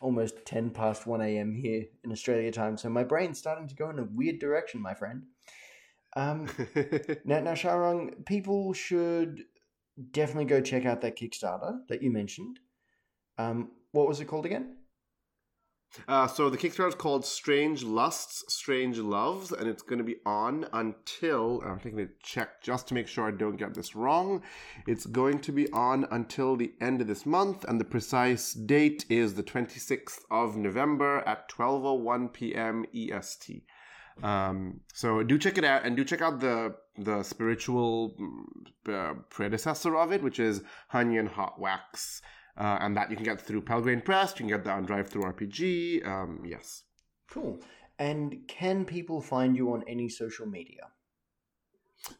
almost 0.00 0.44
ten 0.44 0.70
past 0.70 1.06
one 1.06 1.20
a.m. 1.20 1.54
here 1.54 1.86
in 2.04 2.12
Australia 2.12 2.52
time, 2.52 2.76
so 2.76 2.88
my 2.88 3.04
brain's 3.04 3.38
starting 3.38 3.68
to 3.68 3.74
go 3.74 3.90
in 3.90 3.98
a 3.98 4.04
weird 4.04 4.38
direction, 4.38 4.80
my 4.80 4.94
friend. 4.94 5.22
Um, 6.16 6.46
now 7.24 7.40
now 7.40 7.52
Sharang, 7.52 8.24
people 8.26 8.72
should 8.72 9.44
definitely 10.10 10.46
go 10.46 10.60
check 10.60 10.84
out 10.84 11.00
that 11.02 11.16
Kickstarter 11.16 11.80
that 11.88 12.02
you 12.02 12.10
mentioned. 12.10 12.58
Um, 13.38 13.70
what 13.92 14.08
was 14.08 14.20
it 14.20 14.26
called 14.26 14.46
again? 14.46 14.76
Uh, 16.08 16.26
so 16.26 16.50
the 16.50 16.58
Kickstarter 16.58 16.88
is 16.88 16.94
called 16.94 17.24
Strange 17.24 17.82
Lusts, 17.82 18.44
Strange 18.52 18.98
Loves, 18.98 19.52
and 19.52 19.68
it's 19.68 19.82
going 19.82 19.98
to 19.98 20.04
be 20.04 20.16
on 20.26 20.66
until 20.72 21.62
I'm 21.64 21.80
taking 21.80 22.00
a 22.00 22.08
check 22.22 22.62
just 22.62 22.88
to 22.88 22.94
make 22.94 23.08
sure 23.08 23.26
I 23.26 23.30
don't 23.30 23.56
get 23.56 23.74
this 23.74 23.96
wrong. 23.96 24.42
It's 24.86 25.06
going 25.06 25.40
to 25.40 25.52
be 25.52 25.70
on 25.72 26.06
until 26.10 26.56
the 26.56 26.72
end 26.80 27.00
of 27.00 27.06
this 27.06 27.24
month, 27.24 27.64
and 27.64 27.80
the 27.80 27.84
precise 27.84 28.52
date 28.52 29.04
is 29.08 29.34
the 29.34 29.42
26th 29.42 30.20
of 30.30 30.56
November 30.56 31.20
at 31.26 31.48
12:01 31.48 32.32
p.m. 32.32 32.84
EST. 32.94 33.64
Um, 34.22 34.80
so 34.94 35.22
do 35.22 35.38
check 35.38 35.58
it 35.58 35.64
out, 35.64 35.84
and 35.84 35.96
do 35.96 36.04
check 36.04 36.22
out 36.22 36.40
the 36.40 36.76
the 36.98 37.22
spiritual 37.22 38.16
mm, 38.18 38.92
uh, 38.92 39.14
predecessor 39.28 39.96
of 39.96 40.12
it, 40.12 40.22
which 40.22 40.38
is 40.38 40.62
Honey 40.88 41.18
and 41.18 41.28
Hot 41.28 41.60
Wax. 41.60 42.22
Uh, 42.56 42.78
and 42.80 42.96
that 42.96 43.10
you 43.10 43.16
can 43.16 43.24
get 43.24 43.40
through 43.40 43.60
Pelgrane 43.60 44.00
Press. 44.00 44.32
You 44.32 44.38
can 44.38 44.48
get 44.48 44.64
that 44.64 44.76
on 44.76 44.84
drive 44.84 45.10
DriveThruRPG. 45.10 46.06
Um, 46.06 46.42
yes. 46.44 46.84
Cool. 47.30 47.60
And 47.98 48.46
can 48.48 48.84
people 48.84 49.20
find 49.20 49.56
you 49.56 49.72
on 49.72 49.84
any 49.86 50.08
social 50.08 50.46
media? 50.46 50.88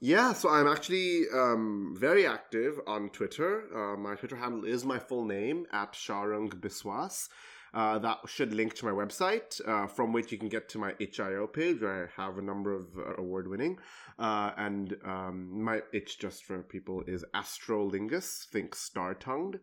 Yeah, 0.00 0.32
so 0.32 0.48
I'm 0.48 0.66
actually 0.66 1.24
um, 1.32 1.94
very 1.98 2.26
active 2.26 2.80
on 2.86 3.10
Twitter. 3.10 3.64
Uh, 3.74 3.96
my 3.96 4.14
Twitter 4.14 4.36
handle 4.36 4.64
is 4.64 4.84
my 4.84 4.98
full 4.98 5.24
name 5.24 5.66
at 5.72 5.92
Sharang 5.92 6.50
Biswas. 6.50 7.28
Uh, 7.74 7.98
that 7.98 8.18
should 8.26 8.54
link 8.54 8.74
to 8.74 8.86
my 8.86 8.90
website, 8.90 9.60
uh, 9.68 9.86
from 9.86 10.12
which 10.12 10.32
you 10.32 10.38
can 10.38 10.48
get 10.48 10.68
to 10.70 10.78
my 10.78 10.94
itch.io 10.98 11.46
page, 11.46 11.80
where 11.80 12.10
I 12.16 12.22
have 12.22 12.38
a 12.38 12.42
number 12.42 12.72
of 12.72 12.86
uh, 12.96 13.16
award 13.18 13.48
winning. 13.48 13.78
Uh, 14.18 14.52
and 14.56 14.96
um, 15.04 15.62
my 15.62 15.82
itch, 15.92 16.18
just 16.18 16.44
for 16.44 16.62
people, 16.62 17.02
is 17.06 17.24
Astrolingus, 17.34 18.46
think 18.46 18.74
star 18.74 19.14
tongued. 19.14 19.60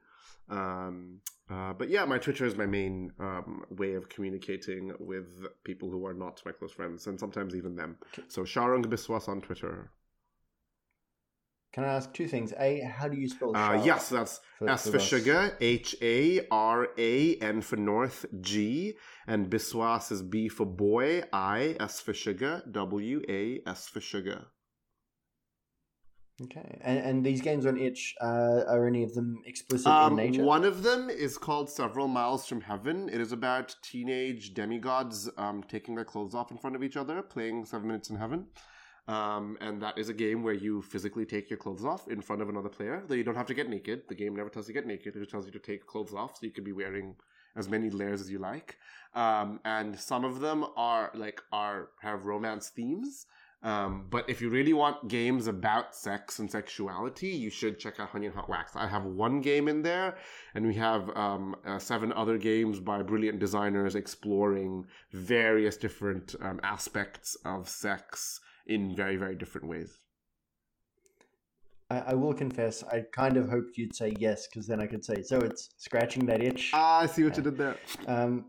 Um, 0.49 1.19
uh, 1.49 1.73
but 1.73 1.89
yeah, 1.89 2.05
my 2.05 2.17
Twitter 2.17 2.45
is 2.45 2.55
my 2.55 2.65
main 2.65 3.11
um, 3.19 3.63
way 3.69 3.93
of 3.93 4.09
communicating 4.09 4.93
with 4.99 5.27
people 5.63 5.89
who 5.89 6.05
are 6.05 6.13
not 6.13 6.41
my 6.45 6.51
close 6.51 6.71
friends, 6.71 7.07
and 7.07 7.19
sometimes 7.19 7.55
even 7.55 7.75
them. 7.75 7.97
So 8.27 8.43
Sharang 8.43 8.85
Biswas 8.85 9.27
on 9.27 9.41
Twitter. 9.41 9.91
Can 11.73 11.85
I 11.85 11.87
ask 11.87 12.13
two 12.13 12.27
things? 12.27 12.53
A, 12.59 12.81
how 12.81 13.07
do 13.07 13.17
you 13.17 13.27
spell 13.27 13.57
uh, 13.57 13.81
yes, 13.83 14.09
that's 14.09 14.39
for, 14.59 14.69
S 14.69 14.85
for, 14.85 14.91
for 14.91 14.99
sugar, 14.99 15.57
H 15.59 15.95
A 16.03 16.45
R 16.51 16.89
A, 16.97 17.35
N 17.37 17.61
for 17.61 17.77
North, 17.77 18.27
G, 18.41 18.93
and 19.25 19.49
Biswas 19.49 20.11
is 20.11 20.21
B 20.21 20.49
for 20.49 20.67
boy, 20.67 21.23
I, 21.33 21.75
S 21.79 21.99
for 21.99 22.13
sugar, 22.13 22.61
W 22.71 23.23
A, 23.27 23.61
S 23.65 23.87
for 23.87 24.01
sugar. 24.01 24.45
Okay, 26.43 26.79
and, 26.81 26.99
and 26.99 27.25
these 27.25 27.41
games 27.41 27.65
on 27.65 27.77
itch 27.77 28.15
uh, 28.21 28.63
are 28.67 28.87
any 28.87 29.03
of 29.03 29.13
them 29.13 29.41
explicit 29.45 29.87
um, 29.87 30.19
in 30.19 30.31
nature? 30.31 30.43
One 30.43 30.65
of 30.65 30.83
them 30.83 31.09
is 31.09 31.37
called 31.37 31.69
Several 31.69 32.07
Miles 32.07 32.45
from 32.45 32.61
Heaven. 32.61 33.09
It 33.09 33.21
is 33.21 33.31
about 33.31 33.75
teenage 33.81 34.53
demigods 34.53 35.29
um, 35.37 35.63
taking 35.63 35.95
their 35.95 36.05
clothes 36.05 36.35
off 36.35 36.51
in 36.51 36.57
front 36.57 36.75
of 36.75 36.83
each 36.83 36.97
other, 36.97 37.21
playing 37.21 37.65
Seven 37.65 37.87
Minutes 37.87 38.09
in 38.09 38.17
Heaven. 38.17 38.47
Um, 39.07 39.57
and 39.59 39.81
that 39.81 39.97
is 39.97 40.09
a 40.09 40.13
game 40.13 40.43
where 40.43 40.53
you 40.53 40.81
physically 40.81 41.25
take 41.25 41.49
your 41.49 41.57
clothes 41.57 41.83
off 41.83 42.07
in 42.07 42.21
front 42.21 42.41
of 42.41 42.49
another 42.49 42.69
player. 42.69 43.03
Though 43.05 43.15
you 43.15 43.23
don't 43.23 43.35
have 43.35 43.47
to 43.47 43.53
get 43.53 43.69
naked. 43.69 44.03
The 44.07 44.15
game 44.15 44.35
never 44.35 44.49
tells 44.49 44.67
you 44.67 44.73
to 44.73 44.79
get 44.79 44.87
naked. 44.87 45.15
It 45.15 45.19
just 45.19 45.31
tells 45.31 45.45
you 45.45 45.51
to 45.51 45.59
take 45.59 45.85
clothes 45.85 46.13
off, 46.13 46.37
so 46.37 46.45
you 46.45 46.51
could 46.51 46.63
be 46.63 46.71
wearing 46.71 47.15
as 47.55 47.69
many 47.69 47.89
layers 47.89 48.21
as 48.21 48.31
you 48.31 48.39
like. 48.39 48.77
Um, 49.13 49.59
and 49.65 49.99
some 49.99 50.23
of 50.23 50.39
them 50.39 50.65
are 50.77 51.11
like 51.13 51.41
are 51.51 51.89
have 52.01 52.25
romance 52.25 52.69
themes. 52.69 53.27
Um, 53.63 54.07
but 54.09 54.29
if 54.29 54.41
you 54.41 54.49
really 54.49 54.73
want 54.73 55.07
games 55.07 55.47
about 55.47 55.95
sex 55.95 56.39
and 56.39 56.51
sexuality, 56.51 57.29
you 57.29 57.49
should 57.49 57.79
check 57.79 57.97
out 57.97 58.09
Honey 58.09 58.25
and 58.25 58.35
Hot 58.35 58.49
Wax. 58.49 58.75
I 58.75 58.87
have 58.87 59.05
one 59.05 59.39
game 59.39 59.69
in 59.69 59.81
there, 59.81 60.17
and 60.53 60.67
we 60.67 60.75
have 60.75 61.09
um, 61.15 61.55
uh, 61.65 61.79
seven 61.79 62.11
other 62.11 62.37
games 62.37 62.81
by 62.81 63.01
brilliant 63.01 63.39
designers 63.39 63.95
exploring 63.95 64.85
various 65.13 65.77
different 65.77 66.35
um, 66.41 66.59
aspects 66.61 67.37
of 67.45 67.69
sex 67.69 68.41
in 68.67 68.97
very, 68.97 69.15
very 69.15 69.35
different 69.35 69.67
ways. 69.69 69.97
I, 71.89 71.99
I 71.99 72.13
will 72.15 72.33
confess, 72.33 72.83
I 72.83 73.05
kind 73.13 73.37
of 73.37 73.49
hoped 73.49 73.77
you'd 73.77 73.95
say 73.95 74.13
yes, 74.19 74.47
because 74.47 74.67
then 74.67 74.81
I 74.81 74.87
could 74.87 75.05
say, 75.05 75.21
so 75.21 75.39
it's 75.39 75.69
scratching 75.77 76.25
that 76.25 76.43
itch. 76.43 76.71
Ah, 76.73 76.99
I 76.99 77.05
see 77.05 77.23
what 77.23 77.37
you 77.37 77.43
did 77.43 77.57
there. 77.57 77.77
Um, 78.07 78.45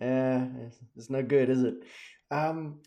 yeah, 0.00 0.46
it's, 0.66 0.78
it's 0.96 1.10
no 1.10 1.20
good, 1.20 1.50
is 1.50 1.64
it? 1.64 1.74
Um, 2.30 2.80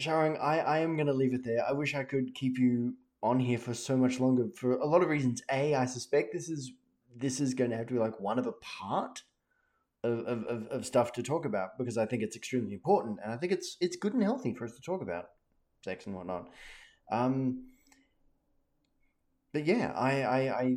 Sharang, 0.00 0.40
I, 0.40 0.58
I 0.60 0.78
am 0.78 0.96
going 0.96 1.06
to 1.06 1.12
leave 1.12 1.34
it 1.34 1.44
there. 1.44 1.64
I 1.66 1.72
wish 1.72 1.94
I 1.94 2.04
could 2.04 2.34
keep 2.34 2.58
you 2.58 2.94
on 3.22 3.38
here 3.38 3.58
for 3.58 3.74
so 3.74 3.96
much 3.96 4.18
longer 4.18 4.48
for 4.56 4.72
a 4.72 4.86
lot 4.86 5.02
of 5.02 5.08
reasons. 5.08 5.42
A, 5.50 5.74
I 5.74 5.86
suspect 5.86 6.32
this 6.32 6.48
is 6.48 6.72
this 7.16 7.40
is 7.40 7.54
going 7.54 7.70
to 7.70 7.76
have 7.76 7.86
to 7.88 7.94
be 7.94 7.98
like 7.98 8.20
one 8.20 8.38
of 8.38 8.46
a 8.46 8.52
part 8.52 9.22
of, 10.02 10.20
of, 10.20 10.44
of, 10.44 10.66
of 10.68 10.86
stuff 10.86 11.12
to 11.12 11.22
talk 11.22 11.44
about 11.44 11.76
because 11.76 11.98
I 11.98 12.06
think 12.06 12.22
it's 12.22 12.36
extremely 12.36 12.72
important 12.72 13.18
and 13.22 13.32
I 13.32 13.36
think 13.36 13.52
it's 13.52 13.76
it's 13.80 13.96
good 13.96 14.14
and 14.14 14.22
healthy 14.22 14.54
for 14.54 14.64
us 14.64 14.72
to 14.72 14.80
talk 14.80 15.02
about 15.02 15.26
sex 15.84 16.06
and 16.06 16.14
whatnot. 16.14 16.48
Um, 17.10 17.66
but 19.52 19.66
yeah, 19.66 19.92
I, 19.96 20.22
I, 20.22 20.60
I 20.60 20.76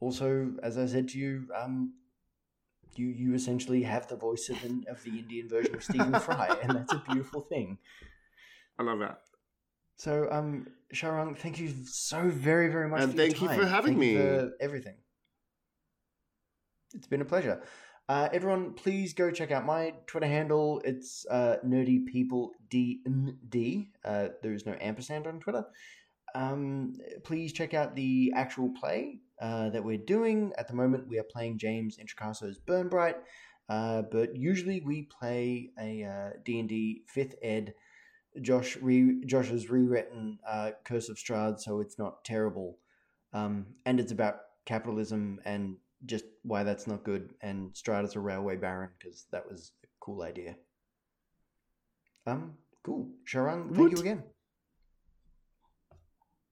also, 0.00 0.52
as 0.62 0.78
I 0.78 0.86
said 0.86 1.08
to 1.08 1.18
you, 1.18 1.48
um, 1.54 1.94
you 2.96 3.08
you 3.08 3.34
essentially 3.34 3.82
have 3.82 4.06
the 4.06 4.16
voice 4.16 4.48
of 4.48 4.62
an, 4.64 4.84
of 4.88 5.02
the 5.02 5.18
Indian 5.18 5.48
version 5.48 5.74
of 5.74 5.82
Stephen 5.82 6.18
Fry, 6.20 6.56
and 6.62 6.76
that's 6.76 6.92
a 6.92 7.02
beautiful 7.10 7.40
thing. 7.40 7.78
I 8.78 8.82
love 8.82 8.98
that. 9.00 9.18
So, 9.96 10.28
um, 10.30 10.66
Sharang, 10.92 11.38
thank 11.38 11.58
you 11.58 11.72
so 11.86 12.28
very, 12.28 12.68
very 12.68 12.88
much. 12.88 13.02
And 13.02 13.12
for 13.12 13.18
thank 13.18 13.40
you 13.40 13.48
for 13.48 13.66
having 13.66 13.92
Thank 13.92 13.98
me. 13.98 14.16
for 14.16 14.52
everything. 14.60 14.96
It's 16.94 17.06
been 17.06 17.20
a 17.20 17.24
pleasure. 17.24 17.62
Uh, 18.08 18.28
everyone, 18.32 18.74
please 18.74 19.14
go 19.14 19.30
check 19.30 19.50
out 19.50 19.64
my 19.64 19.94
Twitter 20.06 20.26
handle. 20.26 20.80
It's 20.84 21.24
uh, 21.30 21.56
nerdy 21.64 22.04
people 22.04 22.52
d 22.68 23.00
uh, 24.04 24.28
There 24.42 24.52
is 24.52 24.66
no 24.66 24.76
ampersand 24.80 25.26
on 25.26 25.40
Twitter. 25.40 25.64
Um, 26.34 26.94
please 27.22 27.52
check 27.52 27.74
out 27.74 27.94
the 27.94 28.32
actual 28.34 28.70
play 28.78 29.20
uh, 29.40 29.70
that 29.70 29.82
we're 29.82 29.98
doing. 29.98 30.52
At 30.58 30.68
the 30.68 30.74
moment, 30.74 31.08
we 31.08 31.18
are 31.18 31.24
playing 31.24 31.58
James 31.58 31.96
Intricasso's 31.98 32.58
Burn 32.58 32.88
Bright, 32.88 33.16
uh, 33.68 34.02
but 34.10 34.36
usually 34.36 34.80
we 34.80 35.02
play 35.02 35.70
a 35.80 36.04
uh, 36.04 36.30
D&D 36.44 37.04
5th 37.16 37.34
ed. 37.42 37.74
Josh 38.40 38.76
re- 38.76 39.24
Josh 39.24 39.48
has 39.48 39.70
rewritten 39.70 40.38
uh, 40.46 40.72
Curse 40.84 41.08
of 41.08 41.16
Strahd, 41.16 41.60
so 41.60 41.80
it's 41.80 41.98
not 41.98 42.24
terrible. 42.24 42.78
Um, 43.32 43.66
and 43.86 43.98
it's 44.00 44.12
about 44.12 44.40
capitalism 44.64 45.40
and 45.44 45.76
just 46.06 46.24
why 46.42 46.62
that's 46.62 46.86
not 46.86 47.04
good. 47.04 47.34
And 47.40 47.72
Strahd 47.72 48.04
is 48.04 48.16
a 48.16 48.20
railway 48.20 48.56
baron 48.56 48.90
because 48.98 49.26
that 49.30 49.48
was 49.48 49.72
a 49.82 49.86
cool 50.00 50.22
idea. 50.22 50.56
Um, 52.26 52.54
cool. 52.82 53.10
Sharang, 53.26 53.66
thank 53.66 53.78
Woot. 53.78 53.92
you 53.92 53.98
again. 54.00 54.22